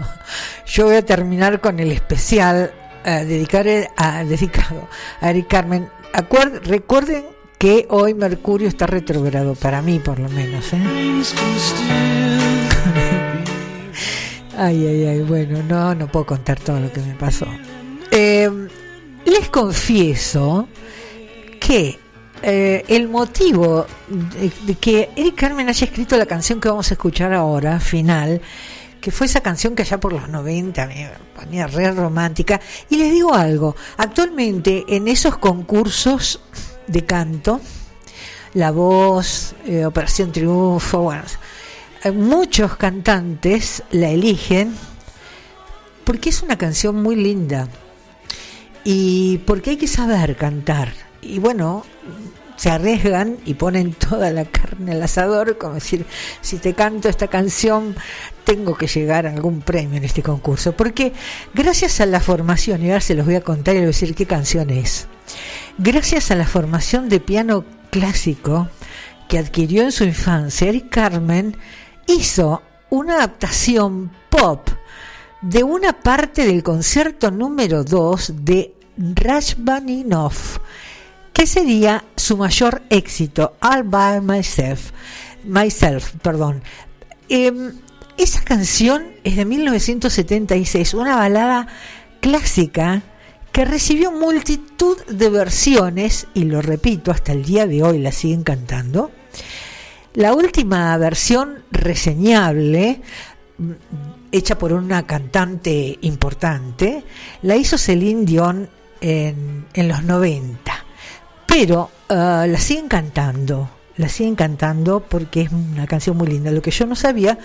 yo 0.69 0.85
voy 0.85 0.95
a 0.95 1.05
terminar 1.05 1.61
con 1.61 1.81
el 1.81 1.91
especial 1.91 2.71
eh, 3.05 3.25
dedicar, 3.27 3.67
a, 3.97 4.23
dedicado 4.25 4.89
a 5.21 5.31
Eric 5.31 5.49
Carmen. 5.49 5.89
Acuer- 6.13 6.61
recuerden 6.63 7.25
que 7.59 7.85
hoy 7.91 8.15
Mercurio 8.15 8.69
está 8.69 8.87
retrogrado, 8.87 9.57
para 9.57 9.83
mí 9.83 9.99
por 9.99 10.21
lo 10.21 10.29
menos. 10.29 10.73
¿eh? 10.75 10.79
Ay, 14.59 14.87
ay, 14.87 15.05
ay, 15.07 15.21
bueno, 15.23 15.61
no, 15.65 15.93
no 15.95 16.07
puedo 16.07 16.25
contar 16.25 16.59
todo 16.61 16.79
lo 16.81 16.91
que 16.93 17.01
me 17.01 17.15
pasó. 17.15 17.47
Eh, 18.13 18.49
les 19.27 19.49
confieso 19.51 20.67
que 21.61 21.99
eh, 22.43 22.83
el 22.89 23.09
motivo 23.09 23.87
de, 24.09 24.75
que 24.77 25.11
Eric 25.17 25.35
Carmen 25.35 25.69
haya 25.69 25.87
escrito 25.87 26.17
la 26.17 26.27
canción 26.27 26.61
que 26.61 26.69
vamos 26.69 26.91
a 26.91 26.95
escuchar 26.95 27.33
ahora, 27.33 27.81
final, 27.81 28.41
que 29.01 29.11
fue 29.11 29.27
esa 29.27 29.41
canción 29.41 29.75
que 29.75 29.83
allá 29.83 29.99
por 29.99 30.13
los 30.13 30.29
90 30.29 30.87
me 30.87 31.11
ponía 31.35 31.67
re 31.67 31.91
romántica, 31.93 32.61
y 32.91 32.97
les 32.97 33.13
digo 33.13 33.35
algo, 33.35 33.77
actualmente 33.97 34.85
en 34.89 35.09
esos 35.09 35.39
concursos 35.39 36.41
de 36.87 37.05
canto, 37.05 37.61
La 38.55 38.71
Voz, 38.71 39.55
eh, 39.67 39.85
Operación 39.85 40.33
Triunfo, 40.33 41.13
eh, 41.13 42.11
muchos 42.13 42.77
cantantes 42.77 43.83
la 43.91 44.09
eligen 44.09 44.75
porque 46.05 46.31
es 46.31 46.43
una 46.43 46.57
canción 46.57 47.03
muy 47.03 47.17
linda 47.17 47.69
y 48.85 49.39
porque 49.39 49.71
hay 49.71 49.77
que 49.77 49.89
saber 49.89 50.37
cantar. 50.37 50.93
Y 51.21 51.41
bueno, 51.41 51.85
se 52.57 52.71
arriesgan 52.71 53.39
y 53.45 53.55
ponen 53.55 53.93
toda 53.93 54.31
la 54.31 54.45
carne 54.45 54.93
al 54.93 55.03
asador, 55.03 55.59
como 55.59 55.75
decir, 55.75 56.07
si 56.41 56.59
te 56.59 56.75
canto 56.75 57.09
esta 57.09 57.29
canción, 57.29 57.95
tengo 58.45 58.77
que 58.77 58.87
llegar 58.87 59.27
a 59.27 59.31
algún 59.31 59.61
premio 59.61 59.99
en 59.99 60.05
este 60.05 60.23
concurso. 60.23 60.73
Porque 60.73 61.13
gracias 61.55 62.01
a 62.01 62.07
la 62.07 62.21
formación, 62.21 62.83
y 62.83 62.89
ahora 62.89 63.01
se 63.01 63.15
los 63.15 63.27
voy 63.27 63.35
a 63.35 63.43
contar 63.43 63.75
y 63.75 63.79
les 63.79 63.87
voy 63.87 63.89
a 63.89 63.99
decir 64.01 64.15
qué 64.15 64.27
canción 64.27 64.71
es, 64.71 65.07
gracias 65.79 66.31
a 66.31 66.35
la 66.35 66.47
formación 66.47 67.09
de 67.09 67.21
piano 67.21 67.65
clásico 67.91 68.69
que 69.29 69.39
adquirió 69.39 69.83
en 69.83 69.93
su 69.93 70.05
infancia, 70.05 70.69
Eric 70.69 70.89
Carmen 70.89 71.57
hizo 72.07 72.63
una 72.91 73.17
adaptación 73.17 74.13
pop 74.31 74.69
de 75.43 75.63
una 75.63 75.93
parte 75.93 76.47
del 76.47 76.63
concierto 76.63 77.31
número 77.31 77.85
2 77.85 78.45
de 78.45 78.75
Rachmaninoff, 78.97 80.59
que 81.37 81.47
sería 81.47 82.03
su 82.17 82.39
mayor 82.39 82.81
éxito, 82.89 83.59
All 83.61 83.83
by 83.83 84.23
Myself. 84.23 84.93
Myself, 85.45 86.15
perdón. 86.23 86.63
Em, 87.29 87.75
esa 88.17 88.41
canción 88.43 89.09
es 89.23 89.37
de 89.37 89.45
1976, 89.45 90.95
una 90.95 91.17
balada 91.17 91.67
clásica 92.23 93.03
que 93.53 93.67
recibió 93.67 94.13
multitud 94.13 94.97
de 95.09 95.29
versiones, 95.29 96.27
y 96.33 96.45
lo 96.45 96.63
repito, 96.63 97.11
hasta 97.11 97.33
el 97.33 97.45
día 97.45 97.67
de 97.67 97.83
hoy 97.83 97.99
la 97.99 98.13
siguen 98.13 98.43
cantando. 98.43 99.11
La 100.15 100.33
última 100.33 100.97
versión 100.97 101.65
reseñable, 101.71 103.03
mm, 103.59 103.73
hecha 104.33 104.57
por 104.57 104.73
una 104.73 105.07
cantante 105.07 105.99
importante, 106.01 107.05
la 107.43 107.57
hizo 107.57 107.77
Celine 107.77 108.25
Dion 108.25 108.71
en, 109.03 109.67
en 109.75 109.89
los 109.89 110.03
90. 110.03 110.86
Pero 111.47 111.91
ah, 112.09 112.47
la 112.49 112.59
siguen 112.59 112.89
cantando, 112.89 113.71
la 113.97 114.09
siguen 114.09 114.35
cantando 114.35 115.01
porque 115.01 115.43
es 115.43 115.53
una 115.53 115.87
canción 115.87 116.17
muy 116.17 116.29
linda. 116.29 116.51
Lo 116.51 116.63
que 116.63 116.71
yo 116.71 116.87
no 116.87 116.95
sabía 116.95 117.39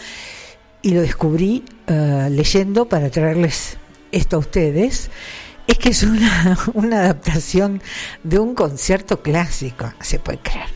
y 0.81 0.91
lo 0.91 1.01
descubrí 1.01 1.63
ah, 1.87 2.27
leyendo 2.29 2.85
para 2.85 3.09
traerles 3.09 3.77
esto 4.11 4.37
a 4.37 4.39
ustedes, 4.39 5.09
es 5.67 5.77
que 5.77 5.89
es 5.89 6.03
una, 6.73 6.99
adaptación 6.99 7.81
de 8.23 8.39
un 8.39 8.55
concierto 8.55 9.21
clásico, 9.21 9.91
se 10.01 10.19
puede 10.19 10.39
creer. 10.39 10.67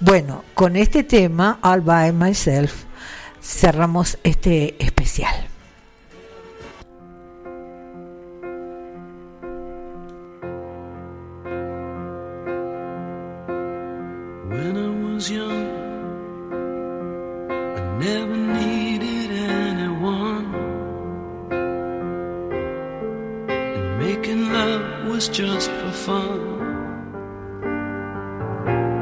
Bueno, 0.00 0.44
con 0.54 0.76
este 0.76 1.04
tema, 1.04 1.58
All 1.62 1.80
by 1.80 2.12
Myself, 2.12 2.84
cerramos 3.42 4.18
este 4.22 4.76
especial. 4.84 5.53
Just 25.28 25.70
for 25.70 25.90
fun. 25.90 26.40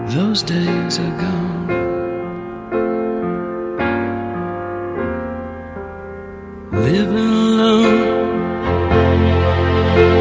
Those 0.09 0.43
days 0.43 0.99
are 0.99 1.17
gone. 1.21 1.69
Living 6.71 7.33
alone, 7.49 8.03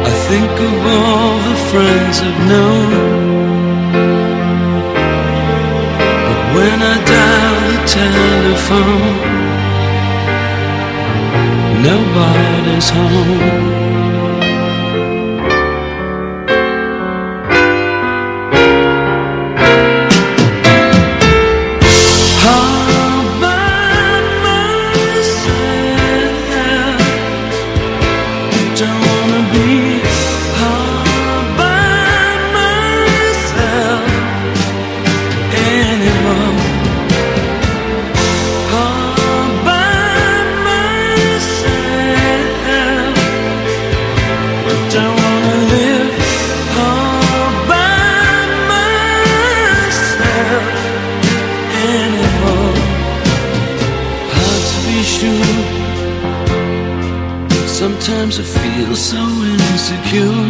I 0.04 0.12
think 0.28 0.52
of 0.68 0.86
all 0.96 1.38
the 1.48 1.56
friends 1.70 2.20
I've 2.20 2.40
known. 2.52 2.90
But 6.26 6.40
when 6.56 6.78
I 6.82 6.96
dial 7.12 7.58
the 7.70 7.80
telephone, 8.00 9.16
nobody's 11.82 12.90
home. 12.90 13.81
you. 60.12 60.41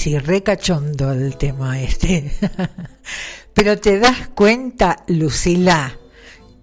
Sí, 0.00 0.18
recachondo 0.18 1.12
el 1.12 1.36
tema 1.36 1.78
este. 1.78 2.32
Pero 3.54 3.78
te 3.78 3.98
das 3.98 4.28
cuenta, 4.28 5.04
Lucila, 5.08 5.94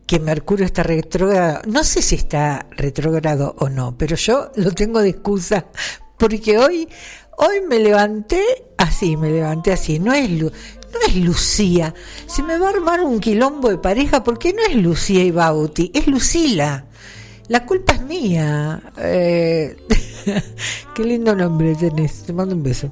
que 0.08 0.20
Mercurio 0.20 0.66
está 0.66 0.82
retrógrado. 0.82 1.62
No 1.68 1.84
sé 1.84 2.02
si 2.02 2.16
está 2.16 2.66
retrógrado 2.72 3.56
o 3.60 3.70
no, 3.70 3.96
pero 3.96 4.16
yo 4.16 4.52
lo 4.56 4.72
tengo 4.72 5.02
de 5.02 5.10
excusa. 5.10 5.68
Porque 6.18 6.58
hoy, 6.58 6.90
hoy 7.38 7.62
me 7.68 7.78
levanté 7.78 8.42
así, 8.78 9.16
me 9.16 9.30
levanté 9.30 9.74
así. 9.74 10.00
No 10.00 10.14
es, 10.14 10.32
no 10.32 10.50
es 11.08 11.16
Lucía. 11.18 11.94
Se 12.26 12.42
me 12.42 12.58
va 12.58 12.68
a 12.68 12.72
armar 12.72 13.02
un 13.02 13.20
quilombo 13.20 13.70
de 13.70 13.78
pareja 13.78 14.24
porque 14.24 14.52
no 14.54 14.64
es 14.64 14.76
Lucía 14.76 15.24
y 15.24 15.30
Bauti, 15.30 15.92
es 15.94 16.08
Lucila. 16.08 16.86
La 17.50 17.66
culpa 17.68 17.94
es 17.94 18.02
mía. 18.02 18.82
Eh, 18.98 19.78
qué 20.96 21.04
lindo 21.04 21.36
nombre 21.36 21.76
tenés. 21.76 22.24
Te 22.24 22.34
mando 22.34 22.56
un 22.56 22.64
beso. 22.64 22.92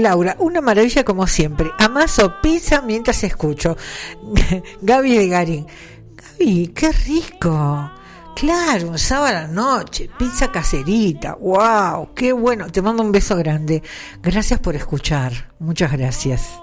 Laura, 0.00 0.36
una 0.38 0.60
maravilla 0.60 1.04
como 1.04 1.26
siempre. 1.26 1.70
Amaso 1.78 2.40
pizza 2.42 2.82
mientras 2.82 3.22
escucho. 3.24 3.76
Gaby 4.82 5.16
de 5.16 5.28
Garín. 5.28 5.66
Gaby, 6.16 6.68
qué 6.68 6.92
rico. 6.92 7.90
Claro, 8.36 8.88
un 8.90 8.98
sábado 8.98 9.28
a 9.28 9.40
la 9.42 9.48
noche, 9.48 10.10
pizza 10.18 10.52
caserita. 10.52 11.36
Wow, 11.40 12.10
qué 12.14 12.32
bueno. 12.32 12.70
Te 12.70 12.82
mando 12.82 13.02
un 13.02 13.10
beso 13.10 13.34
grande. 13.36 13.82
Gracias 14.22 14.60
por 14.60 14.76
escuchar. 14.76 15.54
Muchas 15.58 15.90
gracias. 15.92 16.60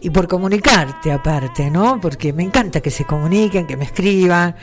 Y 0.00 0.10
por 0.10 0.26
comunicarte 0.26 1.12
aparte, 1.12 1.70
¿no? 1.70 2.00
Porque 2.00 2.32
me 2.32 2.42
encanta 2.42 2.80
que 2.80 2.90
se 2.90 3.04
comuniquen, 3.04 3.66
que 3.66 3.76
me 3.76 3.84
escriban, 3.84 4.56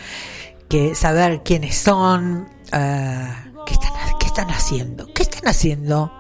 que 0.68 0.96
saber 0.96 1.44
quiénes 1.44 1.76
son, 1.78 2.50
eh, 2.72 3.30
qué, 3.66 3.74
están, 3.74 3.94
están 4.34 4.50
haciendo, 4.50 5.08
qué 5.14 5.22
están 5.22 5.48
haciendo. 5.48 6.12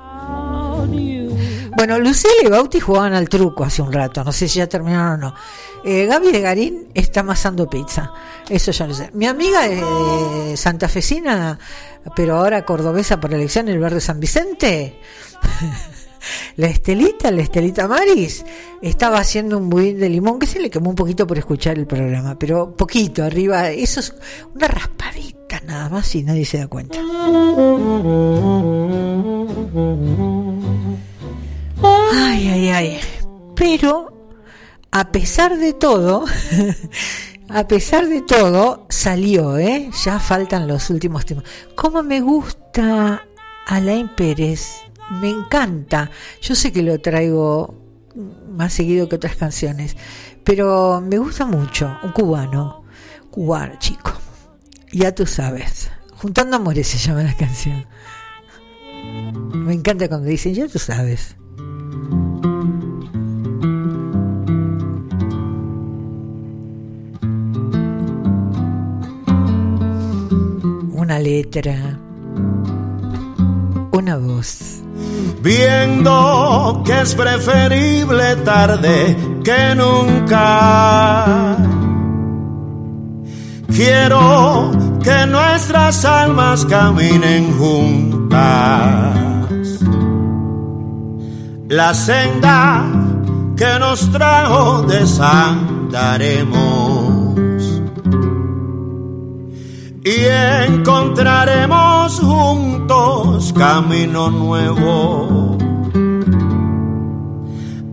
Bueno, 1.76 1.98
Lucila 1.98 2.32
y 2.44 2.48
Bauti 2.48 2.80
jugaban 2.80 3.14
al 3.16 3.28
truco 3.28 3.64
hace 3.64 3.82
un 3.82 3.92
rato, 3.92 4.24
no 4.24 4.32
sé 4.32 4.48
si 4.48 4.60
ya 4.60 4.68
terminaron 4.68 5.14
o 5.14 5.18
no. 5.18 5.36
Eh, 5.84 6.06
Gaby 6.06 6.32
de 6.32 6.42
Garín 6.42 6.88
está 6.94 7.22
amasando 7.22 7.68
pizza, 7.68 8.12
eso 8.48 8.72
ya 8.72 8.86
lo 8.86 8.94
sé. 8.94 9.10
Mi 9.14 9.26
amiga 9.26 9.68
de 9.68 10.56
santafesina, 10.56 11.58
pero 12.16 12.36
ahora 12.38 12.64
cordobesa 12.64 13.20
por 13.20 13.34
elección, 13.34 13.68
el 13.68 13.80
barrio 13.80 14.00
San 14.00 14.20
Vicente, 14.20 15.00
la 16.56 16.68
Estelita, 16.68 17.32
la 17.32 17.42
Estelita 17.42 17.88
Maris, 17.88 18.46
estaba 18.82 19.20
haciendo 19.20 19.58
un 19.58 19.70
budín 19.70 20.00
de 20.00 20.10
limón 20.10 20.40
que 20.40 20.48
se 20.48 20.60
le 20.60 20.70
quemó 20.70 20.90
un 20.90 20.96
poquito 20.96 21.26
por 21.28 21.38
escuchar 21.38 21.78
el 21.78 21.88
programa, 21.88 22.38
pero 22.38 22.76
poquito 22.76 23.24
arriba, 23.24 23.70
eso 23.72 24.00
es 24.00 24.14
una 24.54 24.68
raspadita 24.68 25.34
nada 25.62 25.90
más 25.90 26.16
y 26.16 26.24
nadie 26.24 26.46
se 26.46 26.58
da 26.58 26.68
cuenta. 26.68 27.00
Ay, 32.14 32.48
ay, 32.48 32.70
ay. 32.70 33.00
Pero, 33.56 34.30
a 34.92 35.12
pesar 35.12 35.58
de 35.58 35.74
todo, 35.74 36.26
a 37.50 37.68
pesar 37.68 38.08
de 38.08 38.22
todo, 38.22 38.86
salió, 38.90 39.58
¿eh? 39.58 39.90
Ya 40.04 40.20
faltan 40.20 40.68
los 40.68 40.90
últimos 40.90 41.26
temas. 41.26 41.44
¿Cómo 41.76 42.04
me 42.04 42.22
gusta 42.22 43.26
Alain 43.68 44.10
Pérez? 44.16 44.84
Me 45.22 45.30
encanta. 45.30 46.10
Yo 46.42 46.56
sé 46.56 46.72
que 46.72 46.84
lo 46.84 47.00
traigo 47.00 47.84
más 48.50 48.74
seguido 48.74 49.10
que 49.10 49.16
otras 49.16 49.36
canciones, 49.36 49.98
pero 50.44 51.02
me 51.02 51.18
gusta 51.18 51.46
mucho. 51.46 51.98
Un 52.04 52.12
cubano. 52.12 52.84
Cubano, 53.32 53.76
chico. 53.80 54.12
Ya 54.92 55.14
tú 55.14 55.26
sabes. 55.26 55.92
Juntando 56.16 56.58
amores 56.58 56.88
se 56.88 56.98
llama 56.98 57.24
la 57.24 57.36
canción. 57.36 57.86
Me 59.54 59.74
encanta 59.74 60.08
cuando 60.08 60.28
dicen, 60.28 60.54
ya 60.54 60.68
tú 60.68 60.80
sabes. 60.80 61.36
Una 70.96 71.20
letra, 71.20 72.00
una 73.92 74.18
voz. 74.18 74.83
Viendo 75.44 76.82
que 76.86 77.02
es 77.02 77.14
preferible 77.16 78.38
tarde 78.38 79.18
que 79.44 79.76
nunca. 79.76 81.58
Quiero 83.68 84.72
que 85.04 85.28
nuestras 85.28 86.06
almas 86.06 86.66
caminen 86.66 87.52
juntas. 87.58 88.40
La 91.68 91.94
senda 91.94 92.86
que 93.58 93.80
nos 93.80 94.10
trajo 94.12 94.84
desandaremos 94.84 97.03
y 100.06 100.26
encontraremos 100.68 102.20
juntos 102.20 103.54
camino 103.54 104.30
nuevo. 104.30 105.58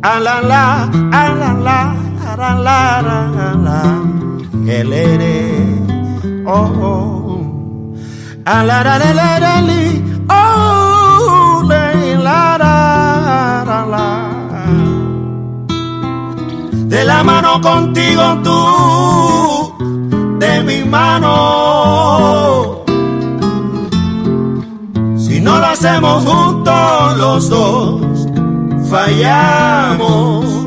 A 0.03 0.19
la 0.19 0.41
la, 0.41 0.85
a 1.13 1.29
la 1.35 1.55
la, 1.55 1.97
la 2.55 4.01
el 4.67 4.93
ere, 4.93 5.53
oh, 6.47 6.71
oh. 6.83 7.21
La 8.45 8.83
oh, 10.29 11.63
le, 11.69 12.17
la. 12.19 12.57
De 16.87 17.05
la 17.05 17.23
mano 17.23 17.61
contigo 17.61 18.39
tú, 18.43 18.51
mi 20.63 20.85
mano. 20.85 22.85
Si 25.17 25.41
no 25.41 25.59
lo 25.59 25.67
hacemos 25.67 26.25
juntos 26.25 27.19
los 27.19 27.49
dos, 27.49 28.29
fallamos. 28.91 30.60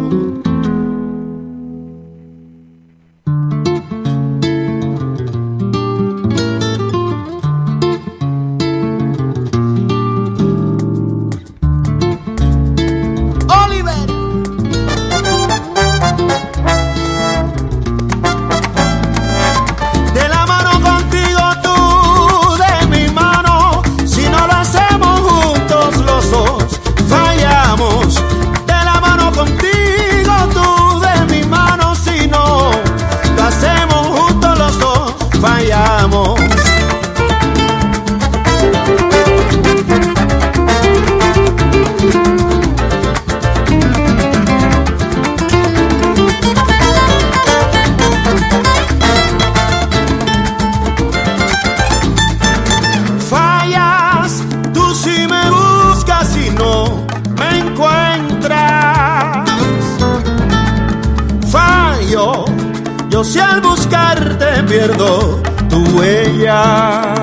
Pierdo 64.74 65.40
tu 65.70 65.80
huella, 65.96 67.14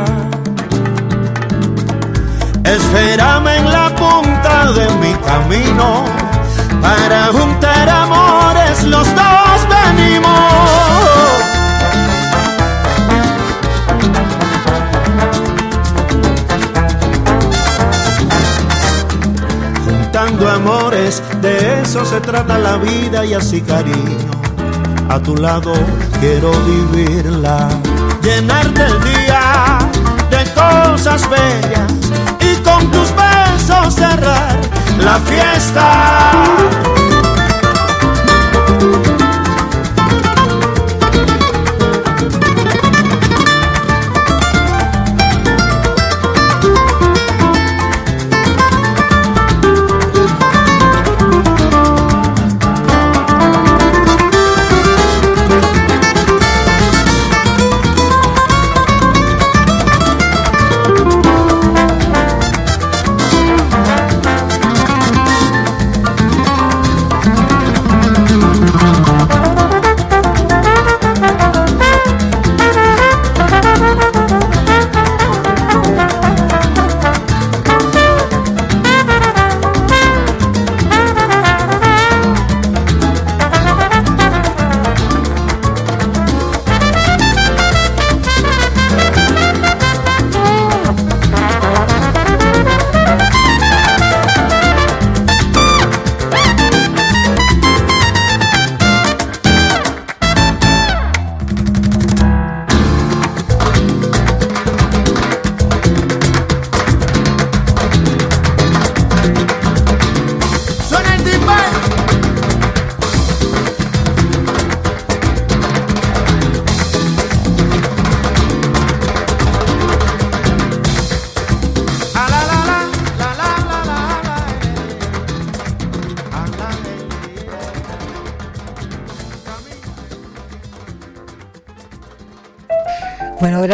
espérame 2.63 3.49
en 3.59 3.73
la 3.73 3.87
punta 3.97 4.71
de 4.71 4.87
mi 5.03 5.13
camino 5.15 6.05
para 6.81 7.27
juntar 7.33 7.89
amores, 7.89 8.85
los 8.85 9.07
dos 9.17 9.59
venimos. 9.75 10.31
Juntando 19.87 20.49
amores, 20.49 21.21
de 21.43 21.81
eso 21.83 22.05
se 22.05 22.21
trata 22.21 22.59
la 22.59 22.77
vida 22.77 23.25
y 23.25 23.35
así 23.35 23.61
cariño. 23.61 24.40
A 25.11 25.19
tu 25.19 25.37
lado 25.37 25.73
quiero 26.21 26.53
vivirla, 26.93 27.69
llenarte 28.23 28.83
el 28.83 29.01
día 29.03 29.79
de 30.31 30.45
cosas 30.55 31.29
bellas 31.29 31.93
y 32.41 32.55
con 32.63 32.89
tus 32.93 33.09
besos 33.17 33.97
cerrar 33.97 34.57
la 34.99 35.19
fiesta. 35.19 37.00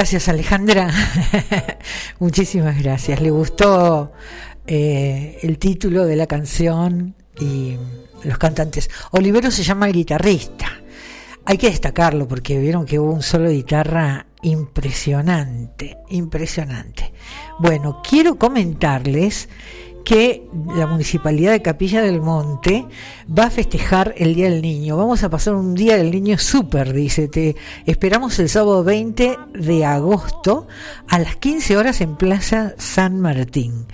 Gracias 0.07 0.29
Alejandra. 0.29 0.89
Muchísimas 2.21 2.81
gracias. 2.81 3.21
Le 3.21 3.33
gustó 3.33 4.13
eh, 4.65 5.37
el 5.43 5.59
título 5.59 6.07
de 6.07 6.15
la 6.15 6.29
canción 6.29 7.17
y 7.41 7.77
los 8.23 8.39
cantantes. 8.39 8.89
Olivero 9.11 9.51
se 9.51 9.65
llama 9.65 9.89
el 9.89 9.95
guitarrista. 9.95 10.69
Hay 11.45 11.59
que 11.59 11.71
destacarlo 11.71 12.29
porque 12.29 12.57
vieron 12.57 12.87
que 12.87 13.01
hubo 13.01 13.13
un 13.15 13.23
solo 13.23 13.51
guitarra 13.51 14.27
impresionante, 14.43 15.97
impresionante. 16.11 17.13
Bueno, 17.59 18.01
quiero 18.09 18.39
comentarles 18.39 19.49
que 20.07 20.49
la 20.77 20.87
Municipalidad 20.87 21.51
de 21.51 21.63
Capilla 21.63 22.01
del 22.01 22.21
Monte 22.21 22.87
va 23.29 23.47
a 23.47 23.51
festejar 23.51 24.15
el 24.17 24.37
Día 24.37 24.49
del 24.49 24.63
Niño. 24.63 24.97
Vamos 24.97 25.25
a 25.25 25.31
pasar 25.31 25.57
un 25.57 25.75
Día 25.75 25.97
del 25.97 26.13
Niño 26.13 26.39
súper, 26.39 26.93
dice. 26.93 27.27
Te 27.27 27.57
esperamos 27.87 28.39
el 28.39 28.49
sábado 28.49 28.85
20 28.85 29.37
de 29.53 29.85
agosto 29.85 30.69
a 31.09 31.19
las 31.19 31.35
15 31.35 31.77
horas 31.77 32.01
en 32.01 32.15
Plaza 32.15 32.75
San 32.79 33.19
Martín 33.19 33.87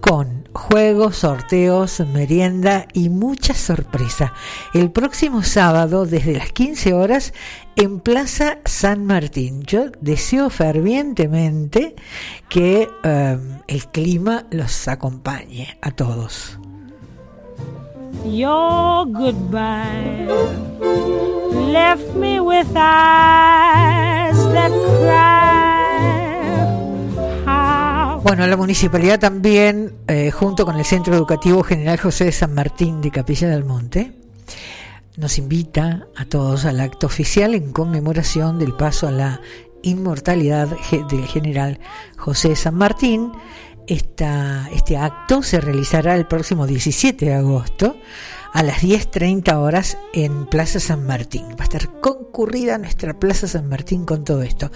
con 0.00 0.39
juegos, 0.52 1.16
sorteos, 1.16 2.00
merienda 2.12 2.86
y 2.92 3.08
mucha 3.08 3.54
sorpresa. 3.54 4.32
El 4.74 4.90
próximo 4.90 5.42
sábado, 5.42 6.06
desde 6.06 6.36
las 6.36 6.52
15 6.52 6.92
horas, 6.94 7.32
en 7.76 8.00
Plaza 8.00 8.58
San 8.64 9.06
Martín. 9.06 9.62
Yo 9.62 9.86
deseo 10.00 10.50
fervientemente 10.50 11.94
que 12.48 12.88
eh, 13.02 13.38
el 13.68 13.86
clima 13.88 14.46
los 14.50 14.88
acompañe 14.88 15.78
a 15.80 15.90
todos. 15.90 16.58
Your 18.24 19.06
goodbye 19.06 20.26
left 21.72 22.14
me 22.16 22.40
with 22.40 22.66
eyes 22.76 24.36
that 24.52 24.72
cry. 25.00 25.59
Bueno, 28.30 28.46
la 28.46 28.56
municipalidad 28.56 29.18
también, 29.18 29.92
eh, 30.06 30.30
junto 30.30 30.64
con 30.64 30.78
el 30.78 30.84
Centro 30.84 31.12
Educativo 31.16 31.64
General 31.64 31.98
José 31.98 32.26
de 32.26 32.30
San 32.30 32.54
Martín 32.54 33.00
de 33.00 33.10
Capilla 33.10 33.48
del 33.48 33.64
Monte, 33.64 34.12
nos 35.16 35.36
invita 35.36 36.06
a 36.14 36.26
todos 36.26 36.64
al 36.64 36.78
acto 36.78 37.08
oficial 37.08 37.56
en 37.56 37.72
conmemoración 37.72 38.60
del 38.60 38.72
paso 38.72 39.08
a 39.08 39.10
la 39.10 39.40
inmortalidad 39.82 40.68
del 41.10 41.26
general 41.26 41.80
José 42.18 42.50
de 42.50 42.54
San 42.54 42.76
Martín. 42.76 43.32
Esta, 43.88 44.68
este 44.72 44.96
acto 44.96 45.42
se 45.42 45.60
realizará 45.60 46.14
el 46.14 46.28
próximo 46.28 46.68
17 46.68 47.26
de 47.26 47.34
agosto 47.34 47.96
a 48.52 48.62
las 48.62 48.82
10.30 48.82 49.54
horas 49.54 49.98
en 50.12 50.46
Plaza 50.46 50.80
San 50.80 51.06
Martín. 51.06 51.44
Va 51.50 51.60
a 51.60 51.64
estar 51.64 52.00
concurrida 52.00 52.78
nuestra 52.78 53.18
Plaza 53.18 53.46
San 53.46 53.68
Martín 53.68 54.04
con 54.04 54.24
todo 54.24 54.42
esto. 54.42 54.70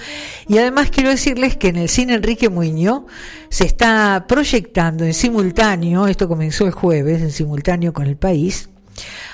Y 0.46 0.58
además 0.58 0.90
quiero 0.90 1.10
decirles 1.10 1.56
que 1.56 1.68
en 1.68 1.76
el 1.76 1.88
cine 1.88 2.14
Enrique 2.14 2.48
Muñoz 2.48 3.04
se 3.48 3.66
está 3.66 4.26
proyectando 4.28 5.04
en 5.04 5.14
simultáneo, 5.14 6.06
esto 6.06 6.28
comenzó 6.28 6.66
el 6.66 6.72
jueves, 6.72 7.20
en 7.22 7.30
simultáneo 7.30 7.92
con 7.92 8.06
el 8.06 8.16
país, 8.16 8.68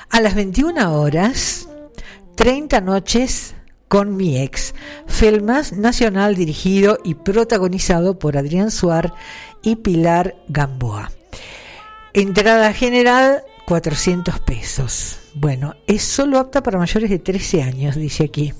a 0.09 0.21
las 0.21 0.35
21 0.35 0.99
horas, 0.99 1.69
30 2.37 2.81
noches 2.81 3.55
con 3.89 4.17
mi 4.17 4.39
ex, 4.39 4.75
Felmas 5.07 5.73
Nacional 5.73 6.37
dirigido 6.37 6.99
y 7.05 7.15
protagonizado 7.15 8.19
por 8.19 8.39
Adrián 8.39 8.71
Suar 8.71 9.12
y 9.62 9.77
Pilar 9.77 10.37
Gamboa. 10.49 11.11
Entrada 12.12 12.73
general 12.73 13.43
400 13.70 14.40
pesos. 14.40 15.20
Bueno, 15.32 15.76
es 15.86 16.02
solo 16.02 16.40
apta 16.40 16.60
para 16.60 16.76
mayores 16.76 17.09
de 17.09 17.20
13 17.20 17.62
años, 17.62 17.94
dice 17.94 18.24
aquí. 18.24 18.52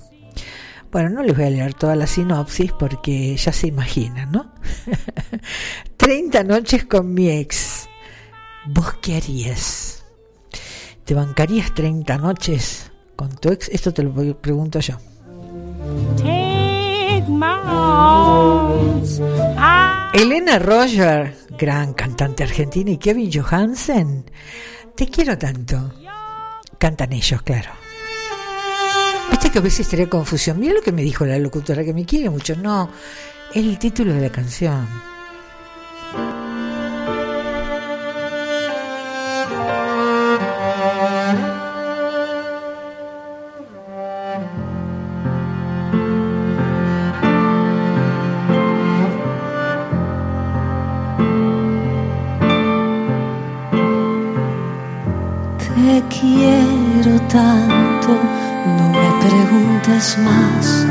Bueno, 0.93 1.11
no 1.11 1.25
les 1.25 1.37
voy 1.37 1.47
a 1.47 1.51
leer 1.51 1.75
toda 1.75 1.97
la 1.97 2.07
sinopsis 2.07 2.71
porque 2.71 3.37
ya 3.37 3.53
se 3.53 3.67
imaginan, 3.67 4.31
¿no? 4.31 4.53
30 5.97 6.45
noches 6.45 6.85
con 6.85 7.13
mi 7.13 7.29
ex. 7.29 7.89
¿Vos 8.67 8.95
qué 9.03 9.17
harías? 9.17 10.05
¿Te 11.05 11.15
bancarías 11.15 11.75
30 11.75 12.17
noches 12.19 12.93
con 13.17 13.35
tu 13.35 13.49
ex? 13.49 13.69
Esto 13.71 13.93
te 13.93 14.05
lo 14.05 14.41
pregunto 14.41 14.79
yo. 14.79 14.97
Elena 20.15 20.61
Roger, 20.61 21.35
gran 21.59 21.95
cantante 21.95 22.45
argentina, 22.45 22.93
y 22.93 22.99
Kevin 22.99 23.29
Johansen, 23.33 24.25
te 25.01 25.09
quiero 25.09 25.39
tanto. 25.39 25.95
Cantan 26.77 27.15
ellos, 27.15 27.41
claro. 27.41 27.71
Viste 29.31 29.51
que 29.51 29.59
a 29.59 29.63
veces 29.63 29.89
tenía 29.89 30.11
confusión. 30.11 30.61
Mira 30.61 30.75
lo 30.75 30.83
que 30.83 30.93
me 30.93 31.01
dijo 31.01 31.25
la 31.25 31.39
locutora, 31.39 31.83
que 31.83 31.95
me 31.95 32.05
quiere 32.05 32.29
mucho. 32.29 32.55
No, 32.55 32.91
es 33.55 33.65
el 33.65 33.79
título 33.79 34.13
de 34.13 34.21
la 34.21 34.31
canción. 34.31 34.87
Tanto, 57.33 58.19
no 58.77 58.89
me 58.89 59.11
preguntes 59.25 60.19
más. 60.19 60.87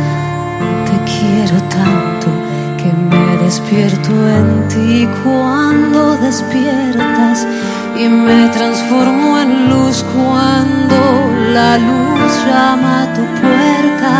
Te 0.87 0.95
quiero 1.11 1.57
tanto 1.63 2.27
que 2.77 2.91
me 2.93 3.43
despierto 3.43 4.11
en 4.37 4.67
ti 4.69 5.07
cuando 5.23 6.15
despiertas 6.17 7.45
y 7.97 8.07
me 8.07 8.47
transformo 8.49 9.39
en 9.39 9.69
luz 9.69 10.05
cuando 10.13 10.97
la 11.53 11.77
luz 11.77 12.31
llama 12.47 13.03
a 13.03 13.13
tu 13.13 13.23
puerta. 13.41 14.15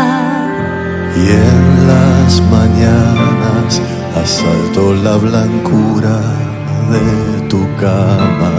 Y 1.16 1.26
en 1.30 1.86
las 1.86 2.40
mañanas 2.50 3.80
asalto 4.22 4.94
la 4.94 5.16
blancura 5.16 6.20
de 6.90 7.40
tu 7.48 7.66
cama 7.76 8.52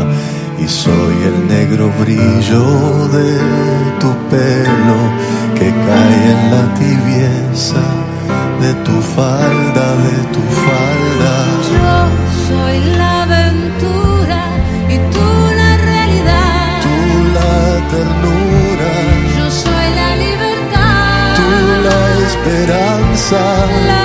y 0.64 0.68
soy 0.68 1.16
el 1.32 1.48
negro 1.48 1.92
brillo 2.00 2.64
de 3.18 3.32
tu 4.00 4.10
pelo 4.30 5.00
que 5.56 5.70
cae 5.88 6.32
en 6.34 6.42
la 6.54 6.64
tibieza 6.76 7.84
de 8.62 8.74
tu 8.86 8.96
falda, 9.16 9.86
de 10.08 10.18
tu 10.34 10.42
falda. 10.66 11.34
Yo 11.76 11.94
soy 12.48 12.80
la 12.98 13.24
aventura 13.24 14.42
y 14.88 14.98
tú 15.14 15.28
la 15.62 15.72
realidad. 15.92 16.82
Tú 16.86 16.98
la 17.38 17.58
ternura, 17.94 18.92
Yo 19.38 19.46
soy 19.64 19.88
la 20.02 20.10
libertad. 20.26 21.36
tú 21.40 21.50
la 21.88 22.02
esperanza. 22.28 23.42
La 23.88 24.01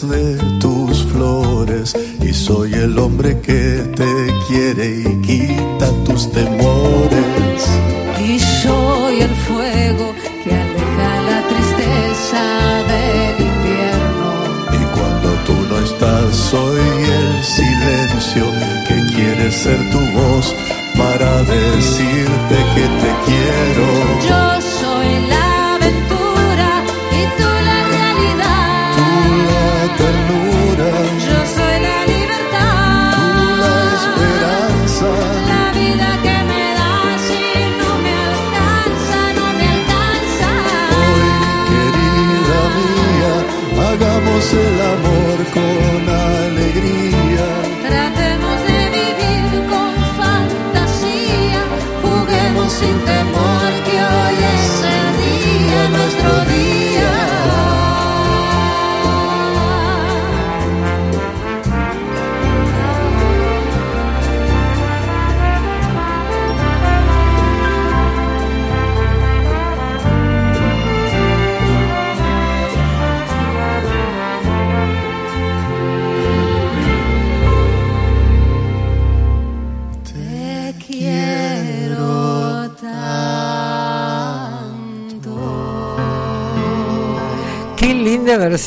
colores 0.00 0.55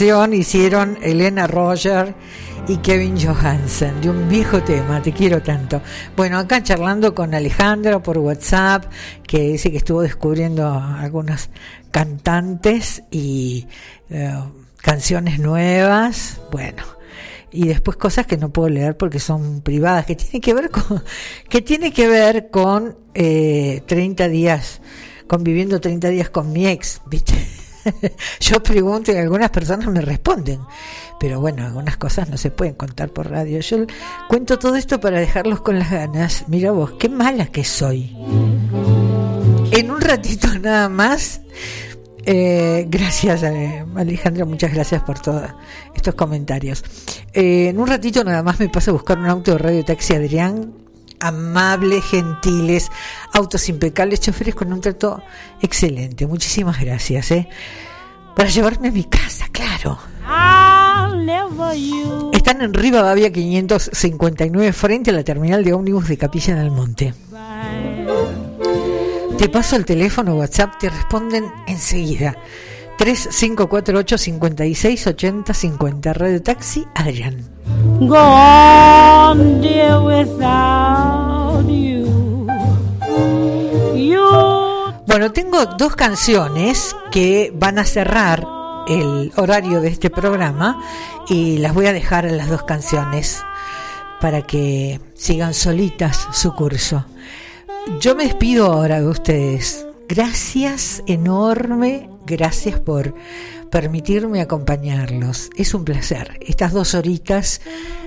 hicieron 0.02 0.98
Elena 1.02 1.46
Roger 1.46 2.16
y 2.70 2.78
Kevin 2.78 3.20
Johansen 3.20 4.00
de 4.00 4.10
un 4.10 4.30
viejo 4.30 4.64
tema, 4.64 5.02
Te 5.02 5.12
quiero 5.12 5.44
tanto. 5.44 5.82
Bueno, 6.16 6.40
acá 6.40 6.64
charlando 6.64 7.14
con 7.14 7.34
Alejandro 7.34 8.02
por 8.02 8.18
WhatsApp, 8.18 8.86
que 9.28 9.40
dice 9.40 9.72
que 9.72 9.78
estuvo 9.78 10.02
descubriendo 10.02 10.72
algunas 10.72 11.50
cantantes 11.92 13.04
y 13.12 13.68
eh, 14.10 14.34
canciones 14.78 15.38
nuevas. 15.38 16.40
Bueno, 16.50 16.84
y 17.52 17.68
después 17.68 17.98
cosas 17.98 18.26
que 18.26 18.38
no 18.38 18.54
puedo 18.54 18.70
leer 18.70 18.96
porque 18.96 19.20
son 19.20 19.60
privadas, 19.60 20.06
que 20.06 20.16
tiene 20.16 20.40
que 20.40 20.54
ver 20.54 20.70
con, 20.72 21.04
que 21.50 21.62
tiene 21.62 21.92
que 21.92 22.08
ver 22.08 22.50
con 22.50 22.96
eh, 23.14 23.84
30 23.86 24.30
días, 24.30 24.80
conviviendo 25.28 25.82
30 25.82 26.08
días 26.08 26.30
con 26.30 26.54
mi 26.54 26.68
ex, 26.68 27.02
¿viste? 27.06 27.36
Yo 28.40 28.62
pregunto 28.62 29.12
y 29.12 29.16
algunas 29.16 29.50
personas 29.50 29.88
me 29.88 30.02
responden, 30.02 30.60
pero 31.20 31.40
bueno, 31.40 31.66
algunas 31.66 31.98
cosas 31.98 32.30
no 32.30 32.38
se 32.38 32.52
pueden 32.52 32.76
contar 32.76 33.10
por 33.10 33.30
radio. 33.30 33.60
Yo 33.60 33.78
cuento 34.28 34.60
todo 34.60 34.76
esto 34.76 35.00
para 35.00 35.20
dejarlos 35.20 35.62
con 35.62 35.80
las 35.80 35.92
ganas. 35.92 36.46
Mira 36.48 36.72
vos, 36.72 36.92
qué 37.00 37.10
mala 37.10 37.48
que 37.48 37.64
soy. 37.64 38.16
En 39.72 39.92
un 39.92 40.02
ratito 40.02 40.48
nada 40.60 40.90
más. 40.90 41.42
eh, 42.26 42.86
gracias, 42.90 43.44
eh, 43.44 43.86
Alejandra, 43.96 44.46
muchas 44.46 44.74
gracias 44.74 45.02
por 45.04 45.20
todos 45.20 45.50
estos 45.96 46.16
comentarios. 46.16 46.84
Eh, 47.34 47.70
en 47.70 47.80
un 47.80 47.88
ratito 47.88 48.24
nada 48.24 48.44
más 48.44 48.60
me 48.60 48.70
paso 48.70 48.92
a 48.92 48.94
buscar 48.94 49.18
un 49.18 49.28
auto 49.28 49.52
de 49.54 49.58
radio 49.58 49.86
taxi 49.86 50.14
Adrián. 50.16 50.89
Amables, 51.20 52.04
gentiles, 52.06 52.90
autos 53.34 53.68
impecables, 53.70 54.22
choferes 54.22 54.56
con 54.56 54.72
un 54.72 54.82
trato 54.82 55.22
excelente. 55.62 56.28
Muchísimas 56.28 56.80
gracias, 56.80 57.32
¿eh? 57.32 57.50
Para 58.36 58.50
llevarme 58.50 58.88
a 58.88 58.92
mi 58.92 59.04
casa, 59.04 59.48
claro. 59.52 60.00
Están 62.32 62.62
en 62.62 62.74
Rivadavia 62.74 63.32
559 63.32 64.74
frente 64.74 65.12
a 65.12 65.14
la 65.14 65.24
terminal 65.24 65.64
de 65.64 65.74
ómnibus 65.74 66.08
de 66.08 66.18
Capilla 66.18 66.54
en 66.54 66.60
el 66.60 66.72
Monte. 66.72 67.14
Te 69.38 69.50
paso 69.50 69.76
el 69.76 69.86
teléfono 69.86 70.36
WhatsApp, 70.36 70.78
te 70.80 70.90
responden 70.90 71.46
enseguida. 71.68 72.36
3548 72.98 74.18
56 74.18 75.08
80 75.08 75.54
50 75.54 76.14
Radio 76.14 76.42
Taxi 76.42 76.86
Adrián. 76.94 77.59
Go 78.00 78.16
on, 78.16 79.62
dear, 79.62 80.02
without 80.02 81.68
you. 81.68 82.48
You 83.96 84.94
Bueno, 85.06 85.32
tengo 85.32 85.66
dos 85.66 85.96
canciones 85.96 86.96
que 87.12 87.52
van 87.54 87.80
a 87.80 87.86
cerrar 87.86 88.46
el 88.88 89.32
horario 89.36 89.82
de 89.82 89.90
este 89.90 90.10
programa 90.10 90.82
y 91.28 91.58
las 91.58 91.74
voy 91.74 91.88
a 91.88 91.94
dejar 91.94 92.26
en 92.26 92.38
las 92.38 92.50
dos 92.50 92.64
canciones 92.64 93.44
para 94.22 94.42
que 94.42 95.00
sigan 95.16 95.54
solitas 95.54 96.28
su 96.32 96.54
curso. 96.54 97.06
Yo 98.00 98.16
me 98.16 98.24
despido 98.24 98.66
ahora 98.66 99.00
de 99.00 99.08
ustedes. 99.08 99.86
Gracias 100.08 101.04
enorme, 101.06 102.10
gracias 102.26 102.80
por 102.80 103.14
permitirme 103.72 104.42
acompañarlos. 104.42 105.50
Es 105.56 105.74
un 105.74 105.86
placer. 105.86 106.38
Estas 106.42 106.74
dos 106.74 106.96
horitas 106.96 107.62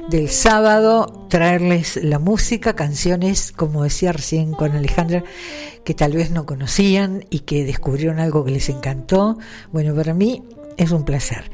del 0.09 0.29
sábado, 0.29 1.27
traerles 1.29 1.97
la 2.03 2.19
música, 2.19 2.75
canciones, 2.75 3.53
como 3.53 3.85
decía 3.85 4.13
recién 4.13 4.53
con 4.53 4.73
Alejandra, 4.73 5.25
que 5.85 5.95
tal 5.95 6.13
vez 6.13 6.31
no 6.31 6.47
conocían 6.47 7.25
y 7.31 7.41
que 7.41 7.65
descubrieron 7.65 8.19
algo 8.19 8.45
que 8.45 8.53
les 8.53 8.69
encantó. 8.69 9.39
Bueno, 9.73 9.95
para 9.95 10.15
mí 10.15 10.43
es 10.77 10.91
un 10.91 11.05
placer. 11.05 11.51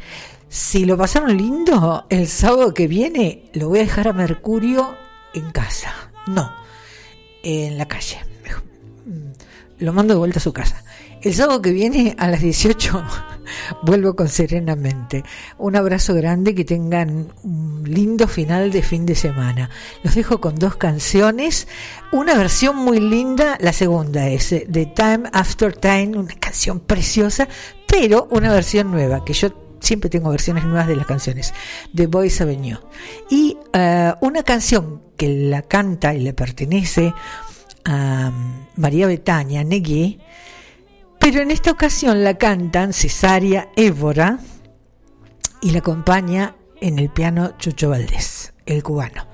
Si 0.49 0.87
lo 0.87 0.97
pasaron 0.97 1.37
lindo, 1.37 2.07
el 2.09 2.27
sábado 2.27 2.73
que 2.73 2.89
viene 2.89 3.51
lo 3.53 3.69
voy 3.69 3.81
a 3.81 3.83
dejar 3.83 4.09
a 4.09 4.13
Mercurio 4.13 4.97
en 5.35 5.51
casa. 5.51 5.93
No, 6.27 6.51
en 7.43 7.77
la 7.77 7.87
calle. 7.87 8.19
Lo 9.79 9.93
mando 9.93 10.15
de 10.15 10.19
vuelta 10.19 10.39
a 10.39 10.43
su 10.43 10.53
casa. 10.53 10.83
El 11.23 11.35
sábado 11.35 11.63
que 11.63 11.73
viene 11.73 12.17
a 12.19 12.29
las 12.29 12.41
18 12.41 13.05
vuelvo 13.83 14.15
con 14.15 14.29
Serenamente. 14.29 15.25
Un 15.59 15.77
abrazo 15.77 16.15
grande, 16.15 16.55
que 16.55 16.65
tengan 16.65 17.29
un 17.43 17.85
lindo 17.87 18.29
final 18.29 18.71
de 18.71 18.83
fin 18.83 19.07
de 19.07 19.15
semana. 19.15 19.71
Los 20.03 20.15
dejo 20.15 20.41
con 20.41 20.57
dos 20.57 20.77
canciones, 20.77 21.69
una 22.13 22.35
versión 22.37 22.77
muy 22.77 23.01
linda, 23.01 23.59
la 23.61 23.73
segunda 23.73 24.29
es 24.29 24.53
eh, 24.53 24.67
The 24.71 24.87
Time 24.87 25.31
After 25.33 25.77
Time, 25.77 26.19
una 26.19 26.35
canción 26.35 26.81
preciosa, 26.81 27.49
pero 27.87 28.29
una 28.31 28.53
versión 28.53 28.91
nueva, 28.91 29.25
que 29.25 29.33
yo 29.33 29.49
siempre 29.81 30.11
tengo 30.11 30.31
versiones 30.31 30.65
nuevas 30.65 30.89
de 30.89 30.97
las 30.97 31.07
canciones, 31.07 31.55
The 31.95 32.07
Boys 32.07 32.41
Avenue. 32.41 32.79
Y 33.31 33.57
eh, 33.73 34.13
una 34.21 34.43
canción 34.43 35.03
que 35.17 35.29
la 35.29 35.63
canta 35.63 36.15
y 36.15 36.21
le 36.21 36.33
pertenece 36.33 37.13
a 37.85 38.31
um, 38.33 38.67
María 38.77 39.07
Betania 39.07 39.65
Negui, 39.65 40.21
pero 41.31 41.43
en 41.43 41.51
esta 41.51 41.73
ocasión 41.73 42.25
la 42.25 42.39
cantan 42.39 42.95
Cesaria 42.95 43.69
Évora 43.77 44.39
y 45.61 45.73
la 45.73 45.81
acompaña 45.81 46.57
en 46.81 46.99
el 46.99 47.11
piano 47.11 47.53
Chucho 47.59 47.91
Valdés, 47.91 48.55
el 48.65 48.83
cubano. 48.83 49.27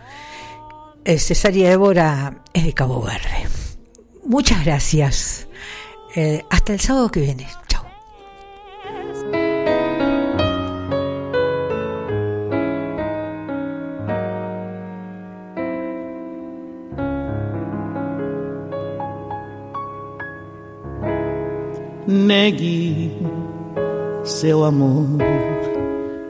Eh, 1.05 1.21
Cesaria 1.21 1.71
Évora 1.71 2.43
es 2.53 2.65
de 2.65 2.73
Cabo 2.73 3.01
Verde. 3.01 3.47
Muchas 4.27 4.65
gracias. 4.65 5.47
Eh, 6.16 6.45
hasta 6.51 6.73
el 6.73 6.81
sábado 6.81 7.12
que 7.12 7.21
viene. 7.21 7.47
Negue 22.07 23.13
seu 24.25 24.63
amor, 24.63 25.07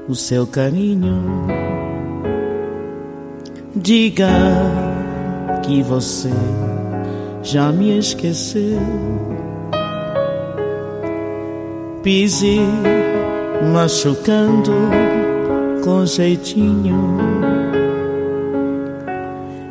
o 0.09 0.15
seu 0.15 0.47
carinho. 0.47 1.21
Diga 3.75 4.29
que 5.65 5.83
você 5.83 6.31
já 7.43 7.73
me 7.73 7.99
esqueceu. 7.99 8.79
Pise 12.05 12.61
machucando 13.73 14.73
com 15.83 16.07
jeitinho. 16.07 17.19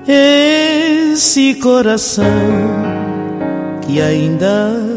Esse 0.05 1.55
coração 1.55 2.25
que 3.85 4.01
ainda 4.01 4.92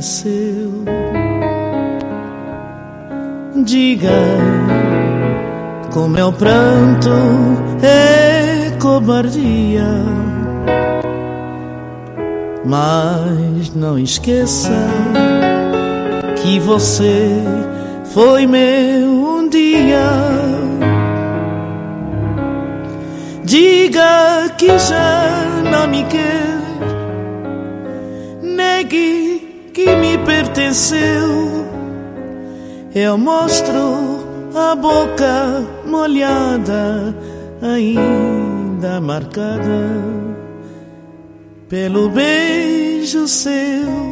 é 0.00 0.02
seu. 0.02 0.84
Diga 3.64 4.22
com 5.92 6.08
meu 6.08 6.32
pranto 6.32 7.10
é 7.82 8.70
cobardia. 8.80 9.92
Mas 12.64 13.74
não 13.74 13.98
esqueça 13.98 14.88
que 16.42 16.58
você 16.60 17.42
foi 18.14 18.46
meu 18.46 19.10
um 19.10 19.48
dia. 19.50 20.10
Diga 23.44 24.50
que 24.56 24.78
já 24.78 25.26
não 25.70 25.88
me 25.88 26.04
quer, 26.04 26.58
negue 28.42 29.29
que 29.84 29.96
me 29.96 30.18
pertenceu. 30.18 31.66
Eu 32.94 33.16
mostro 33.16 34.26
a 34.54 34.74
boca 34.74 35.64
molhada, 35.86 37.14
ainda 37.62 39.00
marcada 39.00 39.80
pelo 41.68 42.10
beijo 42.10 43.26
seu. 43.28 44.09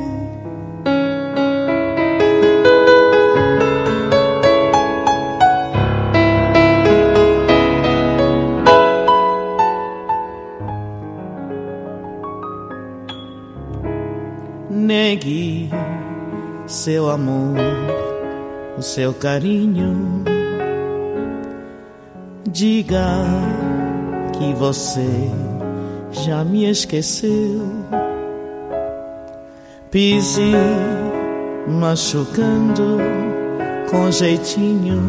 Negue 14.99 15.71
seu 16.67 17.09
amor, 17.09 17.57
o 18.77 18.83
seu 18.83 19.15
carinho. 19.15 20.25
Diga 22.51 23.07
que 24.37 24.53
você 24.55 25.09
já 26.11 26.43
me 26.43 26.69
esqueceu. 26.69 27.63
Pise 29.89 30.53
machucando 31.69 32.99
com 33.89 34.11
jeitinho. 34.11 35.01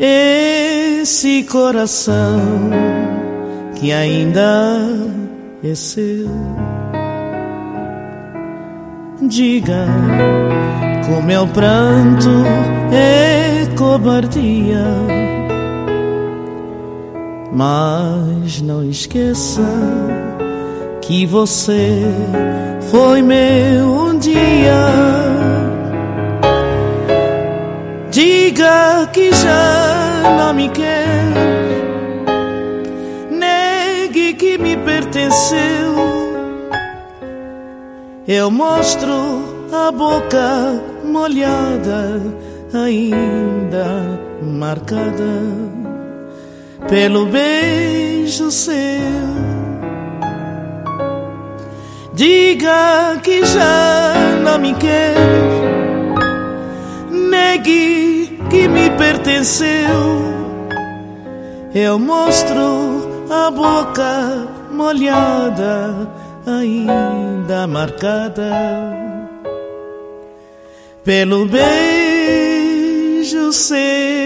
Esse 0.00 1.44
coração 1.44 2.40
que 3.76 3.92
ainda 3.92 4.80
é 5.62 5.74
seu. 5.76 6.28
Diga 9.22 9.86
com 11.06 11.22
meu 11.22 11.46
pranto 11.48 12.30
é 12.92 13.66
cobardia. 13.76 14.84
Mas 17.50 18.60
não 18.60 18.84
esqueça 18.84 19.62
que 21.00 21.24
você 21.24 22.02
foi 22.90 23.22
meu 23.22 23.86
um 23.86 24.18
dia. 24.18 24.90
Diga 28.10 29.08
que 29.12 29.32
já 29.32 30.36
não 30.38 30.52
me 30.52 30.68
quer, 30.68 31.24
negue 33.30 34.34
que 34.34 34.58
me 34.58 34.76
pertenceu. 34.76 36.15
Eu 38.28 38.50
mostro 38.50 39.68
a 39.72 39.92
boca 39.92 40.82
molhada, 41.04 42.20
ainda 42.74 44.18
marcada 44.42 45.44
pelo 46.88 47.26
beijo 47.26 48.50
seu. 48.50 48.74
Diga 52.14 53.16
que 53.22 53.46
já 53.46 54.14
não 54.42 54.58
me 54.58 54.74
quer, 54.74 55.14
negue 57.08 58.40
que 58.50 58.66
me 58.66 58.90
pertenceu. 58.90 60.34
Eu 61.72 61.96
mostro 61.96 63.26
a 63.30 63.52
boca 63.52 64.48
molhada, 64.72 66.08
ainda 66.46 67.66
marcada 67.66 68.96
pelo 71.04 71.46
beijo 71.46 72.72
seu. 73.52 74.25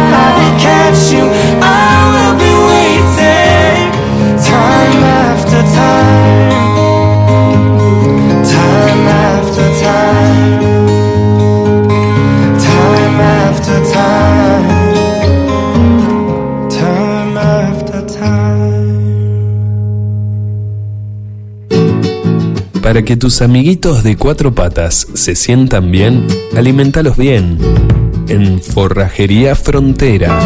Para 22.91 23.05
que 23.05 23.15
tus 23.15 23.41
amiguitos 23.41 24.03
de 24.03 24.17
cuatro 24.17 24.53
patas 24.53 25.07
se 25.13 25.33
sientan 25.33 25.91
bien, 25.91 26.27
alimentalos 26.57 27.15
bien. 27.15 27.57
En 28.27 28.61
Forrajería 28.61 29.55
Frontera. 29.55 30.37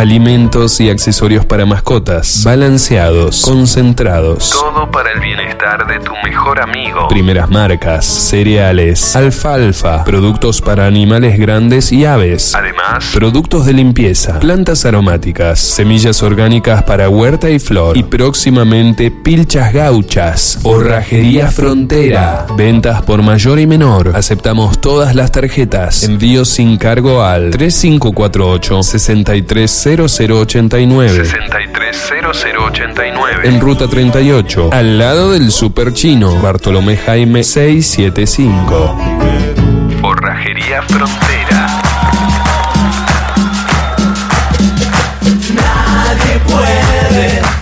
Alimentos 0.00 0.80
y 0.80 0.88
accesorios 0.88 1.44
para 1.44 1.66
mascotas, 1.66 2.42
balanceados, 2.42 3.42
concentrados. 3.42 4.48
Todo 4.48 4.90
para 4.90 5.12
el 5.12 5.20
bienestar 5.20 5.86
de 5.86 5.98
tu 6.00 6.12
mejor 6.24 6.58
amigo. 6.58 7.06
Primeras 7.08 7.50
marcas, 7.50 8.06
cereales, 8.06 9.14
alfalfa, 9.14 10.02
productos 10.04 10.62
para 10.62 10.86
animales 10.86 11.38
grandes 11.38 11.92
y 11.92 12.06
aves. 12.06 12.54
Además, 12.54 13.10
productos 13.12 13.66
de 13.66 13.74
limpieza, 13.74 14.40
plantas 14.40 14.86
aromáticas, 14.86 15.60
semillas 15.60 16.22
orgánicas 16.22 16.82
para 16.84 17.10
huerta 17.10 17.50
y 17.50 17.58
flor. 17.58 17.94
Y 17.98 18.02
próximamente 18.02 19.10
pilchas 19.10 19.70
gauchas. 19.74 20.60
Forrajería 20.62 21.48
Frontera. 21.48 22.46
Ventas 22.56 23.02
por 23.02 23.20
mayor 23.20 23.60
y 23.60 23.66
menor. 23.66 24.12
Aceptamos 24.16 24.80
todas 24.80 25.14
las 25.14 25.30
tarjetas. 25.30 26.04
Envío 26.04 26.46
sin 26.46 26.78
cargo 26.78 27.22
al 27.22 27.50
3548 27.50 28.80
630089. 29.96 31.24
630089. 31.24 33.48
En 33.48 33.60
ruta 33.60 33.88
38, 33.88 34.70
al 34.72 34.98
lado 34.98 35.32
del 35.32 35.50
Super 35.50 35.92
Chino, 35.92 36.40
Bartolomé 36.40 36.96
Jaime 36.96 37.42
675. 37.42 38.96
Forrajería 40.00 40.82
Frontera. 40.82 41.66
Nadie 45.54 46.38
puede 46.46 47.59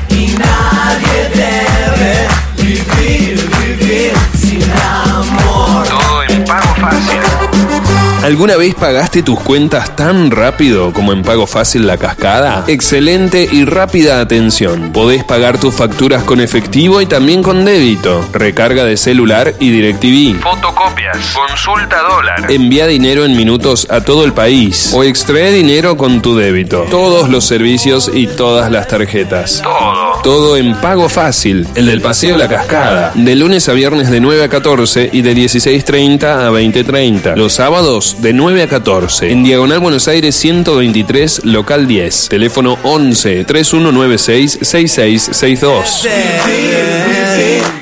¿Alguna 8.23 8.57
vez 8.57 8.75
pagaste 8.75 9.23
tus 9.23 9.39
cuentas 9.41 9.95
tan 9.95 10.33
rápido 10.33 10.93
como 10.93 11.13
en 11.13 11.23
Pago 11.23 11.47
Fácil 11.47 11.87
La 11.87 11.97
Cascada? 11.97 12.65
Excelente 12.67 13.49
y 13.51 13.65
rápida 13.65 14.21
atención. 14.21 14.93
Podés 14.93 15.23
pagar 15.23 15.59
tus 15.59 15.73
facturas 15.75 16.25
con 16.25 16.41
efectivo 16.41 17.01
y 17.01 17.07
también 17.07 17.43
con 17.45 17.65
débito. 17.65 18.29
Recarga 18.33 18.85
de 18.85 18.97
celular 18.97 19.55
y 19.61 19.71
DirecTV. 19.71 20.43
Fotocopias. 20.43 21.17
Consulta 21.33 22.03
dólar. 22.03 22.51
Envía 22.51 22.87
dinero 22.89 23.25
en 23.25 23.37
minutos 23.37 23.87
a 23.89 24.01
todo 24.01 24.25
el 24.25 24.33
país. 24.33 24.91
O 24.93 25.05
extrae 25.05 25.53
dinero 25.53 25.97
con 25.97 26.21
tu 26.21 26.37
débito. 26.37 26.87
Todos 26.91 27.29
los 27.29 27.45
servicios 27.45 28.11
y 28.13 28.27
todas 28.27 28.71
las 28.73 28.89
tarjetas. 28.89 29.63
Todo. 29.63 30.18
Todo 30.23 30.57
en 30.57 30.75
Pago 30.81 31.09
Fácil. 31.09 31.67
El 31.75 31.87
del 31.87 32.01
Paseo 32.01 32.37
La 32.37 32.49
Cascada. 32.49 33.13
De 33.15 33.35
lunes 33.35 33.69
a 33.69 33.73
viernes 33.73 34.11
de 34.11 34.21
9 34.21 34.45
a 34.45 34.49
14 34.49 35.11
y 35.13 35.23
de 35.23 35.35
16.30 35.35 36.25
a 36.25 36.51
20.30. 36.51 37.37
Los 37.37 37.55
sábados 37.55 38.21
de 38.21 38.33
9 38.33 38.63
a 38.65 38.69
14. 38.69 39.31
En 39.31 39.45
Diagonal 39.45 39.79
Buenos 39.81 40.09
Aires 40.09 40.35
123, 40.37 41.45
local 41.45 41.87
10. 41.87 42.29
Teléfono 42.29 42.79
11 42.83 43.45
3196 43.45 44.59
6662. 44.63 46.09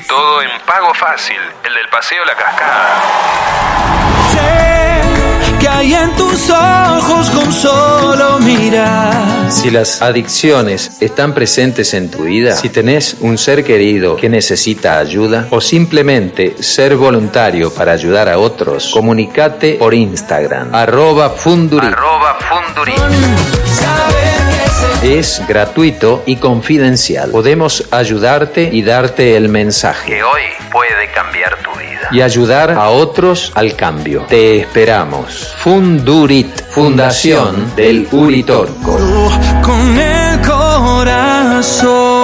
Todo 0.07 0.41
en 0.41 0.49
pago 0.65 0.93
fácil. 0.93 1.37
El 1.65 1.73
del 1.73 1.89
paseo 1.89 2.23
La 2.25 2.35
Cascada. 2.35 3.01
Que 5.59 5.67
hay 5.67 5.93
en 5.93 6.15
tus 6.15 6.49
ojos 6.49 7.29
con 7.31 7.51
solo 7.51 8.39
mirar. 8.39 9.51
Si 9.51 9.71
las 9.71 10.01
adicciones 10.01 11.01
están 11.01 11.33
presentes 11.33 11.93
en 11.93 12.11
tu 12.11 12.23
vida, 12.23 12.55
si 12.55 12.69
tenés 12.69 13.17
un 13.21 13.37
ser 13.37 13.63
querido 13.63 14.15
que 14.15 14.29
necesita 14.29 14.99
ayuda 14.99 15.47
o 15.49 15.59
simplemente 15.61 16.55
ser 16.61 16.95
voluntario 16.95 17.73
para 17.73 17.93
ayudar 17.93 18.29
a 18.29 18.37
otros, 18.37 18.91
comunicate 18.93 19.75
por 19.75 19.93
Instagram, 19.93 20.75
arroba 20.75 21.29
fundurit. 21.29 21.95
Es 25.03 25.41
gratuito 25.47 26.23
y 26.25 26.35
confidencial. 26.37 27.31
Podemos 27.31 27.87
ayudarte 27.91 28.69
y 28.71 28.81
darte 28.81 29.35
el 29.35 29.49
mensaje 29.49 30.11
que 30.11 30.23
hoy 30.23 30.41
puede 30.71 31.11
cambiar 31.13 31.55
tu 31.63 31.71
vida 31.71 31.86
y 32.11 32.21
ayudar 32.21 32.71
a 32.71 32.89
otros 32.89 33.51
al 33.55 33.75
cambio. 33.75 34.25
Te 34.27 34.59
esperamos. 34.59 35.53
Fundurit, 35.57 36.61
Fundación 36.69 37.75
del 37.75 38.07
Uritorco. 38.11 38.97
Con 39.63 39.97
el 39.97 40.41
corazón. 40.41 42.16